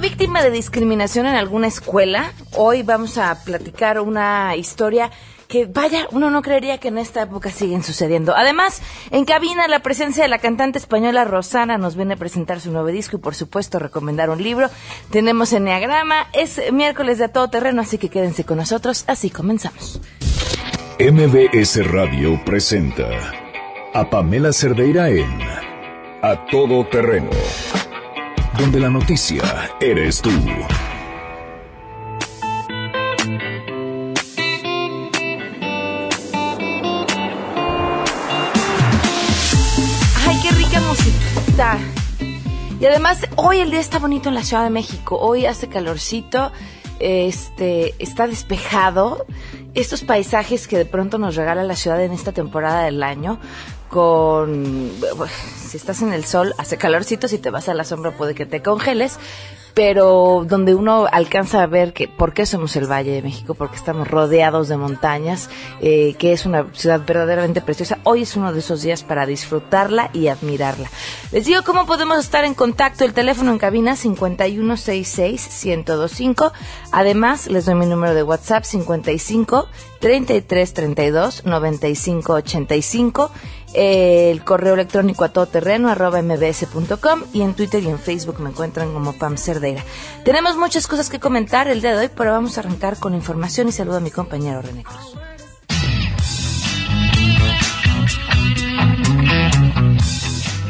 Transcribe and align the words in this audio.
víctima 0.00 0.42
de 0.42 0.50
discriminación 0.50 1.26
en 1.26 1.34
alguna 1.34 1.66
escuela? 1.66 2.32
Hoy 2.56 2.82
vamos 2.82 3.18
a 3.18 3.42
platicar 3.44 4.00
una 4.00 4.56
historia 4.56 5.10
que 5.48 5.66
vaya, 5.66 6.06
uno 6.12 6.30
no 6.30 6.40
creería 6.40 6.78
que 6.78 6.88
en 6.88 6.96
esta 6.96 7.22
época 7.22 7.50
siguen 7.50 7.82
sucediendo. 7.82 8.34
Además, 8.34 8.80
en 9.10 9.24
cabina 9.26 9.68
la 9.68 9.80
presencia 9.80 10.22
de 10.22 10.28
la 10.28 10.38
cantante 10.38 10.78
española 10.78 11.24
Rosana 11.24 11.76
nos 11.76 11.94
viene 11.94 12.14
a 12.14 12.16
presentar 12.16 12.60
su 12.60 12.72
nuevo 12.72 12.88
disco 12.88 13.16
y 13.16 13.20
por 13.20 13.34
supuesto 13.34 13.78
recomendar 13.78 14.30
un 14.30 14.42
libro. 14.42 14.70
Tenemos 15.10 15.52
Enneagrama, 15.52 16.28
es 16.32 16.60
miércoles 16.72 17.18
de 17.18 17.28
todo 17.28 17.48
terreno, 17.48 17.82
así 17.82 17.98
que 17.98 18.08
quédense 18.08 18.44
con 18.44 18.56
nosotros, 18.56 19.04
así 19.06 19.28
comenzamos. 19.28 20.00
MBS 20.98 21.86
Radio 21.90 22.40
presenta 22.44 23.08
a 23.92 24.08
Pamela 24.08 24.52
Cerdeira 24.52 25.10
en 25.10 25.38
A 26.22 26.46
Todo 26.50 26.86
Terreno, 26.86 27.30
donde 28.58 28.80
la 28.80 28.90
noticia 28.90 29.70
eres 29.80 30.20
tú. 30.20 30.30
Ay, 40.26 40.38
qué 40.42 40.50
rica 40.50 40.80
musiquita. 40.80 41.78
Y 42.80 42.86
además, 42.86 43.26
hoy 43.36 43.58
el 43.58 43.70
día 43.70 43.80
está 43.80 43.98
bonito 43.98 44.28
en 44.28 44.34
la 44.34 44.42
Ciudad 44.42 44.64
de 44.64 44.70
México. 44.70 45.16
Hoy 45.18 45.46
hace 45.46 45.68
calorcito, 45.68 46.52
este, 46.98 47.94
está 47.98 48.26
despejado. 48.26 49.26
Estos 49.74 50.02
paisajes 50.02 50.68
que 50.68 50.76
de 50.76 50.84
pronto 50.84 51.16
nos 51.16 51.36
regala 51.36 51.62
la 51.62 51.76
ciudad 51.76 52.02
en 52.04 52.12
esta 52.12 52.32
temporada 52.32 52.84
del 52.84 53.02
año, 53.02 53.40
con, 53.92 54.90
si 55.54 55.76
estás 55.76 56.00
en 56.00 56.14
el 56.14 56.24
sol, 56.24 56.54
hace 56.56 56.78
calorcito, 56.78 57.28
si 57.28 57.36
te 57.36 57.50
vas 57.50 57.68
a 57.68 57.74
la 57.74 57.84
sombra 57.84 58.12
puede 58.12 58.34
que 58.34 58.46
te 58.46 58.62
congeles, 58.62 59.18
pero 59.74 60.46
donde 60.48 60.74
uno 60.74 61.06
alcanza 61.12 61.62
a 61.62 61.66
ver 61.66 61.92
que 61.92 62.08
por 62.08 62.32
qué 62.32 62.46
somos 62.46 62.74
el 62.76 62.90
Valle 62.90 63.12
de 63.12 63.20
México, 63.20 63.52
porque 63.52 63.76
estamos 63.76 64.08
rodeados 64.08 64.68
de 64.68 64.78
montañas, 64.78 65.50
eh, 65.82 66.14
que 66.18 66.32
es 66.32 66.46
una 66.46 66.68
ciudad 66.72 67.02
verdaderamente 67.06 67.60
preciosa. 67.60 67.98
Hoy 68.04 68.22
es 68.22 68.34
uno 68.34 68.54
de 68.54 68.60
esos 68.60 68.80
días 68.80 69.02
para 69.02 69.26
disfrutarla 69.26 70.08
y 70.14 70.28
admirarla. 70.28 70.88
Les 71.30 71.44
digo 71.44 71.60
cómo 71.62 71.84
podemos 71.84 72.18
estar 72.18 72.46
en 72.46 72.54
contacto. 72.54 73.04
El 73.04 73.12
teléfono 73.12 73.52
en 73.52 73.58
cabina 73.58 73.94
5166-1025. 73.94 76.52
Además, 76.92 77.46
les 77.46 77.66
doy 77.66 77.74
mi 77.74 77.84
número 77.86 78.14
de 78.14 78.22
WhatsApp 78.22 78.64
55 78.64 79.68
3332 80.00 81.44
9585 81.44 83.30
el 83.74 84.44
correo 84.44 84.74
electrónico 84.74 85.24
a 85.24 85.28
todoterreno 85.30 85.88
arroba 85.88 86.22
mbs.com 86.22 87.22
y 87.32 87.42
en 87.42 87.54
Twitter 87.54 87.82
y 87.82 87.88
en 87.88 87.98
Facebook 87.98 88.40
me 88.40 88.50
encuentran 88.50 88.92
como 88.92 89.12
Pam 89.12 89.36
Cerdeira. 89.36 89.84
Tenemos 90.24 90.56
muchas 90.56 90.86
cosas 90.86 91.08
que 91.10 91.20
comentar 91.20 91.68
el 91.68 91.80
día 91.80 91.92
de 91.92 92.06
hoy, 92.06 92.10
pero 92.14 92.32
vamos 92.32 92.56
a 92.56 92.60
arrancar 92.60 92.98
con 92.98 93.14
información 93.14 93.68
y 93.68 93.72
saludo 93.72 93.98
a 93.98 94.00
mi 94.00 94.10
compañero 94.10 94.62
René 94.62 94.84
Cruz. 94.84 95.16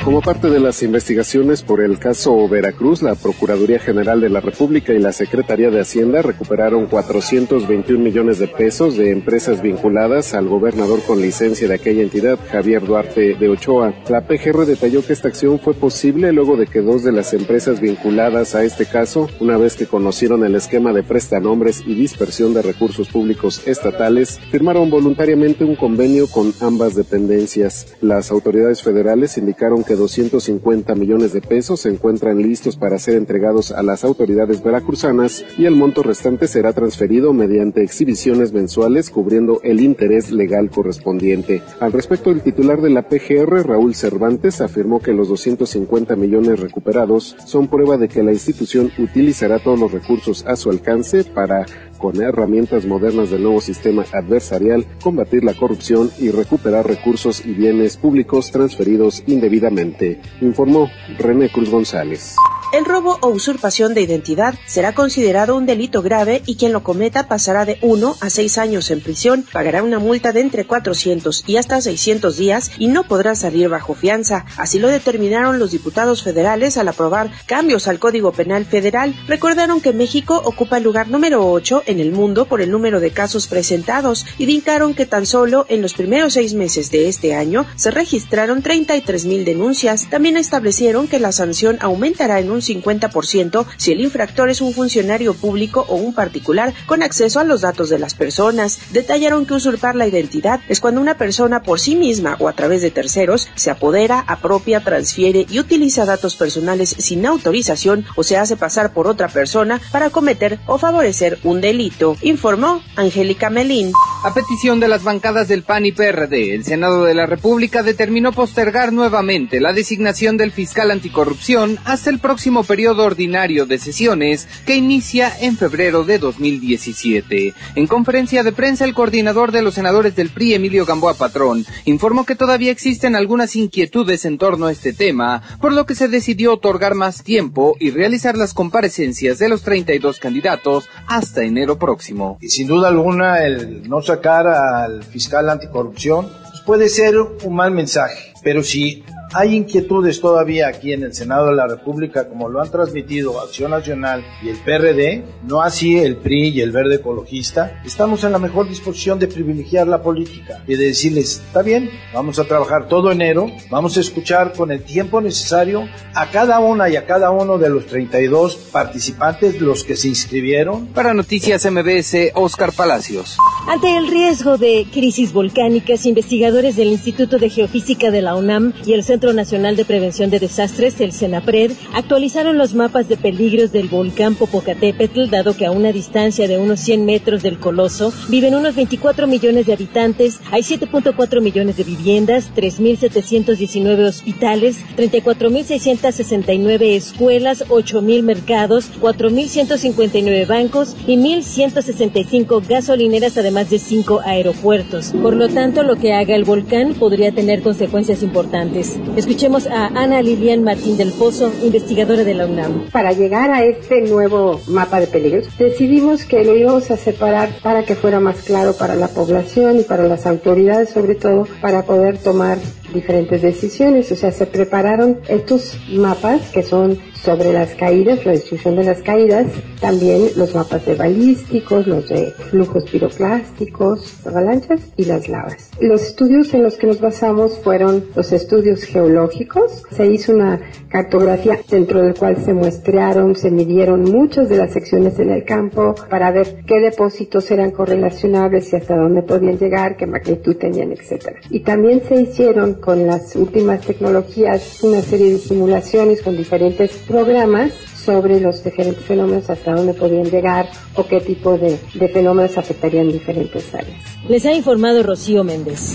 Como 0.05 0.21
parte 0.21 0.51
de 0.51 0.59
las 0.59 0.83
investigaciones 0.83 1.63
por 1.63 1.81
el 1.81 2.01
caso 2.01 2.49
Veracruz, 2.49 3.03
la 3.03 3.15
Procuraduría 3.15 3.79
General 3.79 4.21
de 4.21 4.31
la 4.31 4.41
República 4.41 4.93
y 4.93 4.99
la 4.99 5.13
Secretaría 5.13 5.71
de 5.71 5.81
Hacienda 5.81 6.23
recuperaron 6.23 6.87
421 6.87 8.03
millones 8.03 8.41
de 8.41 8.49
pesos 8.49 8.97
de 8.97 9.13
empresas 9.13 9.63
vinculadas 9.63 10.35
al 10.35 10.49
gobernador 10.49 11.01
con 11.07 11.21
licencia 11.21 11.69
de 11.69 11.75
aquella 11.75 12.03
entidad, 12.03 12.37
Javier 12.51 12.85
Duarte 12.85 13.37
de 13.37 13.49
Ochoa. 13.49 13.95
La 14.09 14.27
PGR 14.27 14.67
detalló 14.67 15.07
que 15.07 15.13
esta 15.13 15.29
acción 15.29 15.61
fue 15.61 15.73
posible 15.73 16.33
luego 16.33 16.57
de 16.57 16.67
que 16.67 16.81
dos 16.81 17.05
de 17.05 17.13
las 17.13 17.33
empresas 17.33 17.81
vinculadas 17.81 18.57
a 18.57 18.65
este 18.65 18.87
caso, 18.87 19.29
una 19.39 19.57
vez 19.57 19.77
que 19.77 19.87
conocieron 19.87 20.45
el 20.45 20.57
esquema 20.57 20.93
de 20.93 21.05
prestanombres 21.05 21.81
y 21.87 21.95
dispersión 21.95 22.55
de 22.55 22.63
recursos 22.63 23.09
públicos 23.09 23.69
estatales, 23.69 24.41
firmaron 24.51 24.91
voluntariamente 24.91 25.63
un 25.63 25.77
convenio 25.77 26.27
con 26.27 26.53
ambas 26.61 26.97
dependencias. 26.97 27.95
Las 28.01 28.33
autoridades 28.33 28.83
federales 28.83 29.39
indicaron 29.39 29.85
que 29.85 29.92
250 29.97 30.95
millones 30.95 31.33
de 31.33 31.41
pesos 31.41 31.81
se 31.81 31.89
encuentran 31.89 32.43
listos 32.43 32.77
para 32.77 32.99
ser 32.99 33.17
entregados 33.17 33.73
a 33.73 33.83
las 33.83 34.05
autoridades 34.05 34.63
veracruzanas 34.63 35.45
y 35.59 35.67
el 35.67 35.77
monto 35.77 36.03
restante 36.03 36.49
será 36.49 36.73
transferido 36.73 37.33
mediante 37.33 37.83
exhibiciones 37.83 38.53
mensuales 38.53 39.11
cubriendo 39.11 39.61
el 39.63 39.81
interés 39.81 40.31
legal 40.31 40.71
correspondiente. 40.71 41.63
Al 41.81 41.93
respecto, 41.93 42.31
el 42.31 42.43
titular 42.43 42.81
de 42.81 42.91
la 42.91 43.09
PGR, 43.09 43.67
Raúl 43.67 43.95
Cervantes, 43.95 44.61
afirmó 44.61 45.01
que 45.01 45.13
los 45.13 45.29
250 45.29 46.17
millones 46.17 46.61
recuperados 46.61 47.37
son 47.47 47.69
prueba 47.69 47.97
de 47.97 48.09
que 48.09 48.23
la 48.23 48.33
institución 48.33 48.91
utilizará 48.99 49.59
todos 49.59 49.79
los 49.79 49.93
recursos 49.93 50.45
a 50.47 50.57
su 50.57 50.71
alcance 50.71 51.25
para 51.25 51.67
con 52.03 52.21
herramientas 52.21 52.85
modernas 52.85 53.31
del 53.31 53.45
nuevo 53.45 53.61
sistema 53.61 54.05
adversarial, 54.13 54.85
combatir 55.01 55.45
la 55.45 55.55
corrupción 55.55 56.11
y 56.19 56.31
recuperar 56.31 56.85
recursos 56.85 57.47
y 57.47 57.53
bienes 57.53 57.97
públicos 57.97 58.51
transferidos 58.51 59.23
indebidamente, 59.29 60.21
informó 60.41 60.91
René 61.17 61.49
Cruz 61.49 61.71
González. 61.71 62.35
El 62.73 62.87
robo 62.87 63.19
o 63.21 63.29
usurpación 63.29 63.93
de 63.93 64.01
identidad 64.01 64.55
será 64.65 64.95
considerado 64.95 65.57
un 65.59 65.67
delito 65.67 66.01
grave 66.01 66.43
y 66.47 66.57
quien 66.57 66.73
lo 66.73 66.83
cometa 66.83 67.29
pasará 67.29 67.67
de 67.67 67.77
1 67.83 68.17
a 68.19 68.31
6 68.31 68.57
años 68.57 68.91
en 68.91 69.03
prisión, 69.03 69.45
pagará 69.53 69.83
una 69.83 69.99
multa 69.99 70.33
de 70.33 70.41
entre 70.41 70.65
400 70.65 71.45
y 71.47 71.59
hasta 71.59 71.83
600 71.83 72.35
días 72.39 72.71
y 72.79 72.87
no 72.87 73.05
podrá 73.05 73.35
salir 73.35 73.69
bajo 73.69 73.93
fianza. 73.93 74.47
Así 74.57 74.79
lo 74.79 74.89
determinaron 74.89 75.59
los 75.59 75.73
diputados 75.73 76.23
federales 76.23 76.79
al 76.79 76.89
aprobar 76.89 77.31
cambios 77.45 77.89
al 77.89 77.99
Código 77.99 78.33
Penal 78.33 78.65
Federal. 78.65 79.15
Recordaron 79.29 79.83
que 79.83 79.93
México 79.93 80.41
ocupa 80.43 80.79
el 80.79 80.85
lugar 80.85 81.09
número 81.09 81.47
8 81.53 81.83
en 81.85 82.01
el 82.01 82.11
mundo 82.11 82.47
por 82.47 82.63
el 82.63 82.71
número 82.71 83.01
de 83.01 83.11
casos 83.11 83.49
presentados 83.49 84.25
y 84.39 84.45
indicaron 84.45 84.95
que 84.95 85.05
tan 85.05 85.27
solo 85.27 85.67
en 85.69 85.83
los 85.83 85.93
primeros 85.93 86.33
seis 86.33 86.55
meses 86.55 86.91
de 86.91 87.11
este 87.11 87.35
año 87.35 87.67
se 87.77 87.91
registraron 87.91 88.63
33 88.63 89.27
mil 89.27 89.45
denuncias. 89.45 90.09
También 90.09 90.39
establecieron 90.39 91.07
que 91.07 91.21
la 91.21 91.33
sanción 91.33 91.77
aumentará 91.83 92.41
en 92.41 92.51
un 92.51 92.62
50% 92.63 93.67
si 93.77 93.93
el 93.93 94.01
infractor 94.01 94.51
es 94.51 94.61
un 94.61 94.73
funcionario 94.73 95.35
público 95.35 95.85
o 95.89 95.97
un 95.97 96.15
particular 96.15 96.73
con 96.87 97.03
acceso 97.03 97.41
a 97.41 97.45
los 97.45 97.61
datos 97.61 97.91
de 97.91 97.99
las 97.99 98.15
personas. 98.15 98.79
Detallaron 98.93 99.47
que 99.47 99.55
usurpar 99.55 99.95
la 99.95 100.07
identidad 100.07 100.61
es 100.69 100.81
cuando 100.81 101.01
una 101.01 101.17
persona 101.17 101.63
por 101.63 101.81
sí 101.81 101.97
misma 101.97 102.37
o 102.39 102.49
a 102.49 102.53
través 102.53 102.83
de 102.83 102.91
terceros 102.91 103.49
se 103.55 103.71
apodera, 103.71 104.25
apropia, 104.27 104.81
transfiere 104.81 105.47
y 105.49 105.59
utiliza 105.59 106.05
datos 106.05 106.37
personales 106.37 106.95
sin 106.99 107.27
autorización 107.27 108.05
o 108.17 108.23
se 108.23 108.37
hace 108.37 108.57
pasar 108.57 108.93
por 108.93 109.07
otra 109.07 109.29
persona 109.29 109.81
para 109.91 110.11
cometer 110.11 110.59
o 110.67 110.79
favorecer 110.79 111.39
un 111.43 111.61
delito, 111.61 112.17
informó 112.23 112.83
Angélica 112.97 113.51
Melín. 113.51 113.93
A 114.25 114.33
petición 114.35 114.79
de 114.79 114.89
las 114.89 115.03
bancadas 115.03 115.49
del 115.49 115.65
PAN 115.65 115.87
y 115.87 115.93
PRD, 115.93 116.55
el 116.55 116.65
Senado 116.65 117.05
de 117.05 117.15
la 117.15 117.27
República 117.27 117.83
determinó 117.83 118.33
postergar 118.33 118.93
nuevamente 118.93 119.61
la 119.61 119.73
designación 119.73 120.37
del 120.37 120.53
fiscal 120.53 120.91
anticorrupción 120.91 121.79
hasta 121.85 122.11
el 122.11 122.21
próximo 122.21 122.52
periodo 122.61 123.05
ordinario 123.05 123.65
de 123.65 123.79
sesiones 123.79 124.47
que 124.67 124.77
inicia 124.77 125.33
en 125.41 125.57
febrero 125.57 126.05
de 126.05 126.19
2017. 126.19 127.55
En 127.75 127.87
conferencia 127.87 128.43
de 128.43 128.53
prensa, 128.53 128.85
el 128.85 128.93
coordinador 128.93 129.51
de 129.51 129.63
los 129.63 129.73
senadores 129.75 130.15
del 130.15 130.29
PRI, 130.29 130.55
Emilio 130.55 130.85
Gamboa 130.85 131.15
Patrón, 131.15 131.65
informó 131.87 132.27
que 132.27 132.37
todavía 132.37 132.71
existen 132.71 133.17
algunas 133.17 133.57
inquietudes 133.57 134.27
en 134.27 134.37
torno 134.37 134.67
a 134.67 134.73
este 134.73 134.93
tema, 134.93 135.43
por 135.61 135.73
lo 135.73 135.87
que 135.87 135.95
se 135.95 136.09
decidió 136.09 136.53
otorgar 136.53 136.95
más 136.95 137.25
tiempo 137.25 137.77
y 137.81 137.91
realizar 137.91 138.37
las 138.37 138.53
comparecencias 138.53 139.39
de 139.39 139.49
los 139.49 139.63
32 139.63 140.19
candidatos 140.19 140.91
hasta 141.07 141.43
enero 141.43 141.79
próximo. 141.79 142.37
Y 142.43 142.51
sin 142.51 142.67
duda 142.67 142.89
alguna, 142.89 143.45
el 143.45 143.89
no 143.89 144.03
sacar 144.03 144.47
al 144.47 145.03
fiscal 145.05 145.49
anticorrupción 145.49 146.29
pues 146.51 146.61
puede 146.67 146.89
ser 146.89 147.15
un 147.19 147.55
mal 147.55 147.71
mensaje, 147.71 148.33
pero 148.43 148.63
si 148.63 149.05
hay 149.35 149.57
inquietudes 149.57 150.21
todavía 150.21 150.69
aquí 150.69 150.93
en 150.93 151.03
el 151.03 151.15
Senado 151.15 151.47
de 151.47 151.57
la 151.57 151.67
República, 151.67 152.29
como 152.29 152.49
lo 152.49 152.61
han 152.61 152.71
transmitido 152.71 153.41
Acción 153.41 153.71
Nacional 153.71 154.25
y 154.43 154.51
el 154.51 154.57
PRD, 154.59 155.25
no 155.45 155.63
así 155.63 155.99
el 155.99 156.17
PRI 156.17 156.51
y 156.51 156.61
el 156.61 156.71
Verde 156.71 156.97
Ecologista. 156.97 157.81
Estamos 157.85 158.25
en 158.25 158.33
la 158.33 158.39
mejor 158.39 158.69
disposición 158.69 159.19
de 159.19 159.29
privilegiar 159.29 159.89
la 159.89 160.03
política 160.03 160.63
y 160.67 160.77
de 160.77 160.87
decirles, 160.87 161.43
está 161.47 161.63
bien, 161.63 161.91
vamos 162.13 162.39
a 162.39 162.45
trabajar 162.45 162.89
todo 162.89 163.11
enero, 163.11 163.47
vamos 163.71 163.97
a 163.97 164.01
escuchar 164.01 164.53
con 164.53 164.71
el 164.71 164.83
tiempo 164.83 165.21
necesario 165.21 165.89
a 166.15 166.31
cada 166.31 166.61
una 166.61 166.89
y 166.89 166.97
a 166.97 167.07
cada 167.07 167.31
uno 167.31 167.59
de 167.59 167.71
los 167.71 167.87
32 167.87 168.57
participantes, 168.71 169.61
los 169.61 169.85
que 169.85 169.97
se 169.97 170.09
inscribieron. 170.09 170.89
Para 170.89 171.15
Noticias 171.15 171.65
MBS, 171.71 172.33
Oscar 172.35 172.73
Palacios. 172.73 173.39
Ante 173.67 173.97
el 173.97 174.09
riesgo 174.09 174.59
de 174.59 174.87
crisis 174.93 175.33
volcánicas, 175.33 176.05
investigadores 176.05 176.77
del 176.77 176.89
Instituto 176.89 177.39
de 177.39 177.49
Geofísica 177.49 178.11
de 178.11 178.23
la 178.23 178.35
UNAM 178.35 178.73
y 178.85 178.93
el 178.93 179.05
Centro 179.05 179.22
Centro 179.23 179.37
Nacional 179.37 179.77
de 179.77 179.85
Prevención 179.85 180.31
de 180.31 180.41
Desastres, 180.41 181.01
el 181.01 181.13
CENAPRED, 181.13 181.71
actualizaron 181.95 182.59
los 182.59 182.75
mapas 182.75 183.09
de 183.09 183.17
peligros 183.17 183.71
del 183.71 183.87
volcán 183.87 184.35
Popocatépetl, 184.35 185.31
dado 185.31 185.57
que 185.57 185.65
a 185.65 185.71
una 185.71 185.93
distancia 185.93 186.49
de 186.49 186.59
unos 186.59 186.81
100 186.81 187.05
metros 187.05 187.41
del 187.45 187.61
coloso 187.61 188.13
viven 188.29 188.57
unos 188.57 188.75
24 188.75 189.29
millones 189.29 189.67
de 189.67 189.75
habitantes, 189.75 190.41
hay 190.51 190.63
7.4 190.63 191.41
millones 191.41 191.77
de 191.77 191.85
viviendas, 191.85 192.51
3.719 192.57 194.09
hospitales, 194.09 194.79
34.669 194.97 196.83
escuelas, 196.97 197.65
8.000 197.69 198.23
mercados, 198.25 198.91
4.159 199.01 200.49
bancos 200.49 200.97
y 201.07 201.17
1.165 201.17 202.67
gasolineras, 202.67 203.39
además 203.39 203.71
de 203.71 203.79
5 203.79 204.23
aeropuertos. 204.25 205.13
Por 205.23 205.37
lo 205.37 205.49
tanto, 205.49 205.85
lo 205.85 205.95
que 205.95 206.13
haga 206.13 206.35
el 206.35 206.43
volcán 206.43 206.95
podría 206.95 207.31
tener 207.31 207.63
consecuencias 207.63 208.25
importantes. 208.25 208.99
Escuchemos 209.17 209.67
a 209.67 209.89
Ana 209.89 210.23
Lilian 210.23 210.65
Martín 210.65 210.97
del 210.97 211.13
Pozo, 211.13 211.53
investigadora 211.63 212.25
de 212.25 212.33
la 212.33 212.47
UNAM. 212.47 212.89
Para 212.91 213.13
llegar 213.13 213.51
a 213.51 213.63
este 213.63 214.01
nuevo 214.01 214.59
mapa 214.69 215.01
de 215.01 215.07
peligros, 215.07 215.47
decidimos 215.59 216.25
que 216.25 216.43
lo 216.45 216.57
íbamos 216.57 216.91
a 216.91 216.97
separar 216.97 217.51
para 217.63 217.85
que 217.85 217.95
fuera 217.95 218.21
más 218.21 218.39
claro 218.43 218.73
para 218.73 218.95
la 218.95 219.09
población 219.09 219.81
y 219.81 219.83
para 219.83 220.05
las 220.05 220.25
autoridades, 220.25 220.89
sobre 220.89 221.15
todo, 221.15 221.47
para 221.61 221.83
poder 221.83 222.17
tomar 222.17 222.57
diferentes 222.95 223.43
decisiones. 223.43 224.11
O 224.13 224.17
sea, 224.17 224.33
se 224.33 224.47
prepararon 224.47 225.21
estos 225.29 225.77
mapas 225.91 226.49
que 226.51 226.63
son 226.63 226.99
sobre 227.25 227.53
las 227.53 227.75
caídas, 227.75 228.25
la 228.25 228.33
destrucción 228.33 228.77
de 228.77 228.85
las 228.85 229.03
caídas, 229.03 229.47
también 229.81 230.29
los 230.37 230.55
mapas 230.55 230.85
de 230.87 230.95
balísticos, 230.95 231.87
los 231.87 232.09
de 232.09 232.33
flujos 232.51 232.85
piroclásticos, 232.91 234.27
avalanchas 234.27 234.81
y 234.97 235.05
las 235.05 235.29
lavas. 235.29 235.71
Los 235.81 236.03
estudios 236.03 236.53
en 236.55 236.63
los 236.63 236.77
que 236.77 236.87
nos 236.87 237.01
basamos 237.01 237.59
fueron 237.59 238.05
los 238.15 238.33
estudios 238.33 238.83
geológicos. 238.85 239.83
Se 239.91 240.07
hizo 240.07 240.33
una 240.33 240.61
cartografía 240.89 241.59
dentro 241.69 242.03
del 242.03 242.15
cual 242.15 242.37
se 242.45 242.53
muestrearon, 242.53 243.35
se 243.37 243.51
midieron 243.51 244.03
muchas 244.05 244.49
de 244.49 244.59
las 244.59 244.73
secciones 244.73 245.19
en 245.19 245.31
el 245.31 245.45
campo 245.45 245.95
para 246.11 246.31
ver 246.31 246.65
qué 246.67 246.81
depósitos 246.81 247.51
eran 247.51 247.71
correlacionables 247.71 248.73
y 248.73 248.77
hasta 248.77 248.97
dónde 248.97 249.23
podían 249.23 249.59
llegar, 249.59 249.97
qué 249.97 250.07
magnitud 250.07 250.57
tenían, 250.57 250.93
etc. 250.93 251.37
Y 251.51 251.61
también 251.61 252.03
se 252.07 252.17
hicieron 252.17 252.75
con 252.75 253.07
las 253.07 253.35
últimas 253.37 253.81
tecnologías 253.81 254.83
una 254.83 255.01
serie 255.03 255.33
de 255.33 255.39
simulaciones 255.39 256.23
con 256.23 256.37
diferentes 256.37 256.93
programas 257.13 257.73
sobre 258.05 258.41
los 258.41 258.65
diferentes 258.65 259.05
fenómenos, 259.05 259.49
hasta 259.51 259.75
dónde 259.75 259.93
podían 259.93 260.25
llegar 260.25 260.67
o 260.97 261.07
qué 261.07 261.21
tipo 261.21 261.59
de, 261.59 261.79
de 261.95 262.09
fenómenos 262.09 262.57
afectarían 262.57 263.13
diferentes 263.13 263.75
áreas. 263.75 264.01
Les 264.29 264.45
ha 264.47 264.53
informado 264.53 265.03
Rocío 265.03 265.45
Méndez. 265.45 265.93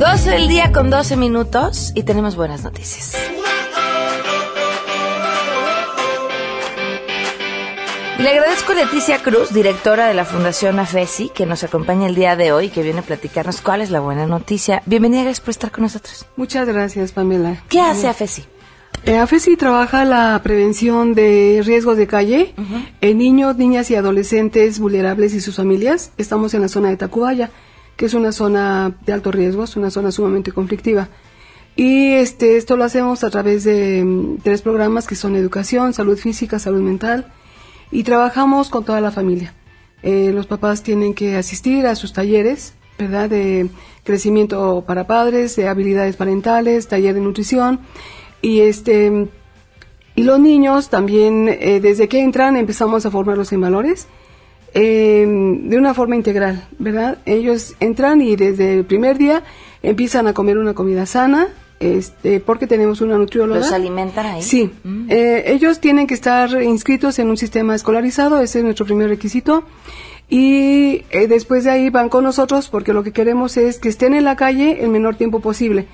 Doce 0.00 0.30
del 0.30 0.48
día 0.48 0.72
con 0.72 0.90
12 0.90 1.16
minutos 1.16 1.92
y 1.94 2.02
tenemos 2.02 2.34
buenas 2.34 2.64
noticias. 2.64 3.16
Y 8.16 8.22
le 8.22 8.30
agradezco 8.30 8.72
a 8.72 8.74
Leticia 8.76 9.20
Cruz, 9.22 9.52
directora 9.52 10.06
de 10.06 10.14
la 10.14 10.24
Fundación 10.24 10.78
AFESI, 10.78 11.30
que 11.30 11.46
nos 11.46 11.64
acompaña 11.64 12.06
el 12.06 12.14
día 12.14 12.36
de 12.36 12.52
hoy, 12.52 12.68
que 12.68 12.82
viene 12.82 13.00
a 13.00 13.02
platicarnos 13.02 13.60
cuál 13.60 13.80
es 13.80 13.90
la 13.90 13.98
buena 13.98 14.24
noticia. 14.24 14.82
Bienvenida, 14.86 15.22
gracias 15.22 15.40
por 15.40 15.50
estar 15.50 15.72
con 15.72 15.82
nosotros. 15.82 16.24
Muchas 16.36 16.68
gracias, 16.68 17.10
Pamela. 17.10 17.64
¿Qué 17.68 17.80
hace 17.80 18.06
AFESI? 18.06 18.44
Eh, 19.04 19.18
AFESI 19.18 19.56
trabaja 19.56 20.04
la 20.04 20.40
prevención 20.44 21.14
de 21.14 21.62
riesgos 21.64 21.96
de 21.96 22.06
calle 22.06 22.54
en 23.00 23.18
niños, 23.18 23.56
niñas 23.56 23.90
y 23.90 23.96
adolescentes 23.96 24.78
vulnerables 24.78 25.34
y 25.34 25.40
sus 25.40 25.56
familias. 25.56 26.12
Estamos 26.16 26.54
en 26.54 26.60
la 26.60 26.68
zona 26.68 26.90
de 26.90 26.96
Tacubaya, 26.96 27.50
que 27.96 28.06
es 28.06 28.14
una 28.14 28.30
zona 28.30 28.96
de 29.04 29.12
alto 29.12 29.32
riesgo, 29.32 29.64
es 29.64 29.74
una 29.74 29.90
zona 29.90 30.12
sumamente 30.12 30.52
conflictiva. 30.52 31.08
Y 31.74 32.12
este, 32.12 32.58
esto 32.58 32.76
lo 32.76 32.84
hacemos 32.84 33.24
a 33.24 33.30
través 33.30 33.64
de 33.64 34.04
mm, 34.04 34.36
tres 34.44 34.62
programas 34.62 35.08
que 35.08 35.16
son 35.16 35.34
educación, 35.34 35.92
salud 35.92 36.16
física, 36.16 36.60
salud 36.60 36.80
mental 36.80 37.32
y 37.90 38.02
trabajamos 38.02 38.68
con 38.68 38.84
toda 38.84 39.00
la 39.00 39.10
familia. 39.10 39.54
Eh, 40.02 40.32
los 40.34 40.46
papás 40.46 40.82
tienen 40.82 41.14
que 41.14 41.36
asistir 41.36 41.86
a 41.86 41.94
sus 41.94 42.12
talleres, 42.12 42.74
¿verdad? 42.98 43.30
De 43.30 43.68
crecimiento 44.04 44.84
para 44.86 45.06
padres, 45.06 45.56
de 45.56 45.68
habilidades 45.68 46.16
parentales, 46.16 46.88
taller 46.88 47.14
de 47.14 47.20
nutrición 47.20 47.80
y 48.42 48.60
este 48.60 49.28
y 50.16 50.22
los 50.22 50.38
niños 50.38 50.90
también 50.90 51.48
eh, 51.48 51.80
desde 51.80 52.08
que 52.08 52.20
entran 52.20 52.56
empezamos 52.56 53.04
a 53.04 53.10
formarlos 53.10 53.52
en 53.52 53.62
valores 53.62 54.06
eh, 54.74 55.24
de 55.26 55.78
una 55.78 55.94
forma 55.94 56.16
integral, 56.16 56.66
¿verdad? 56.78 57.18
Ellos 57.26 57.74
entran 57.80 58.20
y 58.20 58.36
desde 58.36 58.74
el 58.74 58.84
primer 58.84 59.18
día 59.18 59.42
empiezan 59.82 60.26
a 60.26 60.34
comer 60.34 60.58
una 60.58 60.74
comida 60.74 61.06
sana, 61.06 61.48
este, 61.84 62.40
porque 62.40 62.66
tenemos 62.66 63.00
una 63.00 63.18
nutrióloga. 63.18 63.60
¿Los 63.60 63.72
alimentan 63.72 64.26
ahí? 64.26 64.42
Sí. 64.42 64.70
Mm. 64.82 65.06
Eh, 65.10 65.44
ellos 65.48 65.80
tienen 65.80 66.06
que 66.06 66.14
estar 66.14 66.62
inscritos 66.62 67.18
en 67.18 67.28
un 67.28 67.36
sistema 67.36 67.74
escolarizado, 67.74 68.40
ese 68.40 68.58
es 68.60 68.64
nuestro 68.64 68.86
primer 68.86 69.08
requisito. 69.08 69.64
Y 70.28 71.04
eh, 71.10 71.26
después 71.28 71.64
de 71.64 71.70
ahí 71.70 71.90
van 71.90 72.08
con 72.08 72.24
nosotros 72.24 72.68
porque 72.70 72.94
lo 72.94 73.02
que 73.02 73.12
queremos 73.12 73.58
es 73.58 73.78
que 73.78 73.90
estén 73.90 74.14
en 74.14 74.24
la 74.24 74.36
calle 74.36 74.82
el 74.82 74.88
menor 74.88 75.16
tiempo 75.16 75.40
posible. 75.40 75.86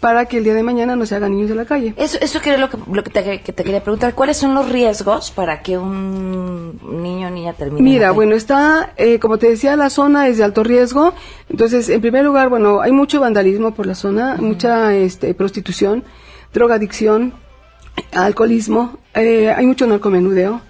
Para 0.00 0.26
que 0.26 0.38
el 0.38 0.44
día 0.44 0.54
de 0.54 0.62
mañana 0.62 0.94
no 0.94 1.06
se 1.06 1.16
hagan 1.16 1.32
niños 1.32 1.48
de 1.48 1.56
la 1.56 1.64
calle. 1.64 1.92
Eso, 1.96 2.18
eso 2.20 2.40
que 2.40 2.50
era 2.50 2.58
lo 2.58 2.70
que, 2.70 2.78
lo 2.92 3.02
que, 3.02 3.10
te, 3.10 3.40
que 3.40 3.52
te 3.52 3.64
quería 3.64 3.82
preguntar. 3.82 4.14
¿Cuáles 4.14 4.36
son 4.36 4.54
los 4.54 4.70
riesgos 4.70 5.32
para 5.32 5.60
que 5.60 5.76
un 5.76 6.78
niño 7.02 7.26
o 7.26 7.30
niña 7.30 7.52
termine? 7.54 7.82
Mira, 7.82 8.12
bueno, 8.12 8.36
está, 8.36 8.92
eh, 8.96 9.18
como 9.18 9.38
te 9.38 9.48
decía, 9.48 9.74
la 9.74 9.90
zona 9.90 10.28
es 10.28 10.38
de 10.38 10.44
alto 10.44 10.62
riesgo. 10.62 11.14
Entonces, 11.48 11.88
en 11.88 12.00
primer 12.00 12.24
lugar, 12.24 12.48
bueno, 12.48 12.80
hay 12.80 12.92
mucho 12.92 13.18
vandalismo 13.20 13.74
por 13.74 13.86
la 13.86 13.96
zona, 13.96 14.36
mucha 14.36 14.94
este, 14.94 15.34
prostitución, 15.34 16.04
drogadicción, 16.52 17.32
alcoholismo, 18.12 18.98
eh, 19.14 19.50
hay 19.50 19.66
mucho 19.66 19.86
narcomenudeo, 19.86 20.60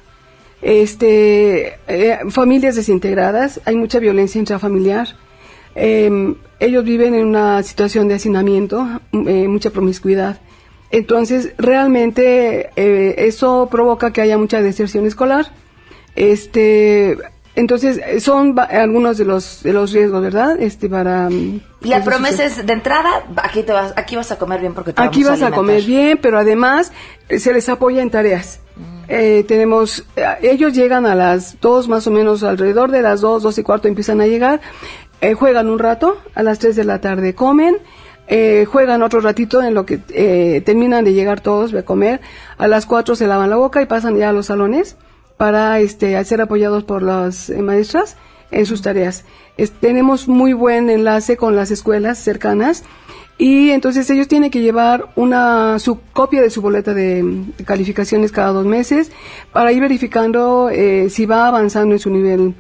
este, 0.62 1.78
eh, 1.86 2.19
familias 2.31 2.76
desintegradas, 2.76 3.60
hay 3.64 3.76
mucha 3.76 3.98
violencia 3.98 4.38
intrafamiliar. 4.38 5.08
Eh, 5.75 6.35
ellos 6.61 6.85
viven 6.85 7.15
en 7.15 7.26
una 7.26 7.62
situación 7.62 8.09
de 8.09 8.15
hacinamiento, 8.15 8.87
eh, 9.12 9.47
mucha 9.49 9.70
promiscuidad. 9.70 10.41
Entonces, 10.91 11.53
realmente 11.59 12.70
eh, 12.76 13.26
eso 13.26 13.69
provoca 13.70 14.12
que 14.12 14.23
haya 14.23 14.38
mucha 14.38 14.62
deserción 14.62 15.06
escolar. 15.06 15.53
Este, 16.17 17.17
entonces, 17.55 18.23
son 18.23 18.59
algunos 18.59 19.19
de 19.19 19.25
los 19.25 19.62
de 19.62 19.73
los 19.73 19.93
riesgos, 19.93 20.23
¿verdad? 20.23 20.61
Este 20.61 20.88
para 20.88 21.29
mm, 21.29 21.61
la 21.82 21.99
eso 21.99 22.05
promesa 22.05 22.44
es 22.44 22.65
de 22.65 22.73
entrada, 22.73 23.25
aquí 23.37 23.62
te 23.62 23.73
vas, 23.73 23.93
aquí 23.97 24.17
vas 24.17 24.32
a 24.32 24.38
comer 24.38 24.61
bien 24.61 24.75
porque 24.75 24.93
te 24.93 25.03
Aquí 25.03 25.23
vamos 25.23 25.41
vas 25.41 25.53
a 25.53 25.55
comer 25.55 25.82
bien, 25.82 26.19
pero 26.20 26.38
además 26.38 26.93
eh, 27.29 27.38
se 27.38 27.53
les 27.53 27.69
apoya 27.69 28.00
en 28.00 28.11
tareas. 28.11 28.61
Eh, 29.09 29.44
tenemos, 29.49 30.05
ellos 30.43 30.75
llegan 30.75 31.06
a 31.06 31.15
las 31.15 31.61
dos 31.61 31.88
más 31.88 32.06
o 32.06 32.11
menos, 32.11 32.43
alrededor 32.43 32.91
de 32.91 33.00
las 33.00 33.22
dos, 33.22 33.43
dos 33.43 33.56
y 33.58 33.63
cuarto 33.63 33.89
empiezan 33.89 34.20
a 34.20 34.27
llegar, 34.27 34.60
eh, 35.20 35.34
juegan 35.34 35.69
un 35.69 35.79
rato, 35.79 36.17
a 36.34 36.43
las 36.43 36.58
tres 36.58 36.77
de 36.77 36.84
la 36.84 37.01
tarde 37.01 37.34
comen, 37.34 37.77
eh, 38.29 38.67
juegan 38.70 39.03
otro 39.03 39.20
ratito 39.20 39.63
en 39.63 39.75
lo 39.75 39.87
que 39.87 40.01
eh, 40.10 40.63
terminan 40.65 41.05
de 41.05 41.15
llegar 41.15 41.41
todos 41.41 41.72
a 41.75 41.82
comer, 41.84 42.20
a 42.58 42.69
las 42.69 42.84
cuatro 42.87 43.17
se 43.17 43.27
lavan 43.27 43.51
la 43.51 43.56
boca 43.56 43.81
y 43.82 43.87
pasan 43.87 44.17
ya 44.17 44.29
a 44.29 44.32
los 44.32 44.46
salones 44.46 44.96
para 45.37 45.79
este, 45.81 46.22
ser 46.25 46.41
apoyados 46.41 46.84
por 46.84 47.03
las 47.03 47.48
eh, 47.48 47.63
maestras 47.63 48.17
en 48.51 48.67
sus 48.67 48.82
tareas. 48.82 49.25
Es- 49.56 49.72
tenemos 49.72 50.29
muy 50.29 50.53
buen 50.53 50.91
enlace 50.91 51.37
con 51.37 51.56
las 51.56 51.70
escuelas 51.70 52.19
cercanas 52.19 52.84
y 53.39 53.70
entonces 53.70 54.10
ellos 54.10 54.27
tienen 54.29 54.51
que 54.51 54.60
llevar 54.60 55.06
una 55.15 55.79
su 55.79 56.01
copia 56.13 56.43
de 56.43 56.51
su 56.51 56.60
boleta 56.60 56.93
de, 56.93 57.22
de 57.56 57.65
calificaciones 57.65 58.32
cada 58.32 58.48
dos 58.53 58.67
meses 58.67 59.13
para 59.53 59.70
ir 59.72 59.81
verificando 59.81 60.70
eh, 60.70 61.08
si 61.08 61.25
va 61.25 61.46
avanzando 61.46 61.94
en 61.94 62.01
su 62.01 62.10
nivel 62.10 62.55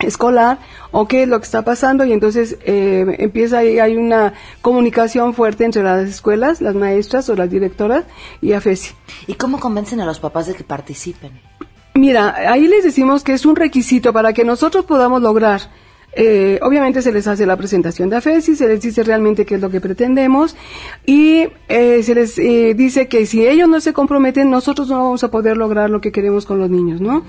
escolar 0.00 0.58
o 0.90 1.08
qué 1.08 1.22
es 1.22 1.28
lo 1.28 1.38
que 1.38 1.44
está 1.44 1.62
pasando 1.62 2.04
y 2.04 2.12
entonces 2.12 2.58
eh, 2.64 3.16
empieza 3.18 3.58
ahí 3.58 3.78
hay 3.78 3.96
una 3.96 4.34
comunicación 4.60 5.34
fuerte 5.34 5.64
entre 5.64 5.82
las 5.82 6.08
escuelas, 6.08 6.60
las 6.60 6.74
maestras 6.74 7.28
o 7.28 7.36
las 7.36 7.50
directoras 7.50 8.04
y 8.40 8.52
AFESI. 8.52 8.94
¿Y 9.26 9.34
cómo 9.34 9.60
convencen 9.60 10.00
a 10.00 10.06
los 10.06 10.20
papás 10.20 10.46
de 10.46 10.54
que 10.54 10.64
participen? 10.64 11.32
Mira, 11.94 12.34
ahí 12.50 12.66
les 12.66 12.82
decimos 12.82 13.22
que 13.22 13.34
es 13.34 13.46
un 13.46 13.54
requisito 13.54 14.12
para 14.12 14.32
que 14.32 14.44
nosotros 14.44 14.84
podamos 14.84 15.22
lograr. 15.22 15.60
Eh, 16.16 16.58
obviamente 16.62 17.02
se 17.02 17.12
les 17.12 17.26
hace 17.26 17.46
la 17.46 17.56
presentación 17.56 18.08
de 18.08 18.16
AFESI, 18.16 18.56
se 18.56 18.68
les 18.68 18.80
dice 18.80 19.02
realmente 19.02 19.44
qué 19.44 19.56
es 19.56 19.60
lo 19.60 19.70
que 19.70 19.80
pretendemos 19.80 20.56
y 21.06 21.48
eh, 21.68 22.02
se 22.02 22.14
les 22.14 22.38
eh, 22.38 22.74
dice 22.74 23.08
que 23.08 23.26
si 23.26 23.46
ellos 23.46 23.68
no 23.68 23.80
se 23.80 23.92
comprometen, 23.92 24.50
nosotros 24.50 24.88
no 24.88 25.02
vamos 25.02 25.24
a 25.24 25.30
poder 25.30 25.56
lograr 25.56 25.90
lo 25.90 26.00
que 26.00 26.12
queremos 26.12 26.46
con 26.46 26.58
los 26.58 26.70
niños, 26.70 27.00
¿no? 27.00 27.24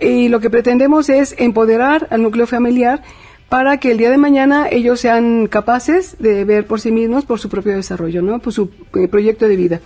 Y 0.00 0.28
lo 0.28 0.40
que 0.40 0.50
pretendemos 0.50 1.08
es 1.08 1.34
empoderar 1.38 2.06
al 2.10 2.22
núcleo 2.22 2.46
familiar 2.46 3.02
para 3.48 3.78
que 3.78 3.90
el 3.90 3.98
día 3.98 4.10
de 4.10 4.16
mañana 4.16 4.68
ellos 4.70 5.00
sean 5.00 5.48
capaces 5.48 6.16
de 6.18 6.44
ver 6.44 6.66
por 6.66 6.80
sí 6.80 6.92
mismos, 6.92 7.24
por 7.24 7.40
su 7.40 7.48
propio 7.48 7.74
desarrollo, 7.74 8.22
¿no? 8.22 8.38
Por 8.38 8.52
su 8.52 8.70
eh, 8.94 9.08
proyecto 9.08 9.48
de 9.48 9.56
vida. 9.56 9.80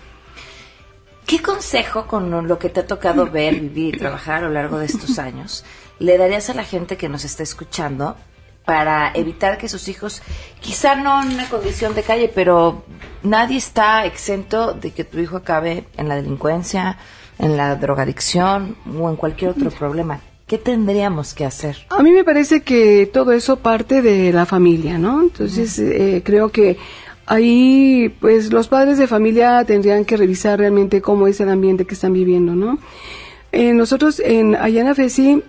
¿Qué 1.26 1.40
consejo 1.40 2.06
con 2.06 2.46
lo 2.46 2.58
que 2.58 2.68
te 2.68 2.80
ha 2.80 2.86
tocado 2.86 3.30
ver, 3.30 3.54
vivir 3.54 3.94
y 3.94 3.98
trabajar 3.98 4.44
a 4.44 4.48
lo 4.48 4.52
largo 4.52 4.78
de 4.78 4.84
estos 4.84 5.18
años 5.18 5.64
le 5.98 6.18
darías 6.18 6.50
a 6.50 6.54
la 6.54 6.64
gente 6.64 6.96
que 6.96 7.08
nos 7.08 7.24
está 7.24 7.42
escuchando 7.42 8.16
para 8.64 9.12
evitar 9.14 9.58
que 9.58 9.68
sus 9.68 9.88
hijos, 9.88 10.22
quizá 10.60 10.94
no 10.94 11.22
en 11.22 11.34
una 11.34 11.48
condición 11.48 11.94
de 11.94 12.02
calle, 12.02 12.30
pero 12.34 12.84
nadie 13.22 13.58
está 13.58 14.06
exento 14.06 14.72
de 14.72 14.92
que 14.92 15.04
tu 15.04 15.18
hijo 15.18 15.36
acabe 15.36 15.84
en 15.96 16.08
la 16.08 16.16
delincuencia, 16.16 16.96
en 17.38 17.56
la 17.56 17.76
drogadicción 17.76 18.76
o 18.98 19.10
en 19.10 19.16
cualquier 19.16 19.50
otro 19.50 19.70
problema. 19.70 20.20
¿Qué 20.46 20.58
tendríamos 20.58 21.34
que 21.34 21.44
hacer? 21.44 21.76
A 21.88 22.02
mí 22.02 22.12
me 22.12 22.22
parece 22.22 22.62
que 22.62 23.08
todo 23.12 23.32
eso 23.32 23.56
parte 23.56 24.02
de 24.02 24.32
la 24.32 24.44
familia, 24.44 24.98
¿no? 24.98 25.22
Entonces, 25.22 25.78
eh, 25.78 26.22
creo 26.24 26.50
que 26.50 26.76
ahí, 27.26 28.14
pues, 28.20 28.52
los 28.52 28.68
padres 28.68 28.98
de 28.98 29.06
familia 29.06 29.64
tendrían 29.64 30.04
que 30.04 30.18
revisar 30.18 30.58
realmente 30.58 31.00
cómo 31.00 31.26
es 31.26 31.40
el 31.40 31.48
ambiente 31.48 31.86
que 31.86 31.94
están 31.94 32.12
viviendo, 32.12 32.54
¿no? 32.54 32.78
Eh, 33.52 33.72
nosotros 33.72 34.20
en 34.20 34.56
Ayana 34.56 34.94
Fesi 34.94 35.42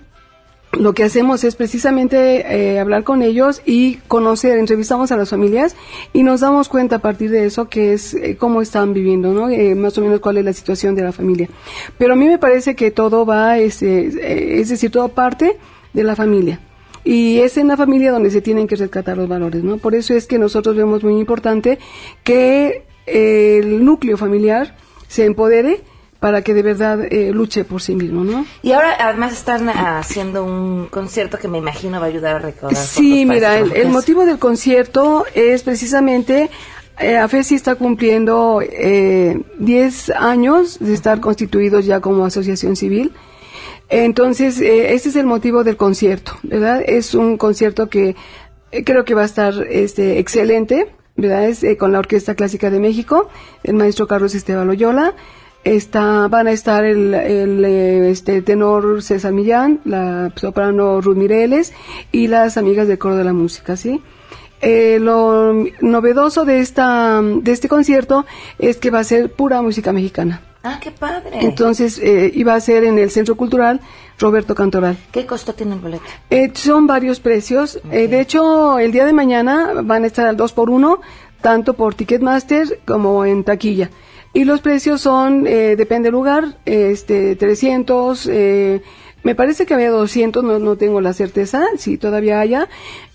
lo 0.76 0.94
que 0.94 1.04
hacemos 1.04 1.44
es 1.44 1.56
precisamente 1.56 2.74
eh, 2.76 2.80
hablar 2.80 3.04
con 3.04 3.22
ellos 3.22 3.62
y 3.66 3.96
conocer, 4.08 4.58
entrevistamos 4.58 5.12
a 5.12 5.18
las 5.18 5.30
familias 5.30 5.76
y 6.14 6.24
nos 6.24 6.42
damos 6.42 6.70
cuenta 6.70 6.98
a 6.98 7.00
partir 7.00 7.32
de 7.32 7.46
eso 7.46 7.70
que 7.70 7.94
es 7.94 8.14
eh, 8.14 8.38
cómo 8.38 8.62
están 8.62 8.94
viviendo, 8.94 9.34
¿no? 9.34 9.50
Eh, 9.50 9.76
más 9.76 9.98
o 9.98 10.02
menos 10.02 10.20
cuál 10.20 10.38
es 10.38 10.46
la 10.46 10.54
situación 10.54 10.96
de 10.96 11.04
la 11.04 11.12
familia. 11.12 11.50
Pero 11.98 12.14
a 12.14 12.16
mí 12.16 12.28
me 12.28 12.38
parece 12.38 12.76
que 12.76 12.92
todo 12.92 13.26
va, 13.26 13.58
este, 13.58 14.60
es 14.60 14.70
decir, 14.70 14.92
todo 14.92 15.10
parte 15.10 15.58
de 15.94 16.04
la 16.04 16.16
familia. 16.16 16.60
Y 17.04 17.40
es 17.40 17.58
en 17.58 17.68
la 17.68 17.78
familia 17.78 18.12
donde 18.12 18.32
se 18.32 18.42
tienen 18.42 18.68
que 18.68 18.76
rescatar 18.76 19.18
los 19.18 19.28
valores, 19.28 19.64
¿no? 19.64 19.78
Por 19.78 19.94
eso 19.94 20.14
es 20.14 20.26
que 20.26 20.40
nosotros 20.40 20.76
vemos 20.76 21.04
muy 21.04 21.20
importante 21.20 21.78
que 22.24 22.84
el 23.06 23.86
núcleo 23.86 24.18
familiar 24.18 24.76
se 25.08 25.26
empodere 25.26 25.82
para 26.26 26.42
que 26.42 26.56
de 26.56 26.64
verdad 26.64 27.06
eh, 27.12 27.30
luche 27.32 27.66
por 27.66 27.84
sí 27.84 27.94
mismo, 27.94 28.24
¿no? 28.24 28.48
Y 28.64 28.72
ahora 28.72 28.96
además 29.00 29.32
están 29.32 29.70
haciendo 29.70 30.44
un 30.44 30.88
concierto 30.88 31.38
que 31.38 31.48
me 31.48 31.60
imagino 31.60 32.00
va 32.00 32.08
a 32.08 32.10
ayudar 32.10 32.38
a 32.38 32.40
recaudar. 32.40 32.76
Sí, 32.76 33.28
mira, 33.28 33.60
el, 33.60 33.90
motivo 33.90 34.26
del 34.26 34.40
concierto 34.40 35.26
es 35.36 35.62
precisamente 35.62 36.50
eh, 36.98 37.18
AFESI 37.18 37.54
está 37.54 37.76
cumpliendo 37.76 38.60
eh, 38.64 39.40
10 39.60 40.10
años 40.18 40.80
de 40.80 40.96
estar 40.96 41.20
constituidos 41.20 41.86
ya 41.86 42.00
como 42.00 42.26
asociación 42.26 42.76
civil. 42.76 43.14
Entonces, 43.90 44.60
eh, 44.62 44.96
ese 44.96 45.10
es 45.10 45.16
el 45.18 45.28
motivo 45.28 45.64
del 45.64 45.78
concierto, 45.78 46.40
¿verdad? 46.42 46.82
Es 46.88 47.14
un 47.14 47.38
concierto 47.38 47.88
que 47.88 48.16
eh, 48.72 48.84
creo 48.84 49.06
que 49.06 49.14
va 49.14 49.22
a 49.22 49.26
estar 49.26 49.54
este, 49.70 50.18
excelente, 50.18 50.88
¿verdad? 51.18 51.48
Es 51.48 51.64
con 51.78 51.92
la 51.92 52.00
Orquesta 52.00 52.34
Clásica 52.34 52.72
de 52.72 52.80
México, 52.80 53.30
el 53.62 53.76
maestro 53.76 54.08
Carlos 54.08 54.34
Esteban 54.34 54.66
Loyola 54.66 55.14
Está, 55.66 56.28
van 56.30 56.48
a 56.48 56.52
estar 56.52 56.86
el, 56.86 57.14
el 57.14 57.66
eh, 57.66 58.10
este, 58.10 58.42
tenor 58.42 59.04
César 59.04 59.34
Millán, 59.34 59.82
la 59.84 60.32
soprano 60.36 61.02
Ruth 61.02 61.18
Mireles 61.18 61.74
y 62.12 62.28
las 62.28 62.58
amigas 62.58 62.88
del 62.88 62.98
coro 62.98 63.18
de 63.18 63.24
la 63.24 63.34
música, 63.34 63.76
¿sí? 63.76 64.02
Eh, 64.62 65.00
lo 65.02 65.66
novedoso 65.82 66.46
de 66.46 66.60
esta 66.60 67.22
de 67.22 67.52
este 67.52 67.68
concierto 67.68 68.26
es 68.58 68.78
que 68.78 68.90
va 68.90 69.00
a 69.00 69.04
ser 69.04 69.34
pura 69.34 69.62
música 69.62 69.92
mexicana. 69.92 70.42
Ah, 70.66 70.80
qué 70.82 70.90
padre. 70.90 71.38
Entonces, 71.42 72.00
eh, 72.00 72.32
iba 72.34 72.56
a 72.56 72.60
ser 72.60 72.86
en 72.86 72.98
el 72.98 73.12
Centro 73.12 73.36
Cultural 73.36 73.82
Roberto 74.18 74.56
Cantoral. 74.56 74.98
¿Qué 75.12 75.28
costo 75.28 75.54
tiene 75.54 75.76
el 75.76 75.80
boleto? 75.80 76.04
Eh, 76.32 76.52
son 76.56 76.88
varios 76.88 77.20
precios. 77.20 77.80
Eh, 77.92 78.08
de 78.08 78.20
hecho, 78.20 78.80
el 78.80 78.92
día 78.92 79.06
de 79.06 79.14
mañana 79.14 79.74
van 79.84 80.04
a 80.04 80.08
estar 80.08 80.26
al 80.26 80.36
2 80.36 80.54
por 80.54 80.72
1 80.72 81.02
tanto 81.42 81.76
por 81.76 81.94
Ticketmaster 81.94 82.80
como 82.84 83.26
en 83.26 83.44
taquilla. 83.44 83.92
Y 84.36 84.44
los 84.44 84.60
precios 84.60 85.00
son, 85.00 85.48
eh, 85.48 85.78
depende 85.78 86.08
del 86.08 86.14
lugar, 86.14 86.58
este, 86.66 87.38
300, 87.38 88.28
eh, 88.30 88.82
me 89.24 89.34
parece 89.34 89.66
que 89.66 89.74
había 89.74 89.92
200, 89.92 90.44
no, 90.44 90.60
no 90.60 90.76
tengo 90.76 91.00
la 91.00 91.14
certeza, 91.14 91.66
si 91.78 91.98
todavía 91.98 92.42
haya, 92.42 92.68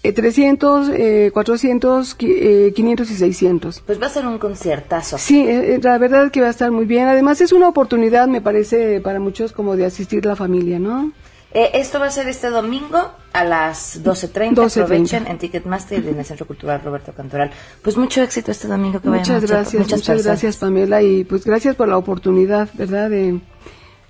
eh, 0.03 0.13
300, 0.13 0.89
eh, 0.89 1.31
400, 1.31 2.17
eh, 2.21 2.73
500 2.75 3.11
y 3.11 3.15
600. 3.17 3.83
Pues 3.85 4.01
va 4.01 4.07
a 4.07 4.09
ser 4.09 4.27
un 4.27 4.39
conciertazo. 4.39 5.19
Sí, 5.19 5.45
eh, 5.47 5.79
la 5.83 5.99
verdad 5.99 6.25
es 6.25 6.33
que 6.33 6.41
va 6.41 6.47
a 6.47 6.51
estar 6.51 6.71
muy 6.71 6.87
bien. 6.87 7.07
Además 7.07 7.43
es 7.43 7.53
una 7.53 7.69
oportunidad, 7.69 8.27
me 8.27 8.41
parece, 8.41 9.03
para 9.03 9.21
muchos 9.21 9.53
como 9.53 9.77
de 9.77 9.85
asistir 9.85 10.25
la 10.25 10.37
familia, 10.37 10.79
¿no? 10.79 11.13
Eh, 11.53 11.71
esto 11.75 11.99
va 11.99 12.07
a 12.07 12.11
ser 12.11 12.29
este 12.29 12.49
domingo 12.49 13.11
a 13.33 13.45
las 13.45 14.03
12.30. 14.05 14.55
12 14.55 14.83
Aprovechen 14.83 15.27
en 15.27 15.39
Ticketmaster 15.39 16.05
y 16.05 16.09
en 16.09 16.19
el 16.19 16.25
Centro 16.25 16.47
Cultural 16.47 16.81
Roberto 16.83 17.13
Cantoral. 17.13 17.51
Pues 17.83 17.97
mucho 17.97 18.23
éxito 18.23 18.53
este 18.53 18.69
domingo 18.69 19.01
que 19.01 19.09
Muchas 19.09 19.45
gracias, 19.45 19.75
muchas, 19.75 20.01
muchas 20.01 20.25
gracias 20.25 20.57
Pamela 20.59 21.03
y 21.03 21.25
pues 21.25 21.45
gracias 21.45 21.75
por 21.75 21.89
la 21.89 21.97
oportunidad, 21.97 22.69
¿verdad? 22.75 23.11
De, 23.11 23.41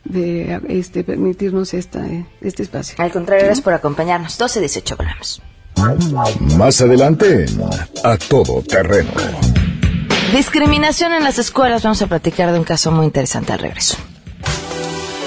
de 0.04 0.61
este, 0.68 1.02
permitirnos 1.02 1.73
esta, 1.73 2.06
este 2.42 2.62
espacio. 2.62 2.97
Al 2.99 3.11
contrario, 3.11 3.47
gracias 3.47 3.64
por 3.64 3.73
acompañarnos. 3.73 4.38
12.18, 4.38 4.97
volvemos. 4.97 5.42
Más 6.59 6.80
adelante 6.82 7.47
A 8.04 8.18
Todo 8.18 8.62
Terreno. 8.62 9.12
Discriminación 10.35 11.12
en 11.14 11.25
las 11.25 11.38
escuelas. 11.38 11.82
Vamos 11.82 12.02
a 12.02 12.06
platicar 12.06 12.52
de 12.52 12.59
un 12.59 12.64
caso 12.64 12.92
muy 12.92 13.06
interesante 13.06 13.52
al 13.52 13.61
regreso. 13.61 13.97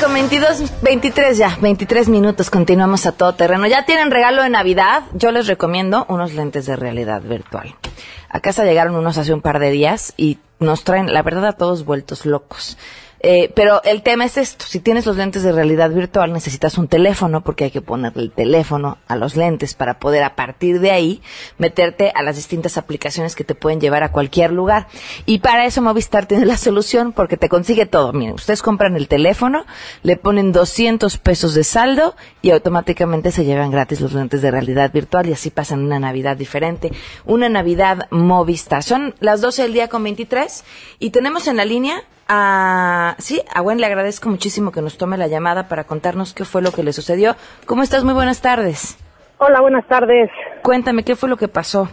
con 0.00 0.14
22, 0.14 0.82
23 0.82 1.36
ya, 1.36 1.58
23 1.60 2.08
minutos, 2.08 2.48
continuamos 2.48 3.04
a 3.04 3.12
todo 3.12 3.34
terreno. 3.34 3.66
Ya 3.66 3.84
tienen 3.84 4.10
regalo 4.10 4.42
de 4.42 4.48
Navidad, 4.48 5.02
yo 5.12 5.30
les 5.30 5.46
recomiendo 5.46 6.06
unos 6.08 6.32
lentes 6.32 6.64
de 6.66 6.76
realidad 6.76 7.20
virtual. 7.20 7.74
A 8.30 8.40
casa 8.40 8.64
llegaron 8.64 8.94
unos 8.94 9.18
hace 9.18 9.34
un 9.34 9.42
par 9.42 9.58
de 9.58 9.70
días 9.70 10.14
y 10.16 10.38
nos 10.58 10.84
traen, 10.84 11.12
la 11.12 11.22
verdad, 11.22 11.44
a 11.46 11.52
todos 11.52 11.84
vueltos 11.84 12.24
locos. 12.24 12.78
Eh, 13.22 13.52
pero 13.54 13.82
el 13.84 14.02
tema 14.02 14.24
es 14.24 14.38
esto, 14.38 14.64
si 14.66 14.80
tienes 14.80 15.04
los 15.04 15.16
lentes 15.16 15.42
de 15.42 15.52
realidad 15.52 15.90
virtual 15.90 16.32
necesitas 16.32 16.78
un 16.78 16.88
teléfono 16.88 17.42
porque 17.42 17.64
hay 17.64 17.70
que 17.70 17.82
ponerle 17.82 18.22
el 18.22 18.30
teléfono 18.30 18.96
a 19.08 19.16
los 19.16 19.36
lentes 19.36 19.74
para 19.74 19.98
poder 19.98 20.22
a 20.22 20.36
partir 20.36 20.80
de 20.80 20.90
ahí 20.90 21.20
meterte 21.58 22.12
a 22.14 22.22
las 22.22 22.36
distintas 22.36 22.78
aplicaciones 22.78 23.34
que 23.34 23.44
te 23.44 23.54
pueden 23.54 23.78
llevar 23.78 24.02
a 24.04 24.12
cualquier 24.12 24.52
lugar. 24.52 24.88
Y 25.26 25.40
para 25.40 25.66
eso 25.66 25.82
Movistar 25.82 26.24
tiene 26.26 26.46
la 26.46 26.56
solución 26.56 27.12
porque 27.12 27.36
te 27.36 27.50
consigue 27.50 27.84
todo. 27.84 28.14
Miren, 28.14 28.34
ustedes 28.34 28.62
compran 28.62 28.96
el 28.96 29.06
teléfono, 29.06 29.66
le 30.02 30.16
ponen 30.16 30.52
200 30.52 31.18
pesos 31.18 31.54
de 31.54 31.64
saldo 31.64 32.16
y 32.40 32.50
automáticamente 32.52 33.32
se 33.32 33.44
llevan 33.44 33.70
gratis 33.70 34.00
los 34.00 34.14
lentes 34.14 34.40
de 34.40 34.50
realidad 34.50 34.92
virtual 34.92 35.28
y 35.28 35.34
así 35.34 35.50
pasan 35.50 35.84
una 35.84 35.98
Navidad 35.98 36.38
diferente. 36.38 36.90
Una 37.26 37.50
Navidad 37.50 38.08
Movistar. 38.10 38.82
Son 38.82 39.14
las 39.20 39.42
12 39.42 39.62
del 39.62 39.72
día 39.74 39.88
con 39.88 40.02
23 40.04 40.64
y 40.98 41.10
tenemos 41.10 41.46
en 41.48 41.58
la 41.58 41.66
línea 41.66 42.02
a, 42.32 43.16
sí, 43.18 43.42
a 43.52 43.60
Gwen 43.60 43.80
le 43.80 43.86
agradezco 43.86 44.28
muchísimo 44.28 44.70
que 44.70 44.80
nos 44.80 44.96
tome 44.96 45.18
la 45.18 45.26
llamada 45.26 45.66
para 45.66 45.82
contarnos 45.82 46.32
qué 46.32 46.44
fue 46.44 46.62
lo 46.62 46.70
que 46.70 46.84
le 46.84 46.92
sucedió. 46.92 47.34
¿Cómo 47.66 47.82
estás? 47.82 48.04
Muy 48.04 48.14
buenas 48.14 48.40
tardes. 48.40 48.96
Hola, 49.38 49.60
buenas 49.60 49.84
tardes. 49.88 50.30
Cuéntame, 50.62 51.02
¿qué 51.02 51.16
fue 51.16 51.28
lo 51.28 51.36
que 51.36 51.48
pasó? 51.48 51.88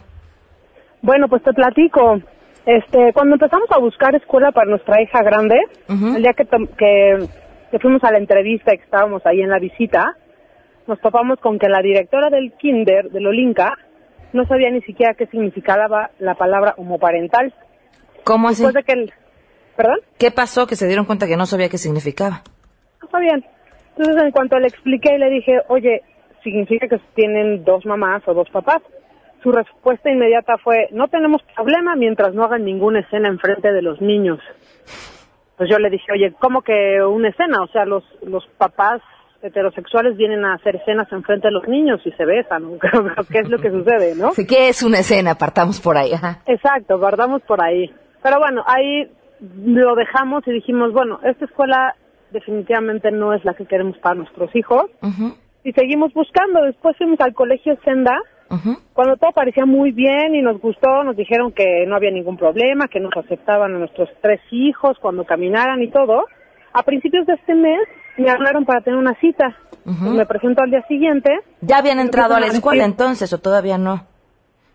Bueno, 1.01 1.27
pues 1.27 1.41
te 1.41 1.53
platico. 1.53 2.21
Este, 2.67 3.13
cuando 3.13 3.35
empezamos 3.35 3.67
a 3.71 3.79
buscar 3.79 4.13
escuela 4.13 4.51
para 4.51 4.69
nuestra 4.69 5.01
hija 5.01 5.23
grande, 5.23 5.57
el 5.87 6.21
día 6.21 6.33
que, 6.33 6.45
que, 6.45 7.27
que, 7.71 7.79
fuimos 7.79 8.03
a 8.03 8.11
la 8.11 8.19
entrevista 8.19 8.75
y 8.75 8.77
que 8.77 8.83
estábamos 8.83 9.25
ahí 9.25 9.41
en 9.41 9.49
la 9.49 9.57
visita, 9.57 10.17
nos 10.85 11.01
topamos 11.01 11.39
con 11.39 11.57
que 11.57 11.67
la 11.67 11.81
directora 11.81 12.29
del 12.29 12.53
kinder, 12.53 13.09
de 13.09 13.21
Lolinka, 13.21 13.73
no 14.33 14.45
sabía 14.45 14.69
ni 14.69 14.81
siquiera 14.81 15.15
qué 15.15 15.25
significaba 15.27 16.11
la 16.19 16.35
palabra 16.35 16.75
homoparental. 16.77 17.55
¿Cómo 18.23 18.49
así? 18.49 18.61
Después 18.61 18.75
de 18.75 18.83
que 18.83 18.99
el, 18.99 19.13
¿Perdón? 19.77 19.99
¿Qué 20.17 20.31
pasó 20.31 20.65
que 20.65 20.75
se 20.75 20.87
dieron 20.87 21.05
cuenta 21.05 21.27
que 21.27 21.37
no 21.37 21.45
sabía 21.45 21.69
qué 21.69 21.77
significaba? 21.77 22.41
No 23.01 23.07
sabían. 23.09 23.45
Entonces, 23.95 24.23
en 24.23 24.31
cuanto 24.31 24.57
le 24.59 24.67
expliqué, 24.67 25.17
le 25.19 25.29
dije, 25.29 25.59
oye, 25.69 26.01
¿significa 26.43 26.87
que 26.87 26.99
tienen 27.13 27.63
dos 27.63 27.85
mamás 27.85 28.23
o 28.27 28.33
dos 28.33 28.49
papás? 28.49 28.81
Su 29.43 29.51
respuesta 29.51 30.09
inmediata 30.09 30.57
fue, 30.57 30.87
no 30.91 31.07
tenemos 31.07 31.43
problema 31.55 31.95
mientras 31.95 32.33
no 32.33 32.43
hagan 32.43 32.65
ninguna 32.65 33.01
escena 33.01 33.29
enfrente 33.29 33.71
de 33.71 33.83
los 33.83 34.01
niños. 34.01 34.39
Pues 35.57 35.69
yo 35.69 35.77
le 35.77 35.91
dije, 35.91 36.11
oye, 36.11 36.33
¿cómo 36.39 36.63
que 36.63 37.03
una 37.03 37.29
escena? 37.29 37.61
O 37.61 37.67
sea, 37.67 37.85
los, 37.85 38.03
los 38.23 38.45
papás 38.57 39.01
heterosexuales 39.43 40.17
vienen 40.17 40.43
a 40.43 40.55
hacer 40.55 40.75
escenas 40.77 41.11
enfrente 41.11 41.47
de 41.47 41.53
los 41.53 41.67
niños 41.67 42.01
y 42.03 42.11
se 42.13 42.25
besan. 42.25 42.79
¿Qué 43.31 43.39
es 43.39 43.49
lo 43.49 43.59
que 43.59 43.69
sucede, 43.69 44.15
no? 44.15 44.31
Sí, 44.31 44.47
¿qué 44.47 44.69
es 44.69 44.81
una 44.81 44.99
escena? 44.99 45.35
Partamos 45.35 45.79
por 45.79 45.97
ahí. 45.97 46.13
Ajá. 46.13 46.39
Exacto, 46.47 46.99
partamos 46.99 47.43
por 47.43 47.63
ahí. 47.63 47.93
Pero 48.23 48.39
bueno, 48.39 48.63
ahí 48.65 49.07
lo 49.39 49.95
dejamos 49.95 50.47
y 50.47 50.51
dijimos, 50.51 50.93
bueno, 50.93 51.19
esta 51.23 51.45
escuela 51.45 51.95
definitivamente 52.31 53.11
no 53.11 53.33
es 53.33 53.43
la 53.45 53.53
que 53.53 53.65
queremos 53.65 53.97
para 53.99 54.15
nuestros 54.15 54.55
hijos. 54.55 54.85
Uh 55.01 55.07
-huh. 55.07 55.35
y 55.63 55.73
seguimos 55.73 56.13
buscando. 56.13 56.63
Después 56.63 56.95
fuimos 56.97 57.19
al 57.19 57.33
colegio 57.33 57.77
Senda, 57.83 58.17
cuando 58.93 59.17
todo 59.17 59.31
parecía 59.33 59.65
muy 59.65 59.91
bien 59.91 60.33
y 60.33 60.41
nos 60.41 60.59
gustó, 60.61 61.03
nos 61.03 61.17
dijeron 61.17 61.51
que 61.51 61.85
no 61.85 61.95
había 61.95 62.11
ningún 62.11 62.37
problema, 62.37 62.87
que 62.87 62.99
nos 62.99 63.15
aceptaban 63.17 63.75
a 63.75 63.79
nuestros 63.79 64.09
tres 64.21 64.39
hijos 64.51 64.97
cuando 65.01 65.25
caminaran 65.25 65.81
y 65.81 65.89
todo. 65.89 66.25
A 66.73 66.83
principios 66.83 67.25
de 67.25 67.33
este 67.33 67.55
mes 67.55 67.81
me 68.17 68.29
hablaron 68.29 68.65
para 68.65 68.81
tener 68.81 68.97
una 68.97 69.15
cita. 69.19 69.57
Me 69.85 70.25
presento 70.25 70.63
al 70.63 70.69
día 70.69 70.85
siguiente. 70.87 71.29
¿Ya 71.61 71.77
habían 71.77 71.99
entrado 71.99 72.35
a 72.35 72.39
la 72.39 72.47
escuela 72.47 72.83
entonces 72.83 73.31
o 73.33 73.37
todavía 73.37 73.77
no? 73.77 74.05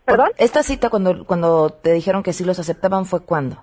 ¿Perdón? 0.05 0.31
Esta 0.39 0.63
cita 0.63 0.89
cuando, 0.91 1.25
cuando 1.27 1.71
te 1.71 1.93
dijeron 1.93 2.23
que 2.23 2.33
sí 2.33 2.45
los 2.45 2.59
aceptaban 2.59 3.05
fue 3.05 3.25
cuándo? 3.25 3.59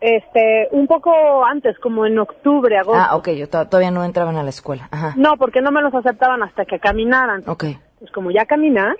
Este, 0.00 0.68
un 0.70 0.86
poco 0.86 1.44
antes, 1.44 1.76
como 1.80 2.06
en 2.06 2.18
octubre, 2.18 2.76
agosto. 2.78 3.02
Ah, 3.02 3.16
ok, 3.16 3.30
yo 3.30 3.48
todavía 3.48 3.90
no 3.90 4.04
entraban 4.04 4.36
a 4.36 4.44
la 4.44 4.50
escuela. 4.50 4.88
Ajá. 4.92 5.14
No, 5.16 5.36
porque 5.36 5.60
no 5.60 5.72
me 5.72 5.82
los 5.82 5.92
aceptaban 5.92 6.42
hasta 6.42 6.64
que 6.64 6.78
caminaran. 6.78 7.42
Ok. 7.48 7.64
Pues 7.98 8.10
como 8.12 8.30
ya 8.30 8.46
camina, 8.46 8.94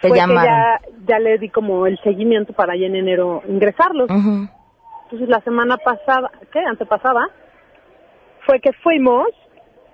te 0.00 0.08
fue 0.08 0.16
llamaron. 0.16 0.42
que 0.42 0.48
ya, 0.48 0.80
ya 1.06 1.18
le 1.18 1.36
di 1.36 1.50
como 1.50 1.86
el 1.86 1.98
seguimiento 2.02 2.54
para 2.54 2.76
ya 2.76 2.86
en 2.86 2.96
enero 2.96 3.42
ingresarlos. 3.46 4.08
Entonces 4.10 5.28
la 5.28 5.40
semana 5.42 5.76
pasada, 5.76 6.30
¿qué? 6.50 6.60
Antepasada, 6.60 7.28
fue 8.46 8.60
que 8.60 8.72
fuimos 8.82 9.28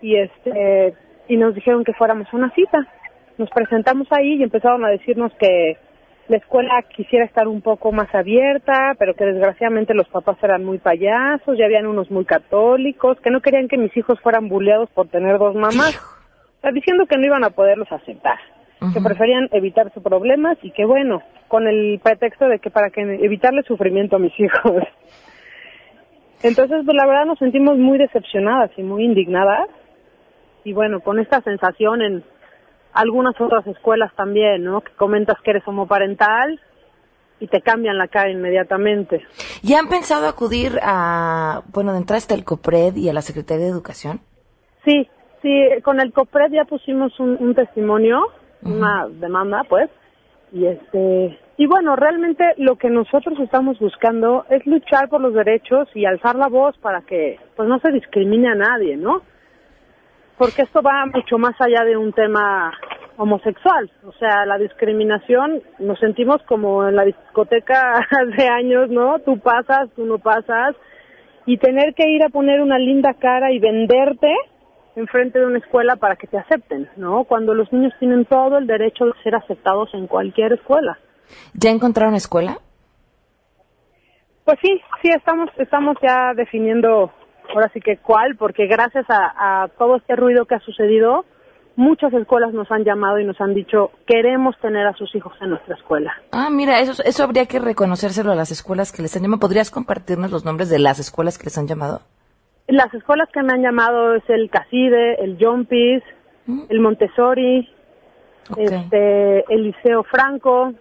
y 0.01 0.17
este 0.17 0.95
y 1.27 1.37
nos 1.37 1.55
dijeron 1.55 1.83
que 1.83 1.93
fuéramos 1.95 2.29
a 2.33 2.37
una 2.37 2.51
cita. 2.55 2.87
Nos 3.37 3.51
presentamos 3.51 4.07
ahí 4.13 4.35
y 4.35 4.43
empezaron 4.45 4.85
a 4.85 4.89
decirnos 4.89 5.33
que 5.39 5.77
la 6.29 6.37
escuela 6.37 6.83
quisiera 6.95 7.25
estar 7.25 7.49
un 7.49 7.63
poco 7.63 7.91
más 7.91 8.15
abierta, 8.15 8.95
pero 8.99 9.15
que 9.15 9.25
desgraciadamente 9.25 9.95
los 9.95 10.09
papás 10.09 10.37
eran 10.43 10.65
muy 10.65 10.79
payasos, 10.79 11.57
ya 11.59 11.65
habían 11.65 11.87
unos 11.87 12.11
muy 12.11 12.27
católicos, 12.27 13.19
que 13.21 13.31
no 13.31 13.41
querían 13.41 13.67
que 13.67 13.79
mis 13.79 13.97
hijos 13.97 14.21
fueran 14.21 14.49
bulleados 14.49 14.91
por 14.91 15.09
tener 15.09 15.39
dos 15.39 15.55
mamás. 15.55 15.97
O 16.59 16.61
sea, 16.61 16.71
diciendo 16.71 17.07
que 17.07 17.17
no 17.17 17.25
iban 17.25 17.45
a 17.45 17.51
poderlos 17.51 17.91
aceptar, 17.91 18.39
que 18.93 19.01
preferían 19.01 19.49
evitarse 19.53 20.01
problemas 20.01 20.59
y 20.63 20.71
que 20.71 20.85
bueno, 20.85 21.23
con 21.49 21.67
el 21.67 21.99
pretexto 22.03 22.47
de 22.47 22.59
que 22.59 22.71
para 22.71 22.91
que 22.91 23.01
evitarle 23.01 23.63
sufrimiento 23.63 24.17
a 24.17 24.19
mis 24.19 24.33
hijos. 24.39 24.85
Entonces, 26.43 26.83
pues 26.85 26.97
la 26.97 27.07
verdad 27.07 27.25
nos 27.25 27.39
sentimos 27.39 27.79
muy 27.79 27.99
decepcionadas 27.99 28.71
y 28.77 28.83
muy 28.83 29.05
indignadas. 29.05 29.69
Y 30.63 30.73
bueno, 30.73 31.01
con 31.01 31.19
esta 31.19 31.41
sensación 31.41 32.03
en 32.03 32.25
algunas 32.93 33.41
otras 33.41 33.67
escuelas 33.67 34.13
también, 34.17 34.65
¿no? 34.65 34.81
Que 34.81 34.93
comentas 34.93 35.37
que 35.43 35.51
eres 35.51 35.67
homoparental 35.67 36.61
y 37.41 37.47
te 37.47 37.61
cambian 37.61 37.99
la 37.99 38.09
cara 38.09 38.31
inmediatamente. 38.31 39.23
¿Ya 39.63 39.79
han 39.79 39.89
pensado 39.89 40.27
acudir 40.27 40.79
a, 40.83 41.63
bueno, 41.73 41.93
de 41.93 41.99
entrada 41.99 42.19
está 42.19 42.35
el 42.35 42.45
COPRED 42.45 42.97
y 42.97 43.09
a 43.09 43.13
la 43.13 43.23
Secretaría 43.23 43.67
de 43.67 43.71
Educación? 43.71 44.21
Sí, 44.85 45.09
sí, 45.43 45.83
con 45.83 46.01
el 46.01 46.13
COPRED 46.13 46.53
ya 46.53 46.65
pusimos 46.65 47.19
un, 47.21 47.37
un 47.39 47.55
testimonio, 47.55 48.21
una 48.63 49.07
demanda, 49.09 49.65
pues, 49.69 49.89
y 50.53 50.67
este, 50.67 51.39
y 51.57 51.67
bueno, 51.67 51.97
realmente 51.97 52.45
lo 52.57 52.77
que 52.77 52.89
nosotros 52.89 53.39
estamos 53.41 53.79
buscando 53.79 54.47
es 54.49 54.67
luchar 54.67 55.09
por 55.09 55.21
los 55.21 55.35
derechos 55.35 55.89
y 55.95 56.07
alzar 56.07 56.37
la 56.37 56.49
voz 56.49 56.77
para 56.79 57.03
que, 57.03 57.39
pues, 57.57 57.69
no 57.69 57.79
se 57.81 57.93
discrimine 57.93 58.49
a 58.49 58.55
nadie, 58.55 58.97
¿no? 58.97 59.23
Porque 60.39 60.63
esto 60.63 60.81
va 60.83 61.05
mucho 61.07 61.37
más 61.37 61.61
allá 61.61 61.85
de 61.85 61.97
un 61.97 62.13
tema 62.13 62.73
homosexual, 63.17 63.91
o 64.07 64.13
sea, 64.13 64.47
la 64.47 64.59
discriminación, 64.59 65.61
nos 65.81 65.99
sentimos 65.99 66.41
como 66.45 66.87
en 66.87 66.95
la 66.95 67.05
discoteca 67.05 67.95
hace 68.11 68.49
años, 68.49 68.89
¿no? 68.91 69.19
Tú 69.19 69.41
pasas, 69.41 69.91
tú 69.97 70.07
no 70.07 70.19
pasas, 70.19 70.77
y 71.45 71.59
tener 71.59 71.95
que 71.95 72.09
ir 72.09 72.23
a 72.23 72.29
poner 72.29 72.61
una 72.61 72.79
linda 72.79 73.15
cara 73.15 73.51
y 73.51 73.59
venderte 73.59 74.33
enfrente 74.95 75.41
de 75.41 75.47
una 75.47 75.59
escuela 75.59 75.97
para 75.97 76.17
que 76.17 76.29
te 76.29 76.39
acepten, 76.39 76.89
¿no? 76.97 77.25
Cuando 77.25 77.55
los 77.55 77.73
niños 77.73 77.93
tienen 77.99 78.25
todo 78.25 78.59
el 78.59 78.67
derecho 78.67 79.07
de 79.07 79.13
ser 79.25 79.35
aceptados 79.35 79.93
en 79.95 80.07
cualquier 80.07 80.53
escuela. 80.53 80.99
¿Ya 81.55 81.71
encontraron 81.71 82.15
escuela? 82.15 82.59
Pues 84.45 84.59
sí, 84.63 84.81
sí, 85.03 85.11
estamos, 85.15 85.51
estamos 85.59 85.97
ya 86.03 86.33
definiendo 86.35 87.13
ahora 87.55 87.71
sí 87.73 87.81
que 87.81 87.99
cuál, 87.99 88.37
porque 88.37 88.67
gracias 88.67 89.07
a, 89.09 89.63
a 89.63 89.69
todo 89.69 89.97
este 89.97 90.17
ruido 90.17 90.47
que 90.47 90.55
ha 90.55 90.61
sucedido, 90.61 91.25
muchas 91.79 92.13
escuelas 92.13 92.53
nos 92.53 92.71
han 92.73 92.85
llamado 92.85 93.21
y 93.21 93.25
nos 93.25 93.41
han 93.41 93.55
dicho, 93.55 93.93
queremos 94.05 94.59
tener 94.61 94.87
a 94.87 94.95
sus 94.95 95.15
hijos 95.15 95.33
en 95.41 95.51
nuestra 95.51 95.77
escuela. 95.77 96.13
Ah, 96.33 96.49
mira, 96.51 96.81
eso, 96.81 97.03
eso 97.05 97.23
habría 97.23 97.47
que 97.47 97.61
reconocérselo 97.61 98.33
a 98.33 98.35
las 98.35 98.51
escuelas 98.51 98.91
que 98.91 99.01
les 99.01 99.17
han 99.17 99.23
llamado. 99.23 99.41
¿Podrías 99.41 99.71
compartirnos 99.71 100.33
los 100.33 100.45
nombres 100.45 100.71
de 100.71 100.81
las 100.81 100.99
escuelas 100.99 101.39
que 101.39 101.45
les 101.45 101.57
han 101.57 101.69
llamado? 101.69 102.01
Las 102.67 102.93
escuelas 102.93 103.29
que 103.33 103.43
me 103.45 103.53
han 103.55 103.63
llamado 103.63 104.15
es 104.17 104.29
el 104.29 104.51
Caside, 104.51 105.23
el 105.23 105.39
John 105.41 105.67
Peace, 105.67 106.05
el 106.69 106.81
Montessori, 106.81 107.69
este, 108.57 109.45
el 109.55 109.63
Liceo 109.63 110.03
Franco. 110.03 110.73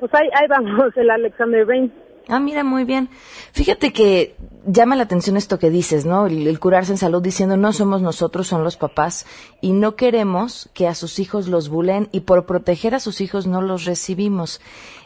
Pues 0.00 0.12
ahí, 0.12 0.28
ahí 0.34 0.48
vamos, 0.48 0.92
el 0.96 1.08
Alexander 1.08 1.64
Bain. 1.64 1.92
Ah, 2.28 2.40
mira, 2.40 2.62
muy 2.62 2.84
bien. 2.84 3.08
Fíjate 3.52 3.92
que 3.92 4.36
llama 4.66 4.96
la 4.96 5.04
atención 5.04 5.38
esto 5.38 5.58
que 5.58 5.70
dices, 5.70 6.04
¿no? 6.04 6.26
El, 6.26 6.46
el, 6.46 6.60
curarse 6.60 6.92
en 6.92 6.98
salud 6.98 7.22
diciendo 7.22 7.56
no 7.56 7.72
somos 7.72 8.02
nosotros, 8.02 8.46
son 8.46 8.62
los 8.64 8.76
papás 8.76 9.24
y 9.62 9.72
no 9.72 9.96
queremos 9.96 10.68
que 10.74 10.86
a 10.86 10.94
sus 10.94 11.18
hijos 11.20 11.48
los 11.48 11.70
bulen 11.70 12.10
y 12.12 12.20
por 12.20 12.44
proteger 12.44 12.94
a 12.94 13.00
sus 13.00 13.22
hijos 13.22 13.46
no 13.46 13.62
los 13.62 13.86
recibimos. 13.86 14.60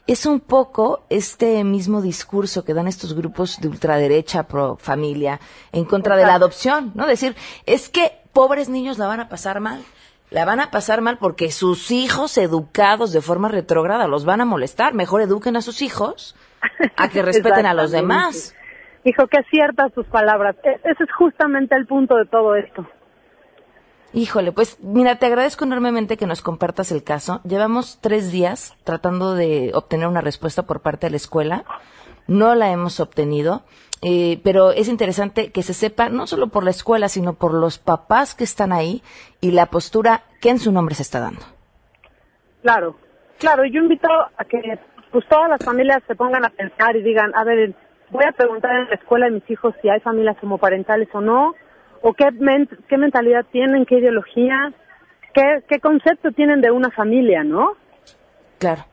Es 0.09 0.27
un 0.27 0.41
poco 0.41 1.05
este 1.11 1.63
mismo 1.63 2.03
discurso 2.03 2.65
que 2.65 2.75
dan 2.75 2.89
estos 2.89 3.15
grupos 3.15 3.61
de 3.61 3.69
ultraderecha 3.69 4.49
pro 4.49 4.77
familia 4.77 5.41
en 5.71 5.85
contra 5.85 6.17
de 6.17 6.27
la 6.27 6.35
adopción, 6.35 6.91
¿no? 6.97 7.07
Decir, 7.07 7.37
es 7.67 7.89
que 7.89 8.11
pobres 8.33 8.69
niños 8.69 8.99
la 8.99 9.07
van 9.07 9.21
a 9.21 9.29
pasar 9.29 9.61
mal 9.61 9.85
la 10.31 10.47
van 10.47 10.61
a 10.61 10.71
pasar 10.71 11.03
mal 11.03 11.19
porque 11.19 11.53
sus 11.53 11.91
hijos 11.91 12.39
educados 12.39 13.13
de 13.13 13.21
forma 13.21 13.49
retrógrada 13.49 14.09
los 14.09 14.25
van 14.25 14.41
a 14.41 14.47
molestar. 14.47 14.95
Mejor 14.95 15.21
eduquen 15.21 15.57
a 15.57 15.63
sus 15.63 15.83
hijos 15.83 16.35
a 16.97 17.09
que 17.09 17.23
respeten 17.23 17.67
a 17.67 17.75
los 17.75 17.91
demás. 17.91 18.55
Hijo, 19.05 19.27
qué 19.27 19.43
ciertas 19.51 19.93
tus 19.93 20.07
palabras. 20.07 20.57
E 20.63 20.81
ese 20.85 21.05
es 21.05 21.13
justamente 21.13 21.75
el 21.75 21.87
punto 21.87 22.17
de 22.17 22.27
todo 22.27 22.55
esto. 22.55 22.87
Híjole, 24.15 24.53
pues 24.53 24.79
mira, 24.81 25.17
te 25.17 25.27
agradezco 25.27 25.65
enormemente 25.65 26.17
que 26.17 26.27
nos 26.27 26.43
compartas 26.43 26.93
el 26.93 27.03
caso. 27.03 27.41
Llevamos 27.45 27.99
tres 28.01 28.31
días 28.31 28.77
tratando 28.85 29.35
de 29.35 29.71
obtener 29.75 30.07
una 30.07 30.21
respuesta 30.21 30.65
por 30.65 30.81
parte 30.81 31.07
de 31.07 31.13
la 31.13 31.17
escuela. 31.17 31.65
No 32.27 32.55
la 32.55 32.71
hemos 32.71 33.01
obtenido. 33.01 33.63
Eh, 34.05 34.41
pero 34.43 34.73
es 34.73 34.89
interesante 34.89 35.53
que 35.53 35.63
se 35.63 35.75
sepa 35.75 36.09
no 36.09 36.27
solo 36.27 36.49
por 36.49 36.65
la 36.65 36.71
escuela, 36.71 37.09
sino 37.09 37.35
por 37.35 37.55
los 37.55 37.79
papás 37.79 38.35
que 38.35 38.43
están 38.43 38.73
ahí 38.73 39.01
y 39.41 39.53
la 39.53 39.67
postura 39.67 40.25
que 40.41 40.51
en 40.51 40.59
su 40.59 40.73
nombre 40.73 40.97
se 40.97 41.03
está 41.03 41.21
dando. 41.21 41.43
Claro, 42.63 42.97
claro, 43.39 43.65
yo 43.65 43.81
invito 43.81 44.09
a 44.11 44.45
que 44.45 44.59
pues 45.13 45.27
todas 45.29 45.49
las 45.49 45.63
familias 45.65 46.03
se 46.07 46.17
pongan 46.17 46.45
a 46.45 46.51
pensar 46.51 46.97
y 46.97 47.03
digan, 47.03 47.33
a 47.35 47.45
ver, 47.45 47.75
voy 48.11 48.25
a 48.25 48.33
preguntar 48.33 48.75
en 48.75 48.89
la 48.89 48.95
escuela 48.95 49.27
de 49.27 49.33
mis 49.33 49.51
hijos 49.51 49.75
si 49.83 49.89
hay 49.89 50.01
familias 50.01 50.37
homoparentales 50.43 51.09
o 51.13 51.21
no, 51.21 51.55
o 52.01 52.15
qué, 52.15 52.31
men 52.33 52.69
qué 52.89 52.97
mentalidad 52.97 53.45
tienen, 53.53 53.85
qué 53.87 53.99
ideología, 53.99 54.73
qué, 55.35 55.63
qué 55.69 55.79
concepto 55.81 56.33
tienen 56.33 56.61
de 56.61 56.71
una 56.71 56.91
familia, 56.91 57.45
¿no? 57.45 57.75
Claro, 58.59 58.85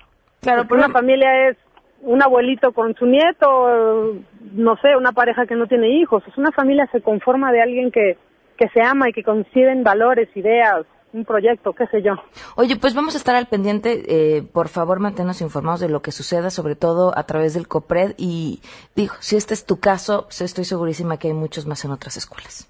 claro. 0.41 0.67
Porque 0.67 0.83
una 0.83 0.93
familia 0.93 1.49
es 1.49 1.57
un 2.01 2.21
abuelito 2.21 2.71
con 2.73 2.95
su 2.95 3.05
nieto, 3.05 4.15
no 4.53 4.77
sé, 4.77 4.95
una 4.95 5.13
pareja 5.13 5.45
que 5.45 5.55
no 5.55 5.67
tiene 5.67 5.89
hijos. 5.89 6.23
Es 6.27 6.37
una 6.37 6.51
familia 6.51 6.87
se 6.91 7.01
conforma 7.01 7.51
de 7.51 7.61
alguien 7.61 7.91
que, 7.91 8.17
que 8.57 8.69
se 8.69 8.81
ama 8.81 9.09
y 9.09 9.13
que 9.13 9.23
coinciden 9.23 9.83
valores, 9.83 10.29
ideas, 10.35 10.85
un 11.13 11.25
proyecto, 11.25 11.73
qué 11.73 11.87
sé 11.87 12.01
yo. 12.01 12.13
Oye, 12.55 12.75
pues 12.75 12.93
vamos 12.93 13.15
a 13.15 13.17
estar 13.17 13.35
al 13.35 13.47
pendiente. 13.47 14.03
Eh, 14.07 14.41
por 14.43 14.67
favor, 14.67 14.99
manténnos 14.99 15.41
informados 15.41 15.79
de 15.79 15.89
lo 15.89 16.01
que 16.01 16.11
suceda, 16.11 16.49
sobre 16.49 16.75
todo 16.75 17.17
a 17.17 17.23
través 17.23 17.53
del 17.53 17.67
COPRED. 17.67 18.15
Y 18.17 18.61
digo, 18.95 19.13
si 19.19 19.35
este 19.35 19.53
es 19.53 19.65
tu 19.65 19.79
caso, 19.79 20.23
pues 20.23 20.41
estoy 20.41 20.65
segurísima 20.65 21.17
que 21.17 21.29
hay 21.29 21.33
muchos 21.33 21.65
más 21.65 21.83
en 21.85 21.91
otras 21.91 22.17
escuelas. 22.17 22.69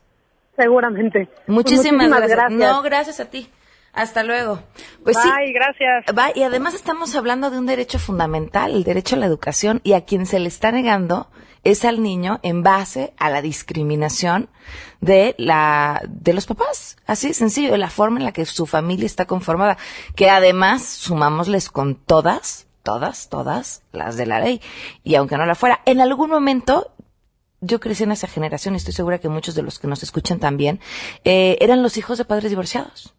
Seguramente. 0.55 1.29
Muchísimas, 1.47 2.07
pues 2.07 2.19
gracias. 2.19 2.37
gracias. 2.37 2.59
No, 2.59 2.81
gracias 2.81 3.19
a 3.19 3.25
ti. 3.25 3.49
Hasta 3.93 4.23
luego. 4.23 4.61
Pues 5.03 5.17
Bye, 5.17 5.47
sí. 5.47 5.53
gracias. 5.53 6.05
Va, 6.17 6.31
y 6.35 6.43
además 6.43 6.73
estamos 6.73 7.15
hablando 7.15 7.49
de 7.49 7.57
un 7.57 7.65
derecho 7.65 7.99
fundamental, 7.99 8.71
el 8.73 8.83
derecho 8.83 9.15
a 9.15 9.19
la 9.19 9.25
educación, 9.25 9.81
y 9.83 9.93
a 9.93 10.05
quien 10.05 10.25
se 10.25 10.39
le 10.39 10.47
está 10.47 10.71
negando 10.71 11.29
es 11.63 11.85
al 11.85 12.01
niño 12.01 12.39
en 12.43 12.63
base 12.63 13.13
a 13.17 13.29
la 13.29 13.41
discriminación 13.41 14.49
de 15.01 15.35
la 15.37 16.01
de 16.07 16.33
los 16.33 16.45
papás, 16.45 16.97
así 17.05 17.33
sencillo, 17.33 17.71
de 17.71 17.77
la 17.77 17.89
forma 17.89 18.19
en 18.19 18.25
la 18.25 18.31
que 18.31 18.45
su 18.45 18.65
familia 18.65 19.05
está 19.05 19.25
conformada, 19.25 19.77
que 20.15 20.29
además 20.29 20.83
sumámosles 20.83 21.69
con 21.69 21.95
todas, 21.95 22.67
todas, 22.83 23.29
todas 23.29 23.83
las 23.91 24.15
de 24.15 24.25
la 24.25 24.39
ley, 24.39 24.61
y 25.03 25.15
aunque 25.15 25.37
no 25.37 25.45
la 25.45 25.55
fuera, 25.55 25.81
en 25.85 26.01
algún 26.01 26.29
momento 26.29 26.93
yo 27.61 27.81
crecí 27.81 28.03
en 28.03 28.13
esa 28.13 28.27
generación 28.27 28.73
y 28.73 28.77
estoy 28.77 28.93
segura 28.93 29.19
que 29.19 29.27
muchos 29.27 29.53
de 29.53 29.63
los 29.63 29.79
que 29.79 29.87
nos 29.87 30.01
escuchan 30.01 30.39
también 30.39 30.79
eh, 31.25 31.57
eran 31.59 31.83
los 31.83 31.97
hijos 31.97 32.17
de 32.17 32.23
padres 32.23 32.49
divorciados 32.51 33.13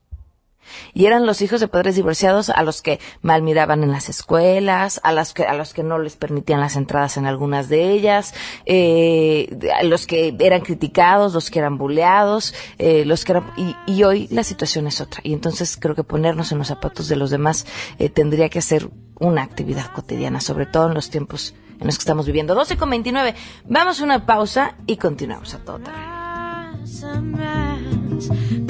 Y 0.94 1.06
eran 1.06 1.26
los 1.26 1.42
hijos 1.42 1.60
de 1.60 1.68
padres 1.68 1.96
divorciados 1.96 2.50
a 2.50 2.62
los 2.62 2.82
que 2.82 3.00
mal 3.22 3.42
miraban 3.42 3.82
en 3.82 3.90
las 3.90 4.08
escuelas, 4.08 5.00
a, 5.02 5.12
las 5.12 5.32
que, 5.32 5.44
a 5.44 5.54
los 5.54 5.74
que 5.74 5.82
no 5.82 5.98
les 5.98 6.16
permitían 6.16 6.60
las 6.60 6.76
entradas 6.76 7.16
en 7.16 7.26
algunas 7.26 7.68
de 7.68 7.90
ellas, 7.92 8.34
eh, 8.66 9.58
a 9.78 9.82
los 9.84 10.06
que 10.06 10.34
eran 10.38 10.60
criticados, 10.60 11.34
los 11.34 11.50
que 11.50 11.58
eran 11.58 11.78
buleados, 11.78 12.54
eh, 12.78 13.04
los 13.04 13.24
que 13.24 13.32
eran, 13.32 13.52
y, 13.56 13.74
y, 13.86 14.04
hoy 14.04 14.28
la 14.30 14.44
situación 14.44 14.86
es 14.86 15.00
otra. 15.00 15.20
Y 15.24 15.32
entonces 15.32 15.76
creo 15.76 15.94
que 15.94 16.04
ponernos 16.04 16.52
en 16.52 16.58
los 16.58 16.68
zapatos 16.68 17.08
de 17.08 17.16
los 17.16 17.30
demás 17.30 17.66
eh, 17.98 18.08
tendría 18.08 18.48
que 18.48 18.62
ser 18.62 18.88
una 19.18 19.42
actividad 19.42 19.92
cotidiana, 19.92 20.40
sobre 20.40 20.66
todo 20.66 20.88
en 20.88 20.94
los 20.94 21.10
tiempos 21.10 21.54
en 21.78 21.86
los 21.86 21.96
que 21.96 22.02
estamos 22.02 22.26
viviendo. 22.26 22.54
12 22.54 22.76
con 22.76 22.90
29. 22.90 23.34
Vamos 23.68 24.00
a 24.00 24.04
una 24.04 24.26
pausa 24.26 24.76
y 24.86 24.96
continuamos 24.96 25.54
a 25.54 25.58
todo 25.58 25.78
terreno. 25.78 26.20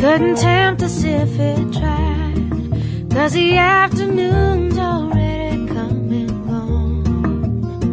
Couldn't 0.00 0.36
tempt 0.36 0.82
us 0.82 1.04
if 1.04 1.38
it 1.38 1.72
tried. 1.74 3.10
Cause 3.12 3.32
the 3.34 3.58
afternoon's 3.58 4.78
already 4.78 5.66
come 5.66 6.10
and 6.10 6.46
gone. 6.48 7.84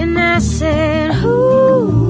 And 0.00 0.18
I 0.18 0.38
said, 0.38 1.10
Ooh. 1.24 2.06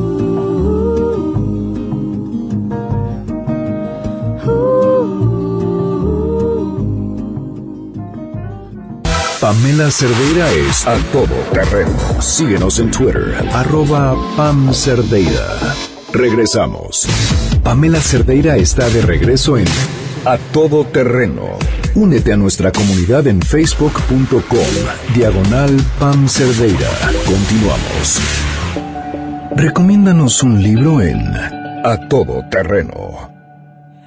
Pamela 9.41 9.91
Cerdeira 9.91 10.51
es 10.53 10.87
a 10.87 10.97
todo 11.12 11.35
terreno. 11.53 12.23
Síguenos 12.23 12.79
en 12.79 12.93
Twitter, 12.93 13.35
arroba 13.53 14.15
Pam 14.37 14.73
Cerdeira. 14.73 15.59
Regresamos. 16.12 17.07
Pamela 17.66 18.00
Cerdeira 18.00 18.57
está 18.59 18.88
de 18.90 19.02
regreso 19.02 19.59
en 19.59 19.66
A 20.24 20.38
Todo 20.38 20.85
Terreno. 20.85 21.59
Únete 21.96 22.33
a 22.33 22.37
nuestra 22.37 22.70
comunidad 22.70 23.26
en 23.26 23.42
facebook.com, 23.42 24.61
diagonal 25.16 25.76
Pam 25.98 26.29
Cerdeira. 26.29 26.88
Continuamos. 27.26 28.20
Recomiéndanos 29.57 30.44
un 30.44 30.62
libro 30.62 31.02
en 31.02 31.18
A 31.85 32.07
Todo 32.09 32.44
Terreno. 32.48 33.33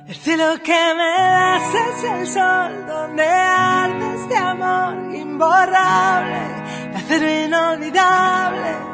El 0.08 0.15
cielo 0.15 0.54
que 0.63 0.93
me 0.95 1.22
das 1.22 1.63
es 1.76 2.04
el 2.12 2.28
sol 2.28 2.86
donde 2.88 3.24
arde 3.24 4.22
este 4.22 4.38
amor 4.38 5.13
imborrable, 5.13 6.39
acero 6.95 7.45
inolvidable 7.45 8.88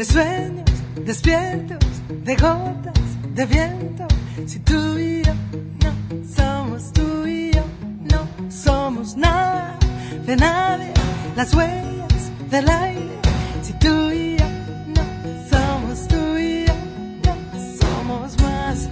de 0.00 0.06
sueños 0.06 0.64
despiertos, 1.04 1.78
de 2.08 2.34
gotas 2.36 2.94
de 3.34 3.44
viento. 3.44 4.06
Si 4.46 4.58
tú 4.60 4.96
y 4.96 5.22
yo 5.22 5.34
no 5.84 5.92
somos 6.34 6.90
tú 6.94 7.26
y 7.26 7.50
yo, 7.50 7.62
no 8.10 8.50
somos 8.50 9.14
nada 9.18 9.78
de 10.24 10.36
nadie, 10.36 10.94
las 11.36 11.52
huellas 11.52 12.30
del 12.50 12.70
aire. 12.70 13.18
Si 13.60 13.74
tú 13.74 14.10
y 14.10 14.38
yo 14.38 14.46
no 14.96 15.02
somos 15.50 16.08
tú 16.08 16.38
y 16.38 16.64
yo, 16.64 16.74
no 17.22 17.78
somos 17.78 18.40
más. 18.40 18.88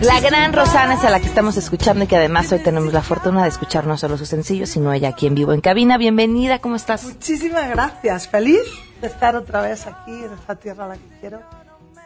La 0.00 0.20
gran 0.20 0.54
Rosana 0.54 0.94
es 0.94 1.04
a 1.04 1.10
la 1.10 1.20
que 1.20 1.26
estamos 1.26 1.58
escuchando 1.58 2.04
y 2.04 2.06
que 2.06 2.16
además 2.16 2.50
hoy 2.50 2.60
tenemos 2.60 2.94
la 2.94 3.02
fortuna 3.02 3.42
de 3.42 3.50
escuchar 3.50 3.86
no 3.86 3.98
solo 3.98 4.16
sus 4.16 4.30
sencillos, 4.30 4.70
sino 4.70 4.90
ella 4.94 5.10
aquí 5.10 5.26
en 5.26 5.34
vivo 5.34 5.52
en 5.52 5.60
cabina. 5.60 5.98
Bienvenida, 5.98 6.60
¿cómo 6.60 6.76
estás? 6.76 7.04
Muchísimas 7.04 7.68
gracias, 7.68 8.26
feliz 8.26 8.62
de 9.00 9.06
estar 9.06 9.36
otra 9.36 9.60
vez 9.62 9.86
aquí 9.86 10.24
en 10.24 10.32
esta 10.32 10.54
tierra 10.54 10.86
a 10.86 10.88
la 10.88 10.94
que 10.96 11.20
quiero 11.20 11.40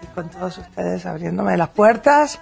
y 0.02 0.06
con 0.14 0.28
todos 0.28 0.58
ustedes 0.58 1.04
abriéndome 1.06 1.56
las 1.56 1.68
puertas 1.68 2.38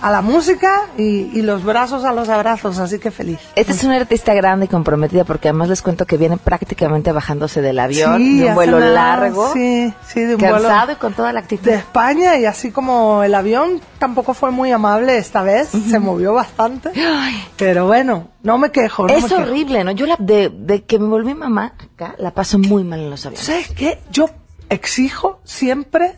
a 0.00 0.10
la 0.10 0.22
música 0.22 0.88
y, 0.96 1.42
los 1.42 1.64
brazos 1.64 2.04
a 2.04 2.12
los 2.12 2.28
abrazos, 2.28 2.78
así 2.78 2.98
que 2.98 3.10
feliz. 3.10 3.38
Esta 3.54 3.72
es 3.72 3.82
una 3.84 3.96
artista 3.96 4.34
grande 4.34 4.66
y 4.66 4.68
comprometida 4.68 5.24
porque 5.24 5.48
además 5.48 5.68
les 5.68 5.82
cuento 5.82 6.06
que 6.06 6.16
viene 6.16 6.36
prácticamente 6.36 7.12
bajándose 7.12 7.60
del 7.62 7.78
avión 7.78 8.38
de 8.38 8.46
un 8.46 8.54
vuelo 8.54 8.78
largo, 8.78 9.52
sí, 9.52 9.92
sí, 10.06 10.20
de 10.20 10.34
un 10.34 10.40
cansado 10.40 10.92
y 10.92 10.96
con 10.96 11.14
toda 11.14 11.32
la 11.32 11.40
actitud 11.40 11.70
de 11.70 11.76
España 11.76 12.38
y 12.38 12.44
así 12.44 12.70
como 12.70 13.22
el 13.22 13.34
avión 13.34 13.80
tampoco 13.98 14.34
fue 14.34 14.50
muy 14.50 14.70
amable 14.70 15.16
esta 15.16 15.42
vez, 15.42 15.68
se 15.68 15.98
movió 15.98 16.34
bastante, 16.34 16.92
pero 17.56 17.86
bueno, 17.86 18.28
no 18.42 18.58
me 18.58 18.70
quejo. 18.70 19.06
No 19.06 19.14
es 19.14 19.30
horrible, 19.32 19.82
¿no? 19.84 19.92
Yo 19.92 20.06
la, 20.06 20.16
de, 20.18 20.50
de 20.50 20.84
que 20.84 20.98
me 20.98 21.08
volví 21.08 21.34
mamá 21.34 21.74
acá 21.78 22.14
la 22.18 22.32
paso 22.32 22.58
muy 22.58 22.84
mal 22.84 23.00
en 23.00 23.10
los 23.10 23.26
aviones. 23.26 23.46
¿Sabes 23.46 23.70
qué? 23.70 23.98
Yo 24.10 24.30
exijo 24.68 25.40
siempre 25.44 26.16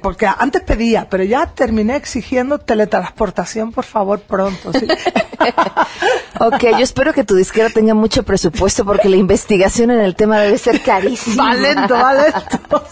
porque 0.00 0.26
antes 0.26 0.62
pedía, 0.62 1.08
pero 1.10 1.24
ya 1.24 1.46
terminé 1.46 1.96
exigiendo 1.96 2.58
teletransportación, 2.58 3.72
por 3.72 3.84
favor, 3.84 4.20
pronto. 4.20 4.70
ok, 6.40 6.62
yo 6.78 6.84
espero 6.84 7.12
que 7.12 7.24
tu 7.24 7.34
disquera 7.34 7.68
tenga 7.70 7.94
mucho 7.94 8.22
presupuesto 8.22 8.84
porque 8.84 9.08
la 9.08 9.16
investigación 9.16 9.90
en 9.90 10.00
el 10.00 10.16
tema 10.16 10.40
debe 10.40 10.58
ser 10.58 10.82
carísima. 10.82 11.44
Va 11.44 11.54
lento, 11.54 11.94
va 11.94 12.14
lento. 12.14 12.84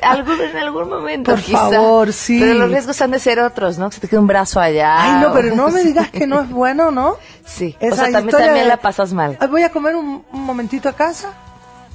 en 0.52 0.56
algún 0.58 0.88
momento, 0.88 1.32
Por 1.32 1.40
favor, 1.40 2.12
sí. 2.12 2.38
Pero 2.38 2.54
los 2.54 2.70
riesgos 2.70 3.00
han 3.00 3.10
de 3.10 3.18
ser 3.18 3.40
otros, 3.40 3.78
¿no? 3.78 3.88
Que 3.88 3.96
se 3.96 4.00
te 4.00 4.08
quede 4.08 4.20
un 4.20 4.26
brazo 4.26 4.60
allá. 4.60 4.94
Ay, 4.96 5.22
no, 5.22 5.32
pero 5.32 5.54
no 5.54 5.70
me 5.70 5.82
digas 5.82 6.08
que 6.12 6.26
no 6.26 6.40
es 6.40 6.50
bueno, 6.50 6.90
¿no? 6.90 7.16
Sí, 7.44 7.76
o 7.80 7.94
sea, 7.94 8.10
también, 8.10 8.68
la 8.68 8.78
pasas 8.78 9.12
mal. 9.12 9.38
Voy 9.50 9.62
a 9.62 9.70
comer 9.70 9.96
un 9.96 10.24
momentito 10.30 10.88
a 10.88 10.92
casa 10.94 11.34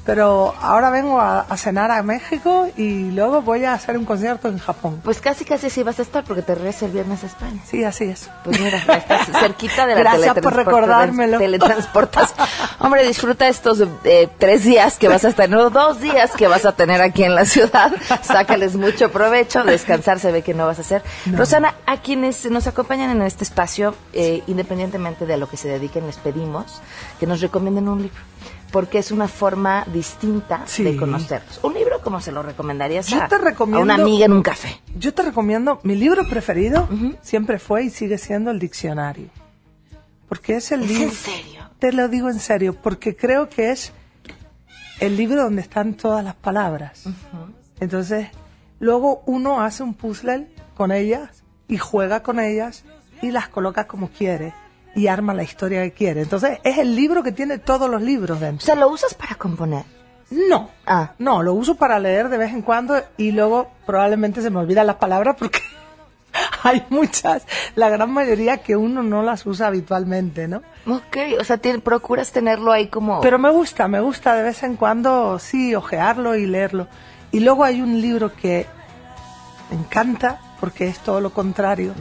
pero 0.05 0.55
ahora 0.61 0.89
vengo 0.89 1.19
a, 1.19 1.45
cenar 1.57 1.91
a 1.91 2.01
México 2.03 2.67
y 2.77 3.11
luego 3.11 3.41
voy 3.41 3.65
a 3.65 3.73
hacer 3.73 3.97
un 3.97 4.05
concierto 4.05 4.47
en 4.47 4.57
Japón. 4.57 5.01
Pues 5.03 5.19
casi 5.19 5.45
casi 5.45 5.69
sí 5.69 5.83
vas 5.83 5.99
a 5.99 6.01
estar 6.01 6.23
porque 6.23 6.41
te 6.41 6.55
regresas 6.55 6.83
el 6.83 6.91
viernes 6.91 7.23
a 7.23 7.27
España. 7.27 7.59
Sí, 7.65 7.83
así 7.83 8.05
es. 8.05 8.29
Pues 8.43 8.59
mira, 8.59 8.77
estás 8.77 9.27
cerquita 9.39 9.85
de 9.85 9.95
la 9.95 9.99
Gracias 9.99 10.39
por 10.39 10.55
recordármelo. 10.55 11.37
Teletransportas. 11.37 12.33
Hombre, 12.79 13.05
disfruta 13.05 13.47
estos 13.47 13.83
eh, 14.03 14.29
tres 14.37 14.63
días 14.63 14.97
que 14.97 15.07
vas 15.07 15.25
a 15.25 15.29
estar, 15.29 15.49
no, 15.49 15.69
dos 15.69 15.99
días 15.99 16.31
que 16.31 16.47
vas 16.47 16.65
a 16.65 16.71
tener 16.71 17.01
aquí 17.01 17.23
en 17.23 17.35
la 17.35 17.45
ciudad. 17.45 17.91
Sácales 18.21 18.75
mucho 18.75 19.11
provecho, 19.11 19.63
descansar 19.63 20.19
se 20.19 20.31
ve 20.31 20.41
que 20.41 20.53
no 20.53 20.65
vas 20.65 20.79
a 20.79 20.81
hacer. 20.81 21.03
Rosana, 21.33 21.75
a 21.85 21.97
quienes 21.97 22.49
nos 22.49 22.67
acompañan 22.67 23.09
en 23.11 23.21
este 23.21 23.43
espacio, 23.43 23.95
eh, 24.13 24.43
independientemente 24.47 25.25
de 25.25 25.33
a 25.33 25.37
lo 25.37 25.49
que 25.49 25.57
se 25.57 25.67
dediquen, 25.67 26.07
les 26.07 26.17
pedimos 26.17 26.81
que 27.19 27.27
nos 27.27 27.41
recomienden 27.41 27.87
un 27.87 28.01
libro 28.01 28.21
porque 28.71 28.99
es 28.99 29.11
una 29.11 29.27
forma 29.27 29.85
distinta 29.91 30.65
de 30.77 30.95
conocerlos. 30.95 31.59
Un 31.63 31.73
libro 31.73 32.01
como 32.01 32.21
se 32.21 32.31
lo 32.31 32.43
recomendarías 32.43 33.11
a, 33.13 33.27
una 33.79 33.95
amiga 33.95 34.25
en 34.25 34.33
un 34.33 34.43
café. 34.43 34.79
Yo 34.95 35.13
te 35.13 35.23
recomiendo, 35.23 35.79
mi 35.83 35.95
libro 35.95 36.27
preferido 36.27 36.87
siempre 37.21 37.59
fue 37.59 37.85
y 37.85 37.89
sigue 37.89 38.17
siendo 38.17 38.51
el 38.51 38.59
diccionario. 38.59 39.29
Porque 40.27 40.57
es 40.57 40.71
el 40.71 40.87
libro... 40.87 41.05
en 41.05 41.11
serio? 41.11 41.69
Te 41.79 41.91
lo 41.91 42.07
digo 42.07 42.29
en 42.29 42.39
serio, 42.39 42.75
porque 42.75 43.15
creo 43.15 43.49
que 43.49 43.71
es 43.71 43.93
el 44.99 45.17
libro 45.17 45.43
donde 45.43 45.61
están 45.61 45.93
todas 45.93 46.23
las 46.23 46.35
palabras. 46.35 47.05
Entonces, 47.79 48.27
luego 48.79 49.23
uno 49.25 49.61
hace 49.61 49.81
un 49.81 49.93
puzzle 49.93 50.47
con 50.75 50.91
ellas 50.91 51.43
y 51.67 51.77
juega 51.77 52.21
con 52.21 52.39
ellas 52.39 52.83
y 53.21 53.31
las 53.31 53.47
coloca 53.47 53.87
como 53.87 54.09
quiere 54.09 54.53
y 54.95 55.07
arma 55.07 55.33
la 55.33 55.43
historia 55.43 55.83
que 55.83 55.91
quiere. 55.91 56.21
Entonces, 56.21 56.59
es 56.63 56.77
el 56.77 56.95
libro 56.95 57.23
que 57.23 57.31
tiene 57.31 57.57
todos 57.57 57.89
los 57.89 58.01
libros 58.01 58.39
dentro. 58.39 58.63
O 58.63 58.65
sea, 58.65 58.75
¿lo 58.75 58.89
usas 58.89 59.13
para 59.13 59.35
componer? 59.35 59.85
No. 60.29 60.69
Ah. 60.85 61.13
No, 61.17 61.41
lo 61.41 61.53
uso 61.53 61.75
para 61.75 61.99
leer 61.99 62.29
de 62.29 62.37
vez 62.37 62.51
en 62.53 62.61
cuando 62.61 63.01
y 63.17 63.31
luego 63.31 63.71
probablemente 63.85 64.41
se 64.41 64.49
me 64.49 64.59
olvidan 64.59 64.87
las 64.87 64.97
palabras 64.97 65.35
porque 65.37 65.59
hay 66.63 66.85
muchas, 66.89 67.45
la 67.75 67.89
gran 67.89 68.11
mayoría 68.11 68.57
que 68.57 68.75
uno 68.75 69.01
no 69.01 69.23
las 69.23 69.45
usa 69.45 69.67
habitualmente, 69.67 70.47
¿no? 70.47 70.61
Ok, 70.85 71.17
o 71.39 71.43
sea, 71.43 71.59
procuras 71.83 72.31
tenerlo 72.31 72.71
ahí 72.71 72.87
como... 72.87 73.21
Pero 73.21 73.39
me 73.39 73.51
gusta, 73.51 73.87
me 73.87 73.99
gusta 73.99 74.35
de 74.35 74.43
vez 74.43 74.61
en 74.63 74.75
cuando, 74.75 75.39
sí, 75.39 75.73
ojearlo 75.73 76.35
y 76.35 76.45
leerlo. 76.45 76.87
Y 77.31 77.39
luego 77.39 77.63
hay 77.63 77.81
un 77.81 78.01
libro 78.01 78.33
que 78.33 78.67
me 79.69 79.77
encanta 79.77 80.39
porque 80.59 80.87
es 80.87 80.99
todo 80.99 81.21
lo 81.21 81.31
contrario, 81.31 81.93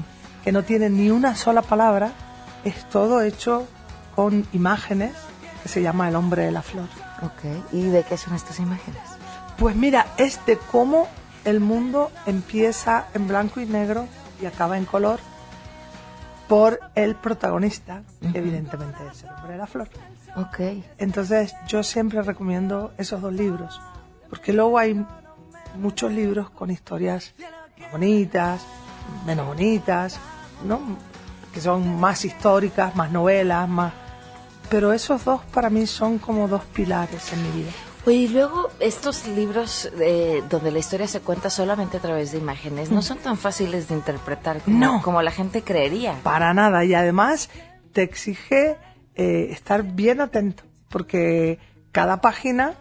que 0.44 0.53
no 0.53 0.64
tiene 0.64 0.90
ni 0.90 1.11
una 1.11 1.37
sola 1.37 1.62
palabra, 1.62 2.12
es 2.68 2.88
todo 2.88 3.20
hecho 3.22 3.66
con 4.14 4.46
imágenes 4.52 5.12
que 5.62 5.68
se 5.68 5.83
llama 5.83 6.09
El 6.09 6.16
hombre 6.16 6.44
de 6.44 6.52
la 6.52 6.62
flor. 6.62 6.88
Ok, 7.22 7.72
¿y 7.72 7.83
de 7.83 8.04
qué 8.04 8.16
son 8.16 8.35
estas 8.35 8.59
imágenes? 8.59 9.02
Pues 9.59 9.74
mira, 9.74 10.07
es 10.18 10.44
de 10.46 10.57
cómo 10.57 11.09
el 11.44 11.61
mundo 11.61 12.11
empieza 12.26 13.07
en 13.14 13.26
blanco 13.26 13.61
y 13.61 13.66
negro 13.66 14.07
y 14.40 14.46
acaba 14.46 14.78
en 14.78 14.85
color 14.85 15.18
por 16.46 16.81
el 16.94 17.14
protagonista, 17.14 18.02
evidentemente 18.22 18.98
es 19.12 19.22
el 19.22 19.31
hombre 19.31 19.52
de 19.52 19.59
la 19.59 19.66
flor. 19.66 19.88
Ok. 20.37 20.61
Entonces 20.98 21.54
yo 21.66 21.83
siempre 21.83 22.22
recomiendo 22.22 22.92
esos 22.96 23.20
dos 23.20 23.33
libros, 23.33 23.81
porque 24.31 24.52
luego 24.52 24.78
hay 24.78 25.04
muchos 25.76 26.11
libros 26.12 26.50
con 26.50 26.70
historias 26.70 27.35
bonitas, 27.92 28.62
menos 29.26 29.46
bonitas, 29.46 30.18
¿no? 30.64 30.81
Que 31.59 31.64
son 31.64 31.99
más 31.99 32.25
históricas, 32.25 32.94
más 32.94 33.11
novelas, 33.11 33.68
más... 33.68 33.92
Pero 34.71 34.92
esos 34.92 35.25
dos 35.25 35.40
para 35.53 35.71
mí 35.71 35.88
son 35.88 36.18
como 36.18 36.47
dos 36.47 36.62
pilares 36.66 37.33
en 37.33 37.42
mi 37.42 37.51
vida. 37.62 37.71
Y 38.07 38.29
luego 38.29 38.71
estos 38.79 39.27
libros 39.27 39.90
eh, 40.01 40.44
donde 40.49 40.71
la 40.71 40.79
historia 40.79 41.09
se 41.09 41.18
cuenta 41.21 41.51
solamente 41.51 41.97
a 41.97 42.01
través 42.01 42.31
de 42.31 42.38
imágenes 42.38 42.92
no 42.92 43.03
son 43.03 43.18
tan 43.18 43.37
fáciles 43.37 43.88
de 43.88 43.97
interpretar 43.97 44.61
como, 44.62 44.79
No. 44.79 45.03
como 45.03 45.21
la 45.21 45.33
gente 45.33 45.62
creería. 45.62 46.14
Para 46.23 46.55
nada. 46.55 46.85
Y 46.85 46.94
además 46.94 47.51
te 47.92 48.03
exige 48.03 48.77
eh, 49.16 49.49
estar 49.51 49.83
bien 49.83 50.21
atento, 50.21 50.62
porque 50.88 51.59
cada 51.90 52.21
página 52.21 52.75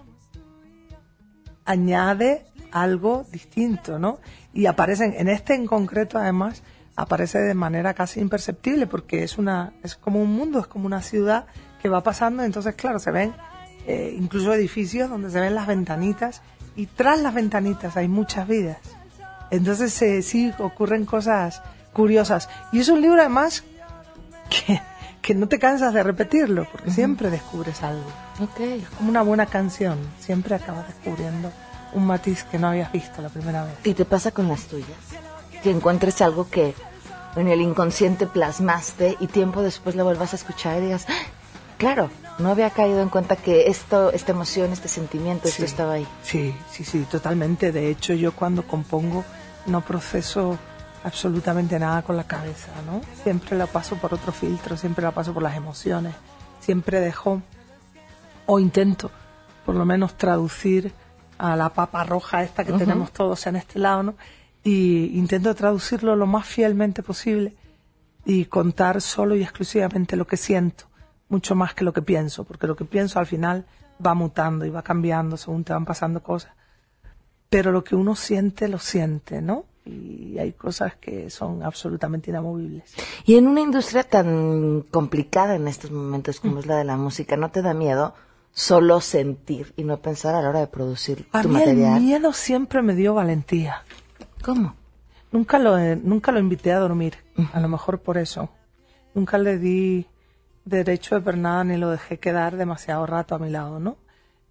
añade 1.65 2.45
algo 2.71 3.25
distinto, 3.31 3.97
¿no? 3.97 4.19
Y 4.53 4.67
aparecen, 4.67 5.15
en 5.17 5.29
este 5.29 5.55
en 5.55 5.65
concreto 5.65 6.19
además, 6.19 6.61
aparece 6.97 7.37
de 7.37 7.53
manera 7.53 7.93
casi 7.93 8.19
imperceptible, 8.19 8.87
porque 8.87 9.23
es 9.23 9.37
una, 9.37 9.73
es 9.83 9.95
como 9.95 10.21
un 10.21 10.33
mundo, 10.33 10.59
es 10.59 10.67
como 10.67 10.87
una 10.87 11.01
ciudad 11.01 11.45
que 11.81 11.89
va 11.89 12.01
pasando, 12.03 12.43
entonces 12.43 12.75
claro, 12.75 12.99
se 12.99 13.11
ven 13.11 13.33
eh, 13.85 14.15
incluso 14.17 14.51
edificios 14.53 15.09
donde 15.09 15.29
se 15.29 15.39
ven 15.39 15.55
las 15.55 15.67
ventanitas, 15.67 16.41
y 16.75 16.87
tras 16.87 17.21
las 17.21 17.33
ventanitas 17.33 17.95
hay 17.97 18.07
muchas 18.07 18.47
vidas. 18.47 18.79
Entonces 19.51 19.99
eh, 20.01 20.21
sí 20.21 20.51
ocurren 20.59 21.05
cosas 21.05 21.61
curiosas. 21.93 22.49
Y 22.71 22.79
es 22.79 22.89
un 22.89 23.01
libro 23.01 23.21
además 23.21 23.63
que, 24.49 24.81
que 25.21 25.35
no 25.35 25.47
te 25.47 25.59
cansas 25.59 25.93
de 25.93 26.03
repetirlo, 26.03 26.67
porque 26.71 26.91
siempre 26.91 27.29
descubres 27.29 27.81
algo. 27.83 28.07
Ok. 28.39 28.59
Como 28.97 29.09
una 29.09 29.21
buena 29.21 29.45
canción, 29.45 29.97
siempre 30.19 30.55
acabas 30.55 30.87
descubriendo 30.87 31.51
un 31.93 32.05
matiz 32.05 32.43
que 32.43 32.57
no 32.57 32.67
habías 32.67 32.91
visto 32.91 33.21
la 33.21 33.29
primera 33.29 33.63
vez. 33.65 33.75
¿Y 33.83 33.93
te 33.93 34.05
pasa 34.05 34.31
con 34.31 34.47
las 34.47 34.65
tuyas? 34.65 34.97
Que 35.63 35.71
encuentres 35.71 36.21
algo 36.21 36.49
que 36.49 36.75
en 37.37 37.47
el 37.47 37.61
inconsciente 37.61 38.27
plasmaste 38.27 39.17
y 39.19 39.27
tiempo 39.27 39.61
después 39.61 39.95
lo 39.95 40.03
vuelvas 40.03 40.33
a 40.33 40.35
escuchar 40.35 40.77
y 40.79 40.85
digas, 40.85 41.05
"Ah, 41.09 41.13
claro, 41.77 42.09
no 42.39 42.49
había 42.49 42.69
caído 42.69 43.01
en 43.01 43.09
cuenta 43.09 43.35
que 43.35 43.67
esto, 43.67 44.11
esta 44.11 44.31
emoción, 44.31 44.71
este 44.71 44.87
sentimiento, 44.87 45.47
esto 45.47 45.61
Sí. 45.61 45.65
estaba 45.65 45.93
ahí. 45.93 46.07
Sí, 46.23 46.55
sí, 46.71 46.83
sí, 46.83 47.05
totalmente. 47.09 47.71
De 47.71 47.89
hecho, 47.89 48.13
yo 48.13 48.31
cuando 48.33 48.63
compongo 48.67 49.23
no 49.65 49.81
proceso 49.81 50.57
absolutamente 51.03 51.79
nada 51.79 52.01
con 52.01 52.17
la 52.17 52.25
cabeza, 52.25 52.69
¿no? 52.85 53.01
Siempre 53.23 53.57
la 53.57 53.65
paso 53.67 53.95
por 53.95 54.13
otro 54.13 54.31
filtro, 54.31 54.75
siempre 54.77 55.03
la 55.03 55.11
paso 55.11 55.33
por 55.33 55.43
las 55.43 55.55
emociones, 55.55 56.13
siempre 56.59 56.99
dejo 56.99 57.41
o 58.45 58.59
intento 58.59 59.11
por 59.65 59.75
lo 59.75 59.85
menos 59.85 60.15
traducir 60.15 60.93
a 61.37 61.55
la 61.55 61.69
papa 61.69 62.03
roja 62.03 62.43
esta 62.43 62.63
que 62.63 62.71
tenemos 62.73 63.11
todos 63.11 63.45
en 63.47 63.57
este 63.57 63.77
lado, 63.79 64.01
¿no? 64.03 64.15
Y 64.67 65.17
intento 65.17 65.55
traducirlo 65.55 66.17
lo 66.17 66.25
más 66.27 66.45
fielmente 66.45 67.01
posible 67.01 67.55
y 68.25 68.45
contar 68.45 69.01
solo 69.01 69.33
y 69.33 69.41
exclusivamente 69.41 70.17
lo 70.17 70.27
que 70.27 70.35
siento, 70.35 70.83
mucho 71.29 71.55
más 71.55 71.73
que 71.73 71.85
lo 71.85 71.93
que 71.93 72.01
pienso, 72.01 72.43
porque 72.43 72.67
lo 72.67 72.75
que 72.75 72.83
pienso 72.83 73.17
al 73.17 73.27
final 73.27 73.65
va 74.05 74.13
mutando 74.13 74.65
y 74.65 74.69
va 74.69 74.81
cambiando 74.81 75.37
según 75.37 75.63
te 75.63 75.71
van 75.71 75.85
pasando 75.85 76.21
cosas. 76.21 76.51
Pero 77.49 77.71
lo 77.71 77.85
que 77.85 77.95
uno 77.95 78.13
siente, 78.15 78.67
lo 78.67 78.77
siente, 78.77 79.41
¿no? 79.41 79.63
Y 79.85 80.37
hay 80.37 80.51
cosas 80.51 80.95
que 80.97 81.29
son 81.29 81.63
absolutamente 81.63 82.29
inamovibles. 82.29 82.93
Y 83.25 83.35
en 83.37 83.47
una 83.47 83.61
industria 83.61 84.03
tan 84.03 84.81
complicada 84.91 85.55
en 85.55 85.69
estos 85.69 85.91
momentos 85.91 86.41
como 86.41 86.59
es 86.59 86.65
la 86.65 86.75
de 86.75 86.83
la 86.83 86.97
música, 86.97 87.37
¿no 87.37 87.51
te 87.51 87.61
da 87.61 87.73
miedo 87.73 88.13
solo 88.51 88.99
sentir 88.99 89.73
y 89.77 89.85
no 89.85 90.01
pensar 90.01 90.35
a 90.35 90.41
la 90.41 90.49
hora 90.49 90.59
de 90.59 90.67
producir 90.67 91.25
A 91.31 91.41
tu 91.41 91.47
mí 91.47 91.53
material? 91.53 91.99
el 91.99 92.03
miedo 92.03 92.33
siempre 92.33 92.81
me 92.81 92.95
dio 92.95 93.13
valentía. 93.13 93.83
¿Cómo? 94.47 94.75
Nunca 95.33 95.59
lo, 95.59 95.77
nunca 95.97 96.31
lo 96.31 96.39
invité 96.39 96.71
a 96.71 96.79
dormir, 96.79 97.15
a 97.51 97.59
lo 97.59 97.67
mejor 97.67 97.99
por 97.99 98.17
eso. 98.17 98.47
Nunca 99.13 99.37
le 99.37 99.57
di 99.57 100.05
derecho 100.63 101.15
de 101.15 101.21
pernada 101.21 101.65
ni 101.65 101.75
lo 101.75 101.89
dejé 101.89 102.17
quedar 102.17 102.55
demasiado 102.55 103.05
rato 103.05 103.35
a 103.35 103.39
mi 103.39 103.49
lado, 103.49 103.81
¿no? 103.81 103.97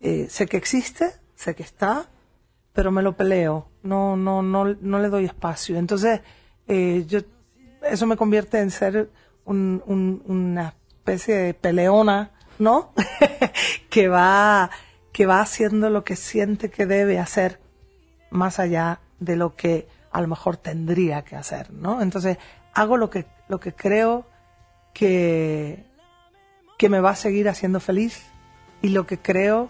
Eh, 0.03 0.27
sé 0.29 0.49
que 0.49 0.59
existe, 0.59 1.13
sé 1.35 1.55
que 1.55 1.63
está, 1.63 2.11
pero 2.75 2.91
me 2.91 3.01
lo 3.01 3.17
peleo, 3.17 3.69
no, 3.85 4.19
no, 4.19 4.43
no, 4.43 4.67
no 4.79 4.99
le 4.99 5.09
doy 5.09 5.25
espacio. 5.25 5.79
Entonces, 5.79 6.21
eh, 6.69 7.07
yo, 7.09 7.21
eso 7.91 8.07
me 8.07 8.19
convierte 8.19 8.61
en 8.61 8.71
ser 8.71 9.09
un- 9.47 9.83
un- 9.87 10.23
una 10.27 10.75
especie 10.89 11.35
de 11.37 11.55
peleona, 11.55 12.33
¿no? 12.59 12.93
que 13.89 14.09
va, 14.09 14.69
que 15.11 15.25
va 15.25 15.41
haciendo 15.41 15.89
lo 15.89 16.05
que 16.05 16.17
siente 16.17 16.69
que 16.69 16.85
debe 16.85 17.19
hacer 17.19 17.61
más 18.29 18.59
allá 18.59 19.01
de 19.21 19.37
lo 19.37 19.55
que 19.57 19.89
a 20.13 20.21
lo 20.21 20.29
mejor 20.29 20.57
tendría 20.57 21.23
que 21.23 21.37
hacer, 21.37 21.73
¿no? 21.73 22.01
Entonces, 22.03 22.39
hago 22.75 22.97
lo 22.97 23.11
que, 23.11 23.27
lo 23.49 23.61
que 23.61 23.75
creo 23.75 24.27
que, 24.95 25.85
que 26.79 26.89
me 26.89 27.01
va 27.01 27.11
a 27.11 27.17
seguir 27.17 27.49
haciendo 27.49 27.81
feliz 27.81 28.23
y 28.83 28.91
lo 28.91 29.07
que 29.07 29.19
creo 29.19 29.69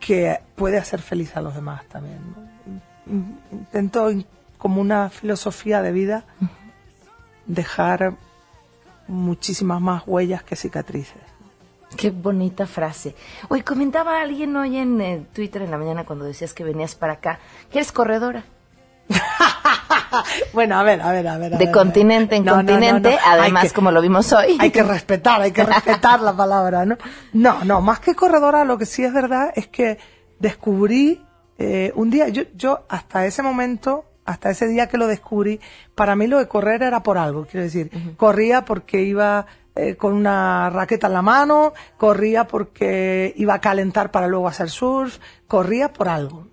que 0.00 0.40
puede 0.56 0.78
hacer 0.78 1.00
feliz 1.00 1.36
a 1.36 1.40
los 1.42 1.54
demás 1.54 1.84
también. 1.86 2.18
Intento, 3.50 4.10
in- 4.10 4.26
como 4.58 4.80
una 4.80 5.10
filosofía 5.10 5.82
de 5.82 5.92
vida, 5.92 6.24
dejar 7.46 8.14
muchísimas 9.08 9.80
más 9.80 10.04
huellas 10.06 10.42
que 10.42 10.56
cicatrices. 10.56 11.20
Qué 11.96 12.10
bonita 12.10 12.66
frase. 12.66 13.14
Oye, 13.48 13.62
comentaba 13.64 14.20
alguien 14.20 14.56
hoy 14.56 14.76
en 14.78 15.00
eh, 15.00 15.26
Twitter 15.32 15.62
en 15.62 15.70
la 15.70 15.78
mañana 15.78 16.04
cuando 16.04 16.24
decías 16.24 16.52
que 16.54 16.64
venías 16.64 16.94
para 16.94 17.14
acá, 17.14 17.38
que 17.70 17.78
eres 17.78 17.92
corredora. 17.92 18.44
Bueno, 20.52 20.78
a 20.78 20.82
ver, 20.82 21.00
a 21.00 21.10
ver, 21.10 21.26
a 21.26 21.38
ver. 21.38 21.54
a 21.54 21.58
De 21.58 21.64
ver, 21.64 21.72
continente 21.74 22.36
en 22.36 22.44
No, 22.44 22.56
no, 22.56 22.62
no, 22.62 22.68
continente, 22.68 23.12
no. 23.12 23.16
Además, 23.32 23.62
que- 23.64 23.70
como 23.72 23.90
lo 23.90 24.02
vimos 24.02 24.30
hoy. 24.34 24.58
Hay 24.60 24.70
que 24.70 24.82
respetar, 24.82 25.40
hay 25.40 25.52
que 25.52 25.64
respetar 25.64 26.20
la 26.20 26.34
palabra, 26.36 26.84
¿no? 26.84 26.98
No, 27.32 27.64
no, 27.64 27.80
más 27.80 28.00
que 28.00 28.14
corredora, 28.14 28.64
lo 28.66 28.76
que 28.76 28.84
sí 28.84 29.02
es 29.02 29.12
verdad 29.14 29.52
es 29.54 29.68
que 29.68 29.96
descubrí 30.38 31.22
eh, 31.58 31.92
un 31.94 32.10
día, 32.10 32.28
yo, 32.28 32.42
yo 32.54 32.84
hasta 32.90 33.24
ese 33.24 33.42
momento, 33.42 34.04
hasta 34.26 34.50
ese 34.50 34.66
día 34.68 34.86
que 34.88 34.98
lo 34.98 35.06
descubrí, 35.06 35.60
para 35.94 36.14
mí 36.14 36.26
lo 36.26 36.38
de 36.38 36.46
correr 36.48 36.82
era 36.82 37.02
por 37.02 37.16
algo, 37.16 37.46
quiero 37.50 37.64
decir, 37.64 37.90
corría 38.18 38.66
porque 38.66 39.00
iba 39.02 39.46
eh, 39.74 39.96
con 39.96 40.12
una 40.12 40.70
raqueta 40.70 41.06
en 41.06 41.12
la 41.14 41.22
mano, 41.22 41.72
corría 41.96 42.46
porque 42.46 43.32
iba 43.36 43.54
a 43.54 43.60
calentar 43.60 44.10
para 44.10 44.26
luego 44.26 44.48
hacer 44.48 44.70
surf, 44.70 45.18
corría 45.46 45.92
por 45.92 46.08
algo. 46.08 46.46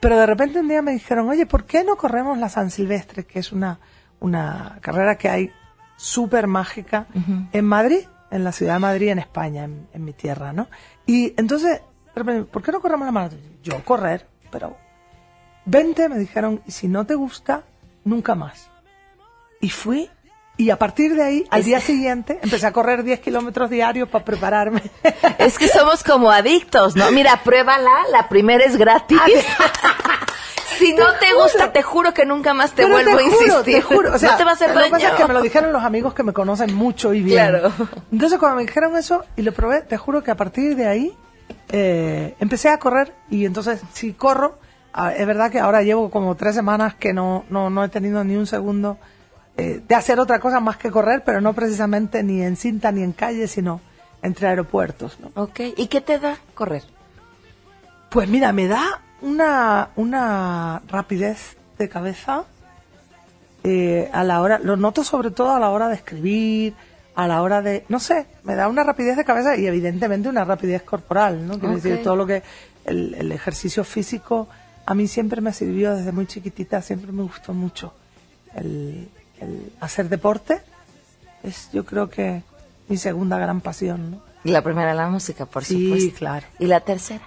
Pero 0.00 0.18
de 0.18 0.26
repente 0.26 0.60
un 0.60 0.68
día 0.68 0.80
me 0.80 0.92
dijeron, 0.92 1.28
oye, 1.28 1.44
¿por 1.44 1.64
qué 1.64 1.84
no 1.84 1.96
corremos 1.96 2.38
la 2.38 2.48
San 2.48 2.70
Silvestre, 2.70 3.24
que 3.24 3.38
es 3.38 3.52
una, 3.52 3.80
una 4.18 4.78
carrera 4.80 5.18
que 5.18 5.28
hay 5.28 5.52
súper 5.96 6.46
mágica 6.46 7.06
en 7.52 7.64
Madrid, 7.66 8.06
en 8.30 8.42
la 8.42 8.52
ciudad 8.52 8.74
de 8.74 8.78
Madrid, 8.78 9.08
en 9.08 9.18
España, 9.18 9.64
en, 9.64 9.88
en 9.92 10.04
mi 10.04 10.14
tierra, 10.14 10.54
¿no? 10.54 10.68
Y 11.04 11.34
entonces, 11.36 11.82
de 12.14 12.14
repente, 12.14 12.44
¿por 12.44 12.62
qué 12.62 12.72
no 12.72 12.80
corremos 12.80 13.04
la 13.04 13.12
maratón? 13.12 13.40
Yo 13.62 13.84
correr, 13.84 14.26
pero 14.50 14.78
vente, 15.66 16.08
me 16.08 16.18
dijeron, 16.18 16.62
y 16.66 16.70
si 16.70 16.88
no 16.88 17.04
te 17.04 17.14
gusta, 17.14 17.64
nunca 18.04 18.34
más. 18.34 18.70
Y 19.60 19.68
fui, 19.68 20.08
y 20.60 20.70
a 20.70 20.76
partir 20.78 21.14
de 21.14 21.22
ahí, 21.22 21.46
al 21.50 21.60
Es- 21.60 21.66
día 21.66 21.80
siguiente, 21.80 22.38
empecé 22.42 22.66
a 22.66 22.72
correr 22.72 23.02
10 23.02 23.20
kilómetros 23.20 23.70
diarios 23.70 24.08
para 24.08 24.24
prepararme. 24.24 24.82
Es 25.38 25.58
que 25.58 25.68
somos 25.68 26.04
como 26.04 26.30
adictos, 26.30 26.96
¿no? 26.96 27.10
Mira, 27.12 27.40
pruébala, 27.42 27.90
la 28.12 28.28
primera 28.28 28.62
es 28.64 28.76
gratis. 28.76 29.18
si 30.78 30.92
no 30.94 31.06
te 31.18 31.32
gusta, 31.34 31.72
te 31.72 31.82
juro 31.82 32.12
que 32.14 32.24
nunca 32.26 32.52
más 32.54 32.72
te 32.72 32.82
Pero 32.82 32.94
vuelvo 32.94 33.10
a 33.12 33.22
juro, 33.22 33.30
insistir. 33.46 33.74
Te 33.76 33.82
juro, 33.82 34.14
o 34.14 34.18
sea, 34.18 34.32
no 34.32 34.36
te 34.36 34.44
va 34.44 34.50
a 34.50 34.54
hacer 34.54 34.68
lo 34.68 34.74
que 34.74 34.80
daño. 34.80 34.90
pasa 34.92 35.08
es 35.08 35.14
que 35.14 35.24
me 35.26 35.34
lo 35.34 35.42
dijeron 35.42 35.72
los 35.72 35.82
amigos 35.82 36.14
que 36.14 36.22
me 36.22 36.32
conocen 36.32 36.74
mucho 36.74 37.12
y 37.14 37.22
bien. 37.22 37.48
Claro. 37.48 37.72
Entonces 38.12 38.38
cuando 38.38 38.56
me 38.56 38.62
dijeron 38.66 38.96
eso 38.96 39.24
y 39.36 39.42
lo 39.42 39.52
probé, 39.52 39.80
te 39.82 39.96
juro 39.96 40.22
que 40.22 40.30
a 40.30 40.36
partir 40.36 40.76
de 40.76 40.86
ahí 40.86 41.16
eh, 41.70 42.34
empecé 42.40 42.68
a 42.68 42.78
correr 42.78 43.14
y 43.30 43.44
entonces 43.46 43.80
si 43.92 44.12
corro, 44.12 44.58
ah, 44.92 45.12
es 45.14 45.26
verdad 45.26 45.50
que 45.50 45.58
ahora 45.58 45.82
llevo 45.82 46.10
como 46.10 46.34
tres 46.36 46.54
semanas 46.54 46.94
que 46.94 47.12
no, 47.12 47.44
no, 47.50 47.70
no 47.70 47.82
he 47.84 47.88
tenido 47.88 48.22
ni 48.24 48.36
un 48.36 48.46
segundo 48.46 48.98
eh, 49.60 49.82
de 49.86 49.94
hacer 49.94 50.18
otra 50.18 50.40
cosa 50.40 50.58
más 50.58 50.78
que 50.78 50.90
correr, 50.90 51.22
pero 51.22 51.42
no 51.42 51.52
precisamente 51.52 52.22
ni 52.22 52.40
en 52.40 52.56
cinta 52.56 52.90
ni 52.92 53.02
en 53.02 53.12
calle, 53.12 53.46
sino 53.46 53.82
entre 54.22 54.48
aeropuertos. 54.48 55.18
¿no? 55.20 55.30
Ok, 55.34 55.60
¿y 55.76 55.86
qué 55.88 56.00
te 56.00 56.18
da 56.18 56.38
correr? 56.54 56.82
Pues 58.08 58.26
mira, 58.26 58.54
me 58.54 58.68
da 58.68 59.02
una, 59.20 59.90
una 59.96 60.80
rapidez 60.88 61.58
de 61.78 61.90
cabeza 61.90 62.44
eh, 63.62 64.08
a 64.14 64.24
la 64.24 64.40
hora, 64.40 64.58
lo 64.58 64.78
noto 64.78 65.04
sobre 65.04 65.30
todo 65.30 65.50
a 65.50 65.60
la 65.60 65.68
hora 65.68 65.88
de 65.88 65.96
escribir, 65.96 66.72
a 67.14 67.28
la 67.28 67.42
hora 67.42 67.60
de, 67.60 67.84
no 67.90 68.00
sé, 68.00 68.28
me 68.44 68.54
da 68.54 68.66
una 68.66 68.82
rapidez 68.82 69.18
de 69.18 69.26
cabeza 69.26 69.58
y 69.58 69.66
evidentemente 69.66 70.30
una 70.30 70.46
rapidez 70.46 70.84
corporal, 70.84 71.46
¿no? 71.46 71.58
Quiero 71.58 71.74
decir, 71.74 72.02
todo 72.02 72.16
lo 72.16 72.26
que, 72.26 72.42
el, 72.86 73.12
el 73.12 73.30
ejercicio 73.30 73.84
físico 73.84 74.48
a 74.86 74.94
mí 74.94 75.06
siempre 75.06 75.42
me 75.42 75.52
sirvió 75.52 75.94
desde 75.94 76.12
muy 76.12 76.26
chiquitita, 76.26 76.80
siempre 76.80 77.12
me 77.12 77.24
gustó 77.24 77.52
mucho 77.52 77.92
el, 78.54 79.08
el 79.40 79.72
hacer 79.80 80.08
deporte, 80.08 80.60
es 81.42 81.70
yo 81.72 81.84
creo 81.84 82.08
que 82.10 82.42
mi 82.88 82.96
segunda 82.96 83.38
gran 83.38 83.60
pasión, 83.60 84.10
¿no? 84.12 84.22
Y 84.44 84.50
la 84.52 84.62
primera, 84.62 84.94
la 84.94 85.08
música, 85.08 85.44
por 85.46 85.64
Sí, 85.64 85.84
supuesto. 85.86 86.18
claro. 86.18 86.46
¿Y 86.58 86.66
la 86.66 86.80
tercera? 86.80 87.24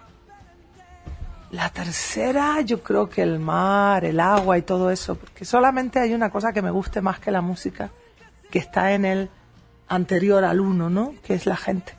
La 1.51 1.69
tercera, 1.69 2.61
yo 2.61 2.81
creo 2.81 3.07
que 3.09 3.21
el 3.21 3.37
mar, 3.39 4.03
el 4.05 4.19
agua 4.19 4.57
y 4.57 4.63
todo 4.63 4.89
eso, 4.89 5.15
porque 5.15 5.45
solamente 5.45 5.99
hay 5.99 6.13
una 6.13 6.31
cosa 6.31 6.51
que 6.51 6.63
me 6.63 6.71
guste 6.71 6.99
más 7.01 7.19
que 7.19 7.29
la 7.29 7.41
música, 7.41 7.91
que 8.49 8.57
está 8.57 8.93
en 8.93 9.05
el 9.05 9.29
anterior 9.87 10.43
al 10.43 10.59
uno, 10.59 10.89
¿no? 10.89 11.13
Que 11.23 11.33
es 11.33 11.45
la 11.45 11.57
gente. 11.57 11.93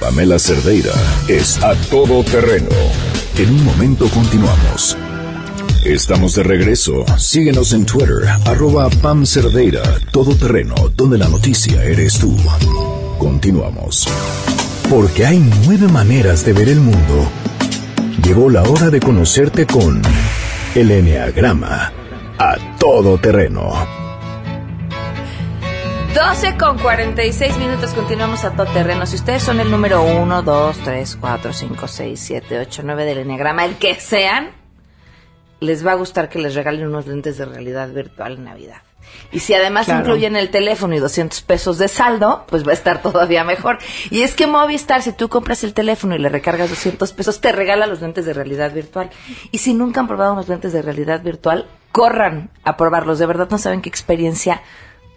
Pamela 0.00 0.36
Cerdeira 0.36 0.90
es 1.28 1.62
a 1.62 1.76
todo 1.90 2.24
terreno. 2.24 2.66
En 3.38 3.50
un 3.50 3.64
momento 3.64 4.08
continuamos. 4.08 4.96
Estamos 5.84 6.34
de 6.34 6.42
regreso. 6.42 7.04
Síguenos 7.16 7.72
en 7.72 7.86
Twitter, 7.86 8.26
arroba 8.44 8.90
Pam 8.90 9.26
Cerdeira, 9.26 9.82
todo 10.10 10.34
terreno, 10.34 10.74
donde 10.96 11.18
la 11.18 11.28
noticia 11.28 11.84
eres 11.84 12.18
tú. 12.18 12.36
Continuamos. 13.18 14.08
Porque 14.90 15.24
hay 15.24 15.38
nueve 15.64 15.86
maneras 15.86 16.44
de 16.44 16.52
ver 16.52 16.68
el 16.68 16.80
mundo. 16.80 17.30
Llegó 18.24 18.50
la 18.50 18.64
hora 18.64 18.90
de 18.90 18.98
conocerte 18.98 19.66
con 19.66 20.02
el 20.74 20.90
Enneagrama 20.90 21.92
a 22.42 22.56
todo 22.78 23.18
terreno. 23.18 23.70
12 26.14 26.56
con 26.56 26.78
46 26.78 27.58
minutos, 27.58 27.90
continuamos 27.90 28.46
a 28.46 28.52
todo 28.52 28.64
terreno. 28.72 29.04
Si 29.04 29.16
ustedes 29.16 29.42
son 29.42 29.60
el 29.60 29.70
número 29.70 30.02
1, 30.02 30.42
2, 30.42 30.78
3, 30.78 31.18
4, 31.20 31.52
5, 31.52 31.86
6, 31.86 32.18
7, 32.18 32.58
8, 32.60 32.82
9 32.82 33.04
del 33.04 33.18
Enneagrama, 33.18 33.66
el 33.66 33.76
que 33.76 33.94
sean, 33.96 34.52
les 35.60 35.86
va 35.86 35.92
a 35.92 35.96
gustar 35.96 36.30
que 36.30 36.38
les 36.38 36.54
regalen 36.54 36.86
unos 36.86 37.06
lentes 37.06 37.36
de 37.36 37.44
realidad 37.44 37.90
virtual 37.90 38.36
en 38.38 38.44
Navidad. 38.44 38.80
Y 39.32 39.40
si 39.40 39.54
además 39.54 39.86
Claro. 39.86 40.00
incluyen 40.00 40.36
el 40.36 40.50
teléfono 40.50 40.94
y 40.94 40.98
200 40.98 41.42
pesos 41.42 41.78
de 41.78 41.88
saldo, 41.88 42.44
pues 42.48 42.66
va 42.66 42.70
a 42.70 42.74
estar 42.74 43.02
todavía 43.02 43.44
mejor. 43.44 43.78
Y 44.10 44.22
es 44.22 44.34
que 44.34 44.46
Movistar, 44.46 45.02
si 45.02 45.12
tú 45.12 45.28
compras 45.28 45.62
el 45.64 45.74
teléfono 45.74 46.14
y 46.14 46.18
le 46.18 46.28
recargas 46.28 46.68
200 46.70 47.12
pesos, 47.12 47.40
te 47.40 47.52
regala 47.52 47.86
los 47.86 48.00
lentes 48.00 48.26
de 48.26 48.32
realidad 48.32 48.72
virtual. 48.72 49.10
Y 49.50 49.58
si 49.58 49.74
nunca 49.74 50.00
han 50.00 50.06
probado 50.08 50.32
unos 50.32 50.48
lentes 50.48 50.72
de 50.72 50.82
realidad 50.82 51.22
virtual, 51.22 51.66
corran 51.92 52.50
a 52.64 52.76
probarlos. 52.76 53.18
De 53.18 53.26
verdad 53.26 53.48
no 53.50 53.58
saben 53.58 53.82
qué 53.82 53.88
experiencia 53.88 54.62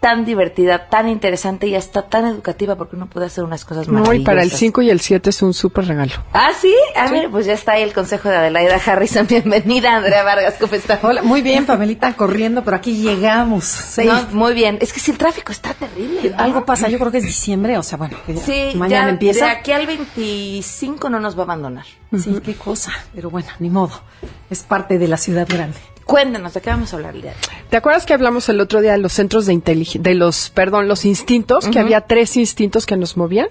tan 0.04 0.26
divertida, 0.26 0.90
tan 0.90 1.08
interesante 1.08 1.66
y 1.68 1.76
hasta 1.76 2.02
tan 2.10 2.26
educativa 2.26 2.76
porque 2.76 2.98
uno 2.98 3.08
puede 3.08 3.28
hacer 3.28 3.46
unas 3.46 3.64
cosas 3.64 3.88
No, 3.88 3.94
maravillosas. 4.02 4.22
y 4.22 4.26
para 4.26 4.44
el 4.44 4.52
5 4.52 4.82
y 4.82 4.90
el 4.90 5.00
7 5.00 5.30
es 5.30 5.42
un 5.42 5.54
súper 5.54 5.88
regalo. 5.88 6.12
¿Ah, 6.34 6.50
sí? 6.60 6.76
A 6.98 7.10
ver, 7.10 7.30
pues 7.30 7.46
ya 7.46 7.54
está 7.54 7.72
ahí 7.72 7.84
el 7.84 7.94
consejo 7.94 8.28
de 8.28 8.36
Adelaida 8.36 8.82
Harrison. 8.86 9.26
Bienvenida, 9.30 9.96
Andrea 9.96 10.24
Vargas, 10.24 10.56
¿cómo 10.60 10.76
estás? 10.76 11.02
Hola, 11.06 11.22
muy 11.24 11.42
bien, 11.42 11.66
Pamelita, 11.66 12.12
corriendo, 12.18 12.66
pero 12.66 12.76
aquí 12.76 12.98
llegamos. 13.02 13.64
Sí. 13.64 14.04
No, 14.04 14.22
muy 14.34 14.54
bien. 14.54 14.78
Es 14.82 14.92
que 14.92 15.00
si 15.00 15.12
el 15.12 15.18
tráfico 15.18 15.54
está 15.54 15.74
terrible. 15.74 16.32
¿no? 16.32 16.44
Algo 16.44 16.66
pasa, 16.66 16.90
yo 16.90 17.00
creo 17.00 17.10
que 17.10 17.20
es 17.20 17.24
diciembre, 17.26 17.78
o 17.78 17.84
sea, 17.84 17.98
bueno, 17.98 18.18
que 18.26 18.36
Sí, 18.36 18.72
mañana 18.76 19.06
ya 19.06 19.10
empieza. 19.10 19.46
de 19.46 19.52
aquí 19.52 19.72
al 19.72 19.88
25 19.88 21.10
no 21.10 21.22
nos 21.22 21.38
va 21.38 21.42
a 21.42 21.46
abandonar. 21.46 21.86
Sí, 22.12 22.38
qué 22.44 22.56
cosa, 22.56 22.92
pero 23.16 23.30
bueno, 23.30 23.48
ni 23.60 23.70
modo. 23.70 24.02
Es 24.50 24.64
parte 24.64 24.98
de 25.00 25.08
la 25.08 25.16
ciudad 25.16 25.48
grande. 25.50 25.78
Cuéntanos, 26.06 26.54
¿de 26.54 26.62
qué 26.62 26.70
vamos 26.70 26.94
a 26.94 26.98
hablar 26.98 27.14
de? 27.16 27.32
¿Te 27.70 27.78
acuerdas 27.78 28.06
que 28.06 28.14
hablamos 28.14 28.48
el 28.50 28.60
otro 28.60 28.82
día 28.82 28.92
de 28.92 28.98
los 28.98 29.14
centros 29.14 29.46
de 29.46 29.54
inteligencia, 29.54 30.02
de 30.02 30.16
los, 30.16 30.50
perdón, 30.50 30.88
los 30.88 31.06
instintos, 31.06 31.68
que 31.68 31.80
había 31.80 32.02
tres 32.02 32.36
instintos 32.38 32.86
que 32.86 32.98
nos 32.98 33.18
movían, 33.18 33.48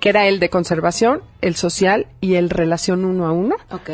que 0.00 0.08
era 0.08 0.26
el 0.26 0.38
de 0.40 0.48
conservación, 0.50 1.22
el 1.40 1.56
social 1.56 2.06
y 2.20 2.34
el 2.34 2.50
relación 2.50 3.04
uno 3.04 3.26
a 3.26 3.32
uno? 3.32 3.56
Ok, 3.70 3.90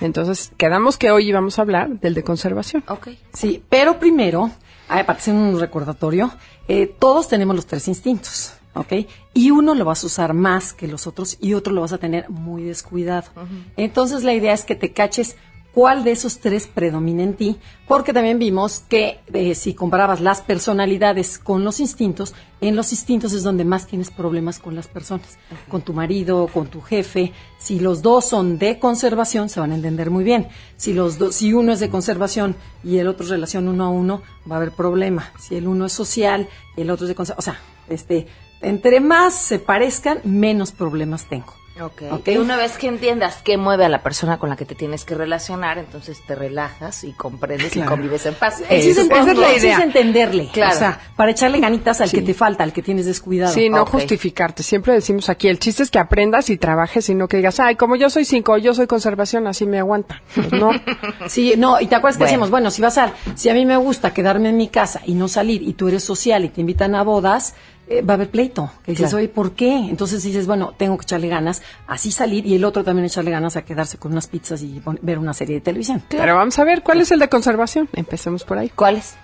Entonces, 0.00 0.52
quedamos 0.58 0.98
que 0.98 1.10
hoy 1.10 1.28
íbamos 1.28 1.58
a 1.58 1.62
hablar 1.62 1.88
del 2.00 2.14
de 2.14 2.22
conservación. 2.22 2.84
ok. 2.88 3.08
Sí, 3.32 3.62
pero 3.68 3.98
primero, 3.98 4.50
para 4.88 5.12
hacer 5.12 5.34
un 5.34 5.58
recordatorio, 5.58 6.30
eh, 6.68 6.86
todos 6.98 7.28
tenemos 7.28 7.56
los 7.56 7.66
tres 7.66 7.88
instintos, 7.88 8.52
¿ok? 8.74 8.92
Y 9.32 9.50
uno 9.50 9.74
lo 9.74 9.84
vas 9.86 10.04
a 10.04 10.06
usar 10.06 10.34
más 10.34 10.72
que 10.74 10.86
los 10.86 11.06
otros 11.06 11.38
y 11.40 11.54
otro 11.54 11.72
lo 11.72 11.80
vas 11.80 11.92
a 11.94 11.98
tener 11.98 12.28
muy 12.28 12.62
descuidado. 12.64 13.30
Entonces, 13.76 14.22
la 14.22 14.34
idea 14.34 14.52
es 14.52 14.64
que 14.64 14.74
te 14.74 14.92
caches 14.92 15.36
cuál 15.76 16.04
de 16.04 16.12
esos 16.12 16.38
tres 16.38 16.66
predomina 16.66 17.22
en 17.22 17.34
ti, 17.34 17.58
porque 17.86 18.14
también 18.14 18.38
vimos 18.38 18.82
que 18.88 19.20
eh, 19.34 19.54
si 19.54 19.74
comparabas 19.74 20.22
las 20.22 20.40
personalidades 20.40 21.38
con 21.38 21.64
los 21.64 21.80
instintos, 21.80 22.34
en 22.62 22.76
los 22.76 22.92
instintos 22.92 23.34
es 23.34 23.42
donde 23.42 23.66
más 23.66 23.86
tienes 23.86 24.10
problemas 24.10 24.58
con 24.58 24.74
las 24.74 24.88
personas, 24.88 25.36
con 25.68 25.82
tu 25.82 25.92
marido, 25.92 26.46
con 26.46 26.68
tu 26.68 26.80
jefe. 26.80 27.34
Si 27.58 27.78
los 27.78 28.00
dos 28.00 28.24
son 28.24 28.56
de 28.58 28.78
conservación, 28.78 29.50
se 29.50 29.60
van 29.60 29.72
a 29.72 29.74
entender 29.74 30.10
muy 30.10 30.24
bien. 30.24 30.48
Si 30.78 30.94
los 30.94 31.18
dos, 31.18 31.34
si 31.34 31.52
uno 31.52 31.72
es 31.72 31.80
de 31.80 31.90
conservación 31.90 32.56
y 32.82 32.96
el 32.96 33.06
otro 33.06 33.24
es 33.24 33.30
relación 33.30 33.68
uno 33.68 33.84
a 33.84 33.90
uno, 33.90 34.22
va 34.50 34.54
a 34.54 34.60
haber 34.60 34.72
problema. 34.72 35.30
Si 35.38 35.56
el 35.56 35.68
uno 35.68 35.84
es 35.84 35.92
social 35.92 36.48
y 36.74 36.80
el 36.80 36.90
otro 36.90 37.04
es 37.04 37.08
de 37.08 37.14
conservación, 37.14 37.54
o 37.54 37.58
sea, 37.58 37.94
este, 37.94 38.26
entre 38.62 39.00
más 39.00 39.34
se 39.34 39.58
parezcan, 39.58 40.20
menos 40.24 40.72
problemas 40.72 41.28
tengo. 41.28 41.52
Ok. 41.80 42.02
Ok. 42.10 42.28
Y 42.28 42.36
una 42.38 42.56
vez 42.56 42.78
que 42.78 42.88
entiendas 42.88 43.42
qué 43.42 43.56
mueve 43.56 43.84
a 43.84 43.88
la 43.88 44.02
persona 44.02 44.38
con 44.38 44.48
la 44.48 44.56
que 44.56 44.64
te 44.64 44.74
tienes 44.74 45.04
que 45.04 45.14
relacionar, 45.14 45.78
entonces 45.78 46.22
te 46.26 46.34
relajas 46.34 47.04
y 47.04 47.12
comprendes 47.12 47.76
y 47.76 47.82
convives 47.82 48.26
en 48.26 48.34
paz. 48.34 48.62
Es, 48.68 48.86
esa 48.86 49.02
es 49.02 49.08
la 49.08 49.18
el 49.18 49.26
chiste 49.26 49.58
idea. 49.58 49.78
es 49.78 49.84
entenderle. 49.84 50.48
Claro. 50.52 50.74
O 50.74 50.78
sea, 50.78 51.00
para 51.16 51.30
echarle 51.30 51.60
ganitas 51.60 52.00
al 52.00 52.10
que 52.10 52.22
te 52.22 52.34
falta, 52.34 52.64
al 52.64 52.72
que 52.72 52.82
tienes 52.82 53.06
descuidado. 53.06 53.52
Sí, 53.52 53.68
no 53.68 53.84
justificarte. 53.86 54.62
Siempre 54.62 54.94
decimos 54.94 55.28
aquí, 55.28 55.48
el 55.48 55.58
chiste 55.58 55.82
es 55.82 55.90
que 55.90 55.98
aprendas 55.98 56.50
y 56.50 56.56
trabajes 56.56 57.08
y 57.08 57.14
no 57.14 57.28
que 57.28 57.36
digas, 57.38 57.60
ay, 57.60 57.76
como 57.76 57.96
yo 57.96 58.10
soy 58.10 58.24
cinco, 58.24 58.56
yo 58.58 58.74
soy 58.74 58.86
conservación, 58.86 59.46
así 59.46 59.66
me 59.66 59.78
aguanta. 59.78 60.22
Pues 60.34 60.52
no. 60.52 60.70
Sí, 61.28 61.54
no, 61.56 61.80
y 61.80 61.86
te 61.86 61.94
acuerdas 61.94 62.18
que 62.18 62.24
decíamos, 62.24 62.50
bueno, 62.50 62.70
si 62.70 62.80
vas 62.80 62.98
a, 62.98 63.12
si 63.34 63.48
a 63.48 63.54
mí 63.54 63.66
me 63.66 63.76
gusta 63.76 64.14
quedarme 64.14 64.50
en 64.50 64.56
mi 64.56 64.68
casa 64.68 65.00
y 65.04 65.14
no 65.14 65.28
salir, 65.28 65.62
y 65.62 65.72
tú 65.72 65.88
eres 65.88 66.04
social 66.04 66.44
y 66.44 66.48
te 66.48 66.60
invitan 66.60 66.94
a 66.94 67.02
bodas, 67.02 67.54
eh, 67.88 68.02
va 68.02 68.14
a 68.14 68.16
haber 68.16 68.30
pleito. 68.30 68.70
Que 68.84 68.92
dices, 68.92 69.10
Claro. 69.10 69.18
oye, 69.18 69.28
¿por 69.28 69.52
qué? 69.52 69.74
Entonces 69.76 70.22
dices, 70.22 70.46
bueno, 70.46 70.74
tengo 70.76 70.96
que 70.98 71.02
echarle 71.04 71.28
ganas, 71.28 71.62
así 71.86 72.10
salir, 72.10 72.46
y 72.46 72.54
el 72.54 72.64
otro 72.64 72.82
también 72.84 73.06
echarle 73.06 73.30
ganas 73.30 73.56
a 73.56 73.64
quedarse 73.64 73.98
con 73.98 74.12
unas 74.12 74.26
pizzas 74.26 74.62
y 74.62 74.82
ver 75.02 75.18
una 75.18 75.34
serie 75.34 75.56
de 75.56 75.60
televisión. 75.60 76.02
Pero 76.08 76.34
vamos 76.34 76.58
a 76.58 76.64
ver, 76.64 76.82
¿cuál 76.82 77.00
es 77.00 77.10
el 77.12 77.18
de 77.20 77.28
conservación? 77.28 77.88
Empecemos 77.92 78.44
por 78.44 78.58
ahí. 78.58 78.70
¿Cuál 78.70 78.96
es? 78.96 79.14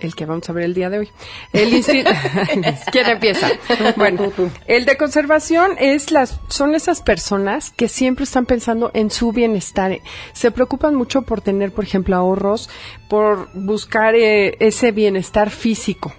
El 0.00 0.14
que 0.16 0.26
vamos 0.26 0.50
a 0.50 0.52
ver 0.52 0.64
el 0.64 0.74
día 0.74 0.90
de 0.90 0.98
hoy. 0.98 1.08
El. 1.52 1.82
¿Quién 2.92 3.06
empieza? 3.08 3.48
Bueno, 3.96 4.30
el 4.66 4.84
de 4.84 4.96
conservación 4.96 5.76
es 5.78 6.10
las, 6.10 6.40
son 6.48 6.74
esas 6.74 7.00
personas 7.00 7.70
que 7.70 7.88
siempre 7.88 8.24
están 8.24 8.44
pensando 8.44 8.90
en 8.92 9.10
su 9.10 9.32
bienestar. 9.32 9.96
Se 10.32 10.50
preocupan 10.50 10.94
mucho 10.94 11.22
por 11.22 11.40
tener, 11.40 11.72
por 11.72 11.84
ejemplo, 11.84 12.16
ahorros, 12.16 12.68
por 13.08 13.48
buscar 13.54 14.14
eh, 14.16 14.56
ese 14.60 14.90
bienestar 14.92 15.50
físico. 15.50 16.12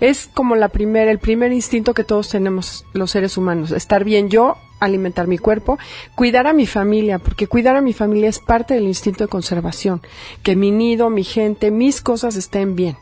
Es 0.00 0.28
como 0.32 0.56
la 0.56 0.68
primera, 0.68 1.10
el 1.10 1.18
primer 1.18 1.52
instinto 1.52 1.94
que 1.94 2.04
todos 2.04 2.28
tenemos 2.28 2.84
los 2.92 3.10
seres 3.10 3.36
humanos, 3.36 3.70
estar 3.72 4.04
bien 4.04 4.30
yo 4.30 4.56
alimentar 4.80 5.26
mi 5.26 5.38
cuerpo, 5.38 5.78
cuidar 6.14 6.46
a 6.46 6.52
mi 6.52 6.66
familia, 6.66 7.18
porque 7.18 7.46
cuidar 7.46 7.76
a 7.76 7.80
mi 7.80 7.92
familia 7.92 8.28
es 8.28 8.38
parte 8.38 8.74
del 8.74 8.84
instinto 8.84 9.24
de 9.24 9.28
conservación, 9.28 10.02
que 10.42 10.56
mi 10.56 10.70
nido, 10.70 11.10
mi 11.10 11.24
gente, 11.24 11.70
mis 11.70 12.00
cosas 12.00 12.36
estén 12.36 12.76
bien. 12.76 12.96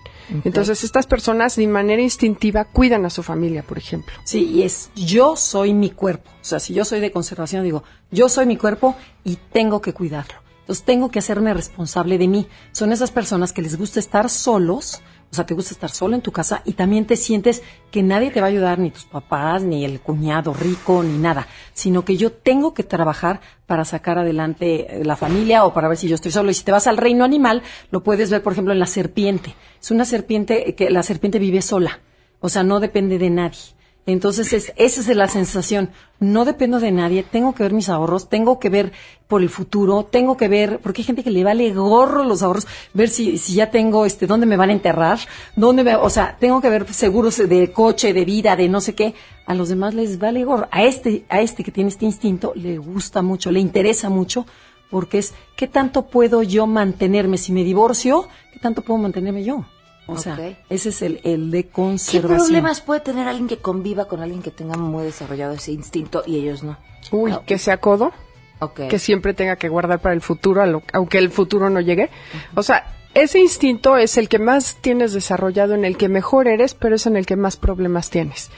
Entonces, 0.45 0.83
estas 0.83 1.07
personas 1.07 1.55
de 1.55 1.67
manera 1.69 2.03
instintiva 2.03 2.65
cuidan 2.65 3.05
a 3.05 3.11
su 3.11 3.23
familia, 3.23 3.63
por 3.63 3.79
ejemplo. 3.79 4.13
Sí, 4.25 4.45
y 4.45 4.63
es 4.65 4.91
yo 4.97 5.37
soy 5.37 5.73
mi 5.73 5.91
cuerpo. 5.91 6.31
O 6.31 6.45
sea, 6.45 6.59
si 6.59 6.75
yo 6.75 6.85
soy 6.85 6.99
de 6.99 7.13
conservación, 7.13 7.63
digo, 7.63 7.85
yo 8.11 8.29
soy 8.29 8.47
mi 8.47 8.57
cuerpo 8.57 8.97
y 9.23 9.39
tengo 9.53 9.81
que 9.81 9.93
cuidarlo. 9.93 10.35
Entonces, 10.61 10.85
tengo 10.85 11.13
que 11.13 11.21
hacerme 11.21 11.55
responsable 11.55 12.19
de 12.19 12.27
mí. 12.27 12.49
Son 12.73 12.91
esas 12.91 13.13
personas 13.13 13.53
que 13.53 13.63
les 13.63 13.79
gusta 13.79 14.01
estar 14.01 14.29
solos, 14.29 15.01
o 15.31 15.35
sea, 15.35 15.45
te 15.45 15.55
gusta 15.55 15.75
estar 15.75 15.91
solo 15.91 16.15
en 16.15 16.23
tu 16.23 16.33
casa 16.33 16.63
y 16.65 16.73
también 16.73 17.07
te 17.07 17.17
sientes 17.17 17.63
que 17.91 18.03
nadie 18.03 18.31
te 18.31 18.41
va 18.41 18.47
a 18.47 18.51
ayudar, 18.51 18.79
ni 18.79 18.91
tus 18.91 19.05
papás, 19.05 19.63
ni 19.63 19.85
el 19.85 20.01
cuñado 20.01 20.55
rico, 20.55 21.03
ni 21.03 21.19
nada, 21.19 21.47
sino 21.75 22.05
que 22.05 22.17
yo 22.17 22.33
tengo 22.33 22.75
que 22.75 22.85
trabajar 22.85 23.41
para 23.67 23.85
sacar 23.85 24.19
adelante 24.19 25.01
la 25.05 25.17
familia 25.17 25.65
o 25.65 25.75
para 25.75 25.89
ver 25.89 25.97
si 25.97 26.09
yo 26.09 26.15
estoy 26.15 26.33
solo. 26.33 26.51
Y 26.51 26.55
si 26.55 26.65
te 26.65 26.73
vas 26.73 26.87
al 26.87 26.97
reino 26.97 27.25
animal, 27.25 27.63
lo 27.91 28.03
puedes 28.03 28.31
ver, 28.31 28.43
por 28.43 28.53
ejemplo, 28.53 28.73
en 28.73 28.79
la 28.79 28.87
serpiente. 28.87 29.55
Es 29.81 29.91
una 29.91 30.05
serpiente 30.05 30.75
que 30.75 30.91
la 30.91 31.03
serpiente 31.03 31.39
vive 31.39 31.61
sola, 31.61 32.01
o 32.41 32.49
sea, 32.49 32.63
no 32.63 32.81
depende 32.81 33.19
de 33.19 33.31
nadie. 33.31 33.76
Entonces, 34.07 34.53
es, 34.53 34.73
esa 34.77 35.01
es 35.01 35.17
la 35.17 35.27
sensación. 35.29 35.91
No 36.21 36.45
dependo 36.45 36.79
de 36.79 36.93
nadie, 36.93 37.25
tengo 37.25 37.55
que 37.55 37.65
ver 37.65 37.73
mis 37.73 37.89
ahorros, 37.89 38.29
tengo 38.29 38.61
que 38.61 38.71
ver 38.71 38.93
por 39.27 39.43
el 39.43 39.51
futuro, 39.51 40.05
tengo 40.05 40.37
que 40.37 40.47
ver, 40.47 40.79
porque 40.79 41.03
hay 41.03 41.07
gente 41.07 41.25
que 41.25 41.33
le 41.33 41.43
vale 41.43 41.75
gorro 41.75 42.23
los 42.23 42.43
ahorros, 42.43 42.69
ver 42.95 43.09
si, 43.09 43.37
si 43.37 43.55
ya 43.55 43.73
tengo, 43.73 44.07
este, 44.07 44.29
dónde 44.29 44.47
me 44.47 44.57
van 44.57 44.71
a 44.71 44.75
enterrar, 44.75 45.19
dónde 45.57 45.83
me, 45.83 45.97
o 45.97 46.09
sea, 46.09 46.37
tengo 46.39 46.61
que 46.61 46.71
ver 46.71 46.93
seguros 46.95 47.37
de 47.37 47.73
coche, 47.73 48.13
de 48.13 48.25
vida, 48.25 48.55
de 48.55 48.69
no 48.69 48.81
sé 48.81 48.95
qué. 48.95 49.15
A 49.45 49.55
los 49.55 49.69
demás 49.69 49.93
les 49.93 50.19
vale 50.21 50.45
gorro. 50.45 50.69
A 50.71 50.85
este, 50.85 51.25
a 51.29 51.41
este 51.41 51.65
que 51.65 51.73
tiene 51.73 51.91
este 51.91 52.05
instinto 52.05 52.53
le 52.55 52.79
gusta 52.79 53.23
mucho, 53.23 53.51
le 53.51 53.59
interesa 53.59 54.09
mucho, 54.09 54.47
porque 54.89 55.19
es, 55.19 55.35
¿qué 55.57 55.67
tanto 55.67 56.07
puedo 56.07 56.45
yo 56.45 56.69
mantenerme? 56.69 57.39
Si 57.39 57.51
me 57.51 57.65
divorcio, 57.65 58.29
¿qué 58.53 58.61
tanto 58.61 58.83
puedo 58.83 58.99
mantenerme 58.99 59.43
yo? 59.43 59.65
O 60.09 60.17
sea, 60.19 60.39
ese 60.71 60.91
es 60.91 61.03
el, 61.03 61.21
el 61.25 61.51
de 61.51 61.65
¿Qué 61.65 61.71
conservación. 61.71 62.39
problemas 62.39 62.81
puede 62.81 63.01
tener 63.01 63.27
alguien 63.27 63.49
que 63.49 63.59
conviva 63.59 64.07
con 64.07 64.21
alguien 64.23 64.41
que 64.43 64.51
tenga 64.53 64.77
muy 64.77 65.05
desarrollado 65.05 65.55
ese 65.55 65.73
instinto 65.73 66.23
y 66.27 66.37
ellos 66.37 66.63
no? 66.63 66.77
Uy, 67.11 67.35
que 67.47 67.59
sea 67.59 67.79
codo. 67.79 68.13
ok. 68.61 68.83
que 68.89 68.99
siempre 68.99 69.35
tenga 69.35 69.57
que 69.57 69.69
guardar 69.69 69.99
para 70.01 70.15
el 70.15 70.21
futuro, 70.21 70.63
a 70.63 70.67
lo- 70.67 70.83
aunque 70.93 71.19
el 71.19 71.31
futuro 71.31 71.71
no 71.71 71.81
llegue. 71.81 72.09
O 72.55 72.63
sea, 72.63 72.87
ese 73.17 73.39
instinto 73.39 73.97
es 73.97 74.19
el 74.19 74.29
que 74.29 74.39
más 74.39 74.77
tienes 74.83 75.15
desarrollado, 75.15 75.73
en 75.73 75.87
el 75.87 75.97
que 75.97 76.11
mejor 76.11 76.49
eres, 76.49 76.75
pero 76.75 76.97
es 76.97 77.07
en 77.07 77.17
el 77.17 77.25
que 77.25 77.35
más 77.35 77.57
problemas 77.57 78.11
tienes. 78.11 78.51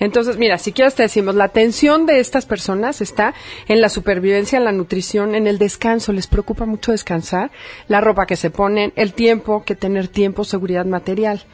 Entonces, 0.00 0.38
mira, 0.38 0.56
si 0.56 0.72
quieres 0.72 0.94
te 0.94 1.02
decimos, 1.02 1.34
la 1.34 1.44
atención 1.44 2.06
de 2.06 2.18
estas 2.18 2.46
personas 2.46 3.02
está 3.02 3.34
en 3.68 3.82
la 3.82 3.90
supervivencia, 3.90 4.56
en 4.56 4.64
la 4.64 4.72
nutrición, 4.72 5.34
en 5.34 5.46
el 5.46 5.58
descanso. 5.58 6.14
Les 6.14 6.28
preocupa 6.28 6.64
mucho 6.64 6.92
descansar, 6.92 7.50
la 7.88 8.00
ropa 8.00 8.24
que 8.24 8.36
se 8.36 8.48
ponen, 8.48 8.94
el 8.96 9.12
tiempo, 9.12 9.64
que 9.64 9.76
tener 9.76 10.08
tiempo, 10.08 10.44
seguridad 10.44 10.86
material. 10.86 11.44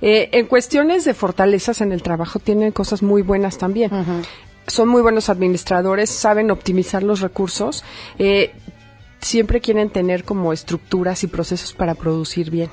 Eh, 0.00 0.30
en 0.32 0.46
cuestiones 0.46 1.04
de 1.04 1.12
fortalezas 1.12 1.82
en 1.82 1.92
el 1.92 2.02
trabajo 2.02 2.38
tienen 2.38 2.72
cosas 2.72 3.02
muy 3.02 3.20
buenas 3.20 3.58
también 3.58 3.90
son 4.66 4.88
muy 4.88 5.02
buenos 5.02 5.28
administradores, 5.28 6.10
saben 6.10 6.50
optimizar 6.50 7.02
los 7.02 7.20
recursos, 7.20 7.84
eh, 8.18 8.52
siempre 9.26 9.60
quieren 9.60 9.90
tener 9.90 10.24
como 10.24 10.52
estructuras 10.52 11.24
y 11.24 11.26
procesos 11.26 11.72
para 11.72 11.94
producir 11.94 12.50
bien. 12.50 12.70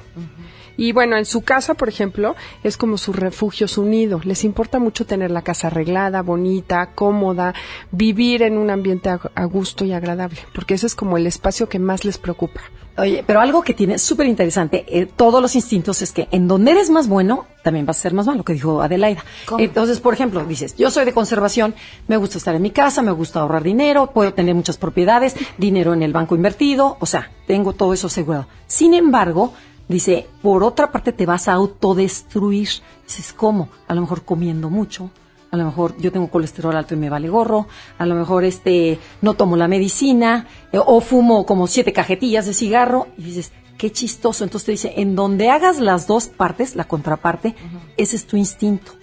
Y 0.75 0.91
bueno, 0.91 1.17
en 1.17 1.25
su 1.25 1.41
casa, 1.41 1.75
por 1.75 1.89
ejemplo, 1.89 2.35
es 2.63 2.77
como 2.77 2.97
su 2.97 3.13
refugio, 3.13 3.67
su 3.67 3.85
nido. 3.85 4.21
Les 4.23 4.43
importa 4.43 4.79
mucho 4.79 5.05
tener 5.05 5.29
la 5.29 5.43
casa 5.43 5.67
arreglada, 5.67 6.21
bonita, 6.21 6.91
cómoda, 6.95 7.53
vivir 7.91 8.41
en 8.41 8.57
un 8.57 8.69
ambiente 8.69 9.09
a, 9.09 9.45
gusto 9.45 9.85
y 9.85 9.93
agradable, 9.93 10.39
porque 10.53 10.73
ese 10.73 10.87
es 10.87 10.95
como 10.95 11.17
el 11.17 11.27
espacio 11.27 11.69
que 11.69 11.79
más 11.79 12.05
les 12.05 12.17
preocupa. 12.17 12.61
Oye, 12.95 13.23
pero 13.25 13.41
algo 13.41 13.63
que 13.63 13.73
tiene 13.73 13.97
súper 13.97 14.27
interesante, 14.27 14.85
eh, 14.87 15.07
todos 15.07 15.41
los 15.41 15.55
instintos, 15.55 16.01
es 16.03 16.11
que 16.11 16.27
en 16.31 16.47
donde 16.47 16.71
eres 16.71 16.91
más 16.91 17.07
bueno, 17.07 17.47
también 17.63 17.87
vas 17.87 17.97
a 17.97 18.01
ser 18.01 18.13
más 18.13 18.27
malo, 18.27 18.43
que 18.43 18.53
dijo 18.53 18.83
Adelaida. 18.83 19.25
Entonces, 19.57 19.99
por 19.99 20.13
ejemplo, 20.13 20.45
dices, 20.45 20.75
yo 20.75 20.91
soy 20.91 21.05
de 21.05 21.13
conservación, 21.13 21.73
me 22.07 22.17
gusta 22.17 22.37
estar 22.37 22.53
en 22.53 22.61
mi 22.61 22.69
casa, 22.69 23.01
me 23.01 23.11
gusta 23.11 23.39
ahorrar 23.39 23.63
dinero, 23.63 24.11
puedo 24.13 24.33
tener 24.33 24.53
muchas 24.53 24.77
propiedades, 24.77 25.35
dinero 25.57 25.93
en 25.93 26.03
el 26.03 26.13
banco 26.13 26.35
invertido, 26.35 26.97
o 26.99 27.05
sea, 27.07 27.31
tengo 27.47 27.73
todo 27.73 27.93
eso 27.93 28.07
asegurado. 28.07 28.47
Sin 28.67 28.93
embargo, 28.93 29.53
dice, 29.87 30.27
por 30.43 30.63
otra 30.63 30.91
parte 30.91 31.13
te 31.13 31.25
vas 31.25 31.47
a 31.47 31.53
autodestruir. 31.53 32.69
Dices, 33.05 33.33
¿cómo? 33.33 33.69
A 33.87 33.95
lo 33.95 34.01
mejor 34.01 34.23
comiendo 34.23 34.69
mucho, 34.69 35.09
a 35.53 35.55
lo 35.55 35.65
mejor 35.65 35.95
yo 35.99 36.11
tengo 36.11 36.31
colesterol 36.31 36.75
alto 36.75 36.95
y 36.95 36.97
me 36.97 37.11
vale 37.11 37.29
gorro, 37.29 37.67
a 37.99 38.07
lo 38.07 38.15
mejor 38.15 38.43
este 38.43 38.97
no 39.21 39.35
tomo 39.35 39.55
la 39.55 39.67
medicina 39.67 40.47
eh, 40.71 40.79
o 40.83 40.99
fumo 40.99 41.45
como 41.45 41.67
siete 41.67 41.93
cajetillas 41.93 42.47
de 42.47 42.55
cigarro 42.55 43.07
y 43.19 43.25
dices, 43.25 43.51
qué 43.77 43.91
chistoso. 43.91 44.43
Entonces 44.43 44.65
te 44.65 44.71
dice, 44.71 44.93
en 44.97 45.15
donde 45.15 45.51
hagas 45.51 45.79
las 45.79 46.07
dos 46.07 46.27
partes, 46.27 46.75
la 46.75 46.85
contraparte, 46.85 47.53
ese 47.97 48.15
es 48.15 48.25
tu 48.25 48.35
instinto. 48.35 48.93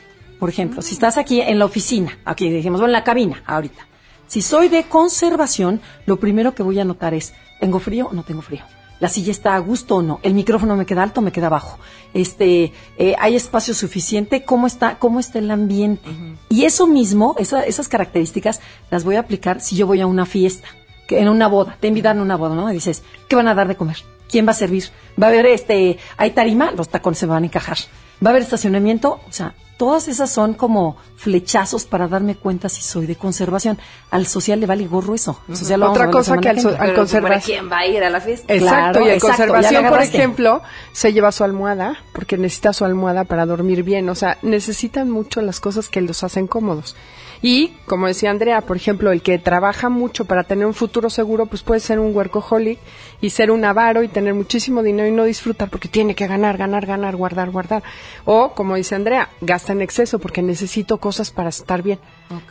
Por 0.40 0.48
ejemplo, 0.48 0.82
si 0.82 0.94
estás 0.94 1.18
aquí 1.18 1.40
en 1.40 1.60
la 1.60 1.66
oficina, 1.66 2.18
aquí 2.24 2.50
dijimos, 2.50 2.80
bueno, 2.80 2.90
en 2.90 2.98
la 2.98 3.04
cabina, 3.04 3.44
ahorita. 3.46 3.86
Si 4.26 4.42
soy 4.42 4.68
de 4.68 4.82
conservación, 4.82 5.80
lo 6.04 6.18
primero 6.18 6.56
que 6.56 6.64
voy 6.64 6.80
a 6.80 6.84
notar 6.84 7.14
es, 7.14 7.32
¿tengo 7.60 7.78
frío 7.78 8.08
o 8.08 8.12
no 8.12 8.24
tengo 8.24 8.42
frío? 8.42 8.64
La 9.00 9.08
silla 9.08 9.30
está 9.32 9.54
a 9.54 9.58
gusto 9.58 9.96
o 9.96 10.02
no, 10.02 10.20
el 10.22 10.34
micrófono 10.34 10.76
me 10.76 10.86
queda 10.86 11.02
alto 11.02 11.20
o 11.20 11.22
me 11.24 11.32
queda 11.32 11.48
bajo, 11.48 11.78
este, 12.14 12.72
eh, 12.98 13.14
hay 13.18 13.34
espacio 13.36 13.74
suficiente, 13.74 14.44
cómo 14.44 14.66
está, 14.66 14.98
cómo 14.98 15.18
está 15.20 15.38
el 15.38 15.50
ambiente. 15.50 16.08
Y 16.48 16.64
eso 16.64 16.86
mismo, 16.86 17.34
esa- 17.38 17.64
esas 17.64 17.88
características 17.88 18.60
las 18.90 19.04
voy 19.04 19.16
a 19.16 19.20
aplicar 19.20 19.60
si 19.60 19.74
yo 19.76 19.86
voy 19.86 20.00
a 20.00 20.06
una 20.06 20.26
fiesta, 20.26 20.68
que 21.08 21.18
en 21.18 21.28
una 21.28 21.48
boda, 21.48 21.76
te 21.80 21.88
invitan 21.88 22.18
a 22.18 22.22
una 22.22 22.36
boda, 22.36 22.54
¿no? 22.54 22.70
Y 22.70 22.74
dices, 22.74 23.02
¿qué 23.28 23.36
van 23.36 23.48
a 23.48 23.54
dar 23.54 23.66
de 23.68 23.76
comer? 23.76 23.96
¿Quién 24.28 24.46
va 24.46 24.50
a 24.52 24.54
servir? 24.54 24.84
¿Va 25.20 25.26
a 25.26 25.30
haber 25.30 25.46
este, 25.46 25.98
hay 26.16 26.30
tarima? 26.30 26.70
Los 26.70 26.88
tacones 26.88 27.18
se 27.18 27.26
van 27.26 27.42
a 27.42 27.46
encajar. 27.46 27.78
¿Va 28.24 28.28
a 28.28 28.30
haber 28.30 28.42
estacionamiento? 28.42 29.20
O 29.28 29.32
sea, 29.32 29.54
todas 29.78 30.08
esas 30.08 30.30
son 30.30 30.52
como 30.52 30.98
flechazos 31.16 31.84
para 31.84 32.06
darme 32.06 32.34
cuenta 32.34 32.68
si 32.68 32.82
soy 32.82 33.06
de 33.06 33.16
conservación. 33.16 33.78
Al 34.10 34.26
social 34.26 34.60
le 34.60 34.66
vale 34.66 34.86
gorro 34.86 35.14
eso. 35.14 35.40
Al 35.48 35.56
social 35.56 35.82
Otra 35.82 36.10
cosa 36.10 36.36
que 36.36 36.50
al, 36.50 36.60
so- 36.60 36.76
al 36.78 36.94
conservación. 36.94 37.40
¿Quién 37.60 37.72
va 37.72 37.78
a 37.78 37.86
ir 37.86 38.04
a 38.04 38.10
la 38.10 38.20
fiesta? 38.20 38.52
Exacto, 38.52 38.98
Claro, 39.00 39.06
y 39.06 39.10
en 39.10 39.20
conservación, 39.20 39.86
por 39.88 40.02
ejemplo, 40.02 40.62
se 40.92 41.12
lleva 41.14 41.32
su 41.32 41.44
almohada 41.44 41.96
porque 42.12 42.36
necesita 42.36 42.72
su 42.74 42.84
almohada 42.84 43.24
para 43.24 43.46
dormir 43.46 43.82
bien. 43.82 44.08
O 44.10 44.14
sea, 44.14 44.36
necesitan 44.42 45.10
mucho 45.10 45.40
las 45.40 45.60
cosas 45.60 45.88
que 45.88 46.02
los 46.02 46.22
hacen 46.24 46.46
cómodos. 46.46 46.96
Y, 47.42 47.72
como 47.86 48.06
decía 48.06 48.30
Andrea, 48.30 48.60
por 48.60 48.76
ejemplo, 48.76 49.12
el 49.12 49.22
que 49.22 49.38
trabaja 49.38 49.88
mucho 49.88 50.26
para 50.26 50.44
tener 50.44 50.66
un 50.66 50.74
futuro 50.74 51.08
seguro, 51.08 51.46
pues 51.46 51.62
puede 51.62 51.80
ser 51.80 51.98
un 51.98 52.14
workaholic 52.14 52.78
y 53.20 53.30
ser 53.30 53.50
un 53.50 53.64
avaro 53.64 54.02
y 54.02 54.08
tener 54.08 54.34
muchísimo 54.34 54.82
dinero 54.82 55.08
y 55.08 55.12
no 55.12 55.24
disfrutar 55.24 55.70
porque 55.70 55.88
tiene 55.88 56.14
que 56.14 56.26
ganar, 56.26 56.58
ganar, 56.58 56.84
ganar, 56.84 57.16
guardar, 57.16 57.50
guardar. 57.50 57.82
O, 58.26 58.52
como 58.52 58.76
dice 58.76 58.94
Andrea, 58.94 59.30
gasta 59.40 59.72
en 59.72 59.80
exceso 59.80 60.18
porque 60.18 60.42
necesito 60.42 60.98
cosas 60.98 61.30
para 61.30 61.48
estar 61.48 61.82
bien. 61.82 61.98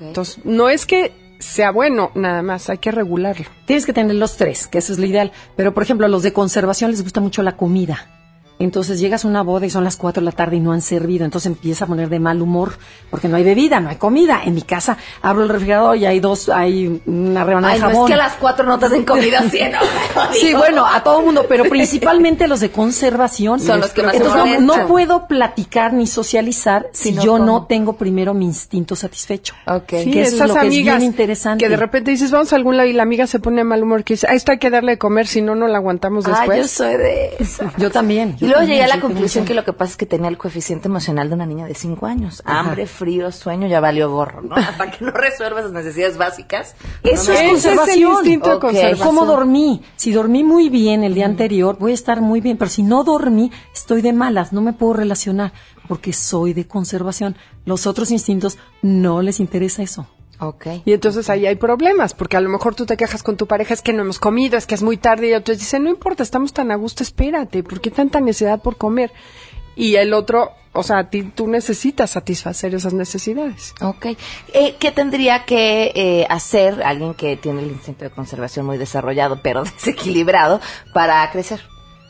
Entonces, 0.01 0.43
no 0.43 0.69
es 0.69 0.85
que 0.85 1.11
sea 1.39 1.71
bueno 1.71 2.11
nada 2.15 2.41
más, 2.41 2.69
hay 2.69 2.79
que 2.79 2.91
regularlo. 2.91 3.45
Tienes 3.65 3.85
que 3.85 3.93
tener 3.93 4.15
los 4.15 4.37
tres, 4.37 4.67
que 4.67 4.79
eso 4.79 4.91
es 4.91 4.99
lo 4.99 5.05
ideal. 5.05 5.31
Pero, 5.55 5.73
por 5.73 5.83
ejemplo, 5.83 6.05
a 6.05 6.09
los 6.09 6.23
de 6.23 6.33
conservación 6.33 6.91
les 6.91 7.03
gusta 7.03 7.21
mucho 7.21 7.43
la 7.43 7.55
comida. 7.55 8.18
Entonces 8.59 8.99
llegas 8.99 9.23
a 9.25 9.27
una 9.29 9.41
boda 9.41 9.65
y 9.65 9.69
son 9.69 9.83
las 9.83 9.95
4 9.97 10.21
de 10.21 10.25
la 10.25 10.31
tarde 10.33 10.57
y 10.57 10.59
no 10.59 10.71
han 10.73 10.81
servido. 10.81 11.25
Entonces 11.25 11.47
empieza 11.47 11.85
a 11.85 11.87
poner 11.87 12.09
de 12.09 12.19
mal 12.19 12.41
humor 12.41 12.73
porque 13.09 13.27
no 13.29 13.37
hay 13.37 13.43
bebida, 13.43 13.79
no 13.79 13.89
hay 13.89 13.95
comida. 13.95 14.41
En 14.45 14.53
mi 14.55 14.61
casa 14.63 14.97
abro 15.21 15.43
el 15.43 15.49
refrigerador 15.49 15.95
y 15.97 16.05
hay 16.05 16.19
dos, 16.19 16.49
hay 16.49 17.01
una 17.05 17.43
rebanada 17.45 17.73
Ay, 17.73 17.79
de 17.79 17.85
no 17.85 17.91
jabón. 17.91 18.03
es 18.11 18.15
que 18.15 18.21
a 18.21 18.25
las 18.25 18.33
cuatro 18.35 18.65
no 18.65 18.77
te 18.77 18.89
den 18.89 19.05
comida 19.05 19.39
así, 19.39 19.59
¿no? 19.71 19.79
Sí, 20.33 20.53
bueno, 20.53 20.85
a 20.85 21.01
todo 21.03 21.21
mundo, 21.21 21.45
pero 21.47 21.63
principalmente 21.65 22.47
los 22.47 22.59
de 22.59 22.69
conservación. 22.71 23.59
Son 23.59 23.79
los 23.79 23.91
que 23.91 24.03
más 24.03 24.11
se 24.11 24.17
Entonces, 24.17 24.37
no, 24.43 24.45
molestan. 24.57 24.65
no 24.83 24.87
puedo 24.87 25.27
platicar 25.27 25.93
ni 25.93 26.05
socializar 26.07 26.87
si, 26.91 27.09
Si 27.09 27.15
no 27.15 27.23
yo 27.23 27.39
no 27.39 27.65
tengo 27.65 27.93
primero 27.93 28.33
mi 28.33 28.45
instinto 28.45 28.95
satisfecho. 28.95 29.55
Sí, 29.65 29.81
Que 29.87 30.01
eso 30.01 30.09
es 30.21 30.33
esas 30.33 30.47
lo 30.49 30.53
que 30.55 30.59
es 30.59 30.65
amigas 30.65 30.97
bien 30.97 31.11
interesante. 31.11 31.63
que 31.63 31.69
de 31.69 31.77
repente 31.77 32.11
dices, 32.11 32.29
vamos 32.31 32.51
a 32.51 32.55
algún 32.57 32.75
lado 32.77 32.89
y 32.89 32.93
la 32.93 33.03
amiga 33.03 33.25
se 33.25 33.39
pone 33.39 33.57
de 33.57 33.63
mal 33.63 33.81
humor, 33.83 34.03
que 34.03 34.15
dice, 34.15 34.27
a 34.29 34.33
esto 34.33 34.51
hay 34.51 34.57
que 34.59 34.69
darle 34.69 34.93
de 34.93 34.97
comer, 34.97 35.27
si 35.27 35.41
no, 35.41 35.55
no 35.55 35.67
la 35.67 35.77
aguantamos 35.77 36.25
Ah, 36.27 36.31
después. 36.39 36.57
yo 36.61 36.67
soy 36.67 36.97
de 36.97 37.35
esa. 37.39 37.71
Yo 37.77 37.89
también. 37.89 38.35
Yo 38.37 38.48
luego 38.49 38.63
llegué 38.63 38.83
a 38.83 38.87
la 38.87 38.99
conclusión 38.99 39.45
que 39.45 39.53
lo 39.53 39.63
que 39.63 39.73
pasa 39.73 39.91
es 39.91 39.97
que 39.97 40.05
tenía 40.05 40.29
el 40.29 40.37
coeficiente 40.37 40.87
emocional 40.87 41.29
de 41.29 41.35
una 41.35 41.45
niña 41.45 41.65
de 41.65 41.73
5 41.73 42.05
años. 42.05 42.41
Ajá. 42.45 42.59
Hambre, 42.59 42.85
frío, 42.85 43.31
sueño, 43.31 43.67
ya 43.67 43.79
valió 43.79 44.11
gorro, 44.11 44.41
¿no? 44.41 44.55
Hasta 44.57 44.91
que 44.91 45.05
no 45.05 45.11
resuelvas 45.11 45.63
las 45.63 45.73
necesidades 45.73 46.17
básicas. 46.17 46.75
Eso 47.03 47.31
no 47.31 47.39
es 47.39 47.51
conservación. 47.51 48.11
instinto 48.11 48.49
de 48.49 48.59
conservación. 48.59 49.07
¿Cómo 49.07 49.25
dormí? 49.25 49.81
Si 49.95 50.11
dormí 50.11 50.43
muy 50.43 50.69
bien 50.69 51.03
el 51.03 51.13
día 51.13 51.25
anterior, 51.25 51.77
voy 51.79 51.91
a 51.91 51.95
estar 51.95 52.21
muy 52.21 52.41
bien. 52.41 52.57
Pero 52.57 52.69
si 52.69 52.83
no 52.83 53.03
dormí, 53.03 53.51
estoy 53.73 54.01
de 54.01 54.13
malas, 54.13 54.51
no 54.51 54.61
me 54.61 54.73
puedo 54.73 54.93
relacionar 54.93 55.53
porque 55.87 56.13
soy 56.13 56.53
de 56.53 56.67
conservación. 56.67 57.35
Los 57.65 57.87
otros 57.87 58.11
instintos 58.11 58.57
no 58.81 59.21
les 59.21 59.39
interesa 59.39 59.81
eso. 59.81 60.07
Ok. 60.39 60.67
Y 60.85 60.93
entonces 60.93 61.29
ahí 61.29 61.45
hay 61.45 61.55
problemas, 61.55 62.13
porque 62.13 62.37
a 62.37 62.41
lo 62.41 62.49
mejor 62.49 62.75
tú 62.75 62.85
te 62.85 62.97
quejas 62.97 63.23
con 63.23 63.37
tu 63.37 63.47
pareja, 63.47 63.73
es 63.73 63.81
que 63.81 63.93
no 63.93 64.01
hemos 64.01 64.19
comido, 64.19 64.57
es 64.57 64.65
que 64.65 64.75
es 64.75 64.81
muy 64.81 64.97
tarde, 64.97 65.29
y 65.29 65.33
otros 65.33 65.59
dicen, 65.59 65.83
no 65.83 65.89
importa, 65.89 66.23
estamos 66.23 66.53
tan 66.53 66.71
a 66.71 66.75
gusto, 66.75 67.03
espérate, 67.03 67.63
¿por 67.63 67.81
qué 67.81 67.91
tanta 67.91 68.21
necesidad 68.21 68.61
por 68.61 68.77
comer? 68.77 69.11
Y 69.75 69.95
el 69.95 70.13
otro 70.13 70.51
o 70.71 70.83
sea, 70.83 71.09
ti, 71.09 71.23
tú 71.23 71.47
necesitas 71.47 72.11
satisfacer 72.11 72.75
esas 72.75 72.93
necesidades. 72.93 73.73
Ok. 73.81 74.07
Eh, 74.53 74.75
¿Qué 74.79 74.91
tendría 74.91 75.45
que 75.45 75.91
eh, 75.95 76.27
hacer 76.29 76.83
alguien 76.83 77.15
que 77.15 77.37
tiene 77.37 77.63
el 77.63 77.71
instinto 77.71 78.05
de 78.05 78.11
conservación 78.11 78.65
muy 78.65 78.77
desarrollado, 78.77 79.39
pero 79.41 79.63
desequilibrado, 79.83 80.61
para 80.93 81.29
crecer? 81.31 81.61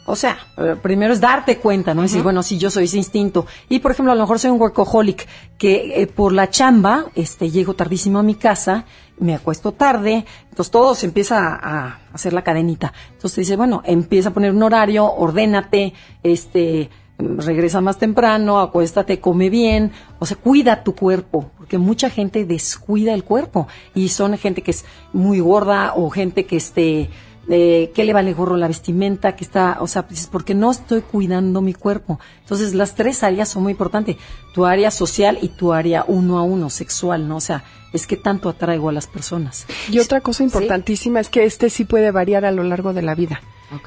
O 0.10 0.16
sea, 0.16 0.40
eh, 0.58 0.76
primero 0.82 1.14
es 1.14 1.22
darte 1.22 1.60
cuenta, 1.60 1.94
¿no? 1.94 2.02
Decir, 2.02 2.24
bueno, 2.24 2.42
sí, 2.42 2.58
yo 2.58 2.72
soy 2.72 2.86
ese 2.86 2.98
instinto. 2.98 3.46
Y, 3.70 3.78
por 3.78 3.92
ejemplo, 3.92 4.12
a 4.12 4.16
lo 4.16 4.22
mejor 4.22 4.40
soy 4.40 4.50
un 4.50 4.60
workaholic 4.60 5.28
que 5.56 6.02
eh, 6.02 6.08
por 6.08 6.34
la 6.34 6.50
chamba, 6.50 7.06
este, 7.14 7.52
llego 7.52 7.76
tardísimo 7.76 8.18
a 8.18 8.24
mi 8.24 8.34
casa, 8.34 8.86
me 9.20 9.36
acuesto 9.36 9.72
tarde, 9.72 10.26
entonces 10.50 10.72
todo 10.72 10.96
se 10.96 11.06
empieza 11.06 11.54
a, 11.54 12.00
hacer 12.12 12.34
la 12.34 12.44
cadenita. 12.44 12.92
Entonces 13.12 13.36
dice, 13.36 13.56
bueno, 13.56 13.84
empieza 13.86 14.30
a 14.30 14.34
poner 14.34 14.52
un 14.52 14.64
horario, 14.64 15.06
ordénate, 15.14 15.94
este, 16.24 16.90
regresa 17.20 17.80
más 17.80 18.00
temprano, 18.00 18.60
acuéstate, 18.62 19.20
come 19.20 19.52
bien, 19.52 19.92
o 20.18 20.26
sea, 20.26 20.38
cuida 20.38 20.84
tu 20.84 20.96
cuerpo, 20.96 21.52
porque 21.56 21.78
mucha 21.78 22.10
gente 22.10 22.46
descuida 22.46 23.14
el 23.14 23.24
cuerpo 23.24 23.68
y 23.94 24.10
son 24.10 24.36
gente 24.40 24.64
que 24.64 24.72
es 24.72 24.86
muy 25.14 25.40
gorda 25.40 25.94
o 25.96 26.10
gente 26.10 26.48
que 26.48 26.58
esté 26.58 27.12
de 27.50 27.92
qué 27.96 28.06
le 28.06 28.14
vale 28.14 28.34
gorro 28.34 28.56
la 28.58 28.68
vestimenta, 28.68 29.36
que 29.36 29.44
está, 29.44 29.78
o 29.82 29.88
sea, 29.88 30.04
dices, 30.04 30.28
porque 30.28 30.54
no 30.54 30.70
estoy 30.70 31.02
cuidando 31.02 31.62
mi 31.62 31.74
cuerpo. 31.74 32.20
Entonces, 32.42 32.76
las 32.76 32.94
tres 32.94 33.24
áreas 33.24 33.50
son 33.50 33.64
muy 33.64 33.72
importantes. 33.72 34.18
Tu 34.54 34.66
área 34.68 34.92
social 34.92 35.40
y 35.42 35.50
tu 35.50 35.74
área 35.74 36.06
uno 36.08 36.38
a 36.38 36.44
uno, 36.44 36.70
sexual, 36.70 37.28
¿no? 37.28 37.38
O 37.38 37.42
sea, 37.42 37.64
es 37.92 38.06
que 38.06 38.18
tanto 38.18 38.50
atraigo 38.50 38.90
a 38.90 38.92
las 38.92 39.08
personas. 39.08 39.66
Y 39.90 39.98
otra 39.98 40.22
cosa 40.22 40.44
importantísima 40.44 41.20
es 41.20 41.30
que 41.30 41.44
este 41.44 41.72
sí 41.72 41.86
puede 41.86 42.12
variar 42.12 42.46
a 42.46 42.52
lo 42.52 42.64
largo 42.64 42.94
de 42.94 43.02
la 43.02 43.16
vida. 43.16 43.42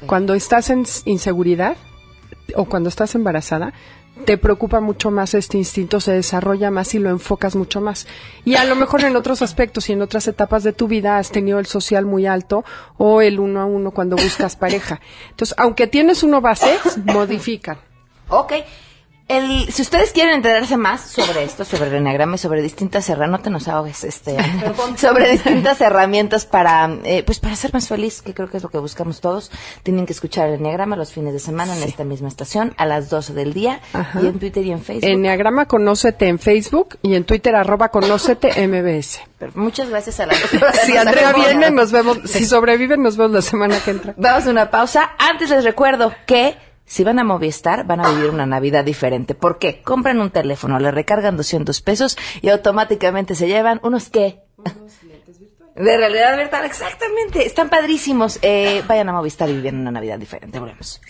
Cuando 0.07 0.33
estás 0.33 0.69
en 0.69 0.83
inseguridad 1.05 1.77
o 2.55 2.65
cuando 2.65 2.89
estás 2.89 3.15
embarazada, 3.15 3.73
te 4.25 4.37
preocupa 4.37 4.79
mucho 4.79 5.11
más 5.11 5.33
este 5.33 5.57
instinto, 5.57 5.99
se 5.99 6.13
desarrolla 6.13 6.71
más 6.71 6.93
y 6.93 6.99
lo 6.99 7.09
enfocas 7.09 7.55
mucho 7.55 7.81
más. 7.81 8.07
Y 8.45 8.55
a 8.55 8.63
lo 8.63 8.75
mejor 8.75 9.03
en 9.03 9.15
otros 9.15 9.41
aspectos 9.41 9.89
y 9.89 9.93
en 9.93 10.01
otras 10.01 10.27
etapas 10.27 10.63
de 10.63 10.73
tu 10.73 10.87
vida 10.87 11.17
has 11.17 11.31
tenido 11.31 11.59
el 11.59 11.65
social 11.65 12.05
muy 12.05 12.25
alto 12.25 12.63
o 12.97 13.21
el 13.21 13.39
uno 13.39 13.61
a 13.61 13.65
uno 13.65 13.91
cuando 13.91 14.15
buscas 14.15 14.55
pareja. 14.55 15.01
Entonces, 15.31 15.55
aunque 15.57 15.87
tienes 15.87 16.23
uno 16.23 16.41
base, 16.41 16.77
modifican. 17.03 17.77
Ok. 18.29 18.53
El, 19.29 19.71
si 19.71 19.81
ustedes 19.81 20.11
quieren 20.11 20.35
enterarse 20.35 20.75
más 20.75 21.01
sobre 21.01 21.45
esto, 21.45 21.63
sobre 21.63 21.87
el 21.87 21.95
enneagrama 21.95 22.35
y 22.35 22.37
sobre 22.37 22.61
distintas 22.61 23.07
herramientas, 23.09 23.39
no 23.39 23.43
te 23.43 23.49
nos 23.49 23.67
ahogues, 23.69 24.03
este, 24.03 24.35
sobre 24.97 25.31
distintas 25.31 25.79
herramientas 25.79 26.45
para, 26.45 26.89
eh, 27.05 27.23
pues 27.25 27.39
para 27.39 27.55
ser 27.55 27.73
más 27.73 27.87
feliz, 27.87 28.21
que 28.21 28.33
creo 28.33 28.49
que 28.49 28.57
es 28.57 28.63
lo 28.63 28.69
que 28.69 28.79
buscamos 28.79 29.21
todos, 29.21 29.49
tienen 29.81 30.05
que 30.05 30.11
escuchar 30.11 30.49
el 30.49 30.55
enneagrama 30.55 30.97
los 30.97 31.13
fines 31.13 31.31
de 31.31 31.39
semana 31.39 31.75
en 31.75 31.83
esta 31.83 32.03
misma 32.03 32.27
estación 32.27 32.73
a 32.77 32.85
las 32.85 33.09
12 33.09 33.33
del 33.33 33.53
día 33.53 33.79
y 34.21 34.27
en 34.27 34.39
Twitter 34.39 34.65
y 34.65 34.71
en 34.71 34.81
Facebook. 34.81 35.09
Enneagrama 35.09 35.67
Conócete 35.67 36.27
en 36.27 36.37
Facebook 36.37 36.97
y 37.01 37.15
en 37.15 37.23
Twitter 37.23 37.55
arroba 37.55 37.89
Conócete 37.89 38.67
MBS. 38.67 39.21
muchas 39.55 39.89
gracias 39.89 40.19
a 40.19 40.25
la 40.25 40.33
Si 40.85 40.97
Andrea 40.97 41.31
viene, 41.31 41.71
nos 41.71 41.93
vemos, 41.93 42.19
si 42.25 42.45
sobreviven, 42.45 43.01
nos 43.01 43.15
vemos 43.15 43.31
la 43.31 43.41
semana 43.41 43.79
que 43.79 43.91
entra. 43.91 44.13
Vamos 44.17 44.47
a 44.47 44.49
una 44.49 44.69
pausa. 44.69 45.11
Antes 45.17 45.49
les 45.49 45.63
recuerdo 45.63 46.13
que 46.25 46.57
si 46.85 47.03
van 47.03 47.19
a 47.19 47.23
Movistar, 47.23 47.85
van 47.85 48.05
a 48.05 48.09
vivir 48.09 48.29
una 48.29 48.45
Navidad 48.45 48.83
diferente. 48.83 49.35
¿Por 49.35 49.57
qué? 49.57 49.81
Compran 49.81 50.19
un 50.19 50.31
teléfono, 50.31 50.79
le 50.79 50.91
recargan 50.91 51.37
200 51.37 51.81
pesos 51.81 52.17
y 52.41 52.49
automáticamente 52.49 53.35
se 53.35 53.47
llevan 53.47 53.79
unos 53.83 54.09
qué? 54.09 54.41
De 55.75 55.97
realidad 55.97 56.37
virtual, 56.37 56.65
exactamente. 56.65 57.45
Están 57.47 57.69
padrísimos. 57.69 58.37
Eh, 58.43 58.83
vayan 58.87 59.09
a 59.09 59.13
Movistar 59.13 59.49
y 59.49 59.53
viven 59.53 59.79
una 59.79 59.89
Navidad 59.91 60.19
diferente. 60.19 60.59
Volvemos. 60.59 61.01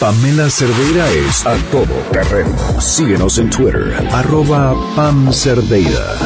Pamela 0.00 0.50
Cerdeira 0.50 1.08
es 1.10 1.46
a 1.46 1.54
todo 1.70 1.94
terreno. 2.10 2.56
Síguenos 2.80 3.38
en 3.38 3.50
Twitter, 3.50 3.94
arroba 4.10 4.74
Pam 4.96 5.32
Cerdeira. 5.32 6.16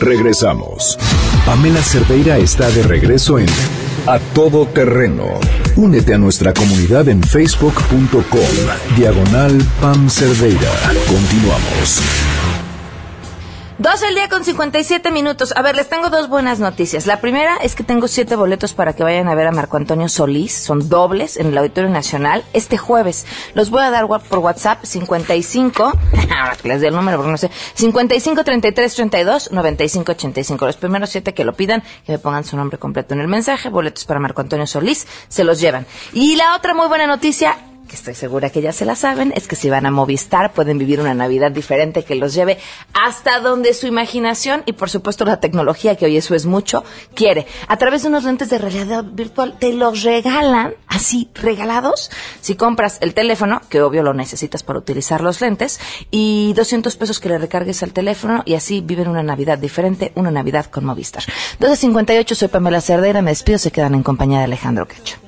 Regresamos. 0.00 0.98
Pamela 1.44 1.82
Cerdeira 1.82 2.38
está 2.38 2.68
de 2.70 2.82
regreso 2.82 3.38
en 3.38 3.46
A 4.06 4.18
Todo 4.34 4.66
Terreno. 4.66 5.38
Únete 5.78 6.12
a 6.12 6.18
nuestra 6.18 6.52
comunidad 6.52 7.08
en 7.08 7.22
facebook.com. 7.22 8.96
Diagonal 8.96 9.56
Pam 9.80 10.10
Cerdeira. 10.10 10.72
Continuamos. 11.06 12.02
Dos 13.78 14.02
el 14.02 14.16
día 14.16 14.28
con 14.28 14.42
57 14.42 15.12
minutos. 15.12 15.54
A 15.54 15.62
ver, 15.62 15.76
les 15.76 15.88
tengo 15.88 16.10
dos 16.10 16.28
buenas 16.28 16.58
noticias. 16.58 17.06
La 17.06 17.20
primera 17.20 17.58
es 17.58 17.76
que 17.76 17.84
tengo 17.84 18.08
siete 18.08 18.34
boletos 18.34 18.74
para 18.74 18.92
que 18.92 19.04
vayan 19.04 19.28
a 19.28 19.36
ver 19.36 19.46
a 19.46 19.52
Marco 19.52 19.76
Antonio 19.76 20.08
Solís. 20.08 20.52
Son 20.52 20.88
dobles 20.88 21.36
en 21.36 21.46
el 21.46 21.58
Auditorio 21.58 21.88
Nacional 21.88 22.42
este 22.52 22.76
jueves. 22.76 23.24
Los 23.54 23.70
voy 23.70 23.84
a 23.84 23.92
dar 23.92 24.08
por 24.08 24.40
WhatsApp 24.40 24.82
55, 24.82 25.84
ahora 26.36 26.56
que 26.60 26.66
les 26.66 26.80
dé 26.80 26.88
el 26.88 26.94
número 26.96 27.18
porque 27.18 27.30
no 27.30 27.38
sé, 27.38 27.52
55 27.74 28.42
33 28.42 28.94
32 28.96 29.52
95 29.52 30.10
85. 30.10 30.66
Los 30.66 30.76
primeros 30.76 31.10
siete 31.10 31.32
que 31.32 31.44
lo 31.44 31.52
pidan, 31.52 31.84
que 32.04 32.10
me 32.10 32.18
pongan 32.18 32.42
su 32.42 32.56
nombre 32.56 32.78
completo 32.78 33.14
en 33.14 33.20
el 33.20 33.28
mensaje. 33.28 33.68
Boletos 33.68 34.04
para 34.06 34.18
Marco 34.18 34.40
Antonio 34.40 34.66
Solís, 34.66 35.06
se 35.28 35.44
los 35.44 35.60
llevan. 35.60 35.86
Y 36.12 36.34
la 36.34 36.56
otra 36.56 36.74
muy 36.74 36.88
buena 36.88 37.06
noticia 37.06 37.56
que 37.88 37.96
estoy 37.96 38.14
segura 38.14 38.50
que 38.50 38.62
ya 38.62 38.72
se 38.72 38.84
la 38.84 38.94
saben, 38.94 39.32
es 39.34 39.48
que 39.48 39.56
si 39.56 39.70
van 39.70 39.86
a 39.86 39.90
Movistar 39.90 40.52
pueden 40.52 40.78
vivir 40.78 41.00
una 41.00 41.14
Navidad 41.14 41.50
diferente 41.50 42.04
que 42.04 42.14
los 42.14 42.34
lleve 42.34 42.58
hasta 42.92 43.40
donde 43.40 43.74
su 43.74 43.86
imaginación 43.86 44.62
y 44.66 44.74
por 44.74 44.90
supuesto 44.90 45.24
la 45.24 45.40
tecnología, 45.40 45.96
que 45.96 46.04
hoy 46.04 46.16
eso 46.16 46.34
es 46.34 46.46
mucho, 46.46 46.84
quiere. 47.14 47.46
A 47.66 47.76
través 47.78 48.02
de 48.02 48.08
unos 48.08 48.24
lentes 48.24 48.50
de 48.50 48.58
realidad 48.58 49.04
virtual 49.04 49.56
te 49.58 49.72
los 49.72 50.02
regalan, 50.02 50.74
así 50.86 51.30
regalados, 51.34 52.10
si 52.40 52.54
compras 52.54 52.98
el 53.00 53.14
teléfono, 53.14 53.60
que 53.68 53.82
obvio 53.82 54.02
lo 54.02 54.14
necesitas 54.14 54.62
para 54.62 54.78
utilizar 54.78 55.20
los 55.20 55.40
lentes, 55.40 55.80
y 56.10 56.52
200 56.54 56.94
pesos 56.96 57.18
que 57.18 57.30
le 57.30 57.38
recargues 57.38 57.82
al 57.82 57.92
teléfono 57.92 58.42
y 58.44 58.54
así 58.54 58.80
viven 58.82 59.08
una 59.08 59.22
Navidad 59.22 59.58
diferente, 59.58 60.12
una 60.14 60.30
Navidad 60.30 60.66
con 60.66 60.84
Movistar. 60.84 61.24
12.58, 61.58 62.34
soy 62.34 62.48
Pamela 62.48 62.80
Cerdera, 62.80 63.22
me 63.22 63.30
despido, 63.30 63.58
se 63.58 63.70
quedan 63.70 63.94
en 63.94 64.02
compañía 64.02 64.38
de 64.38 64.44
Alejandro 64.44 64.86
Cacho. 64.86 65.27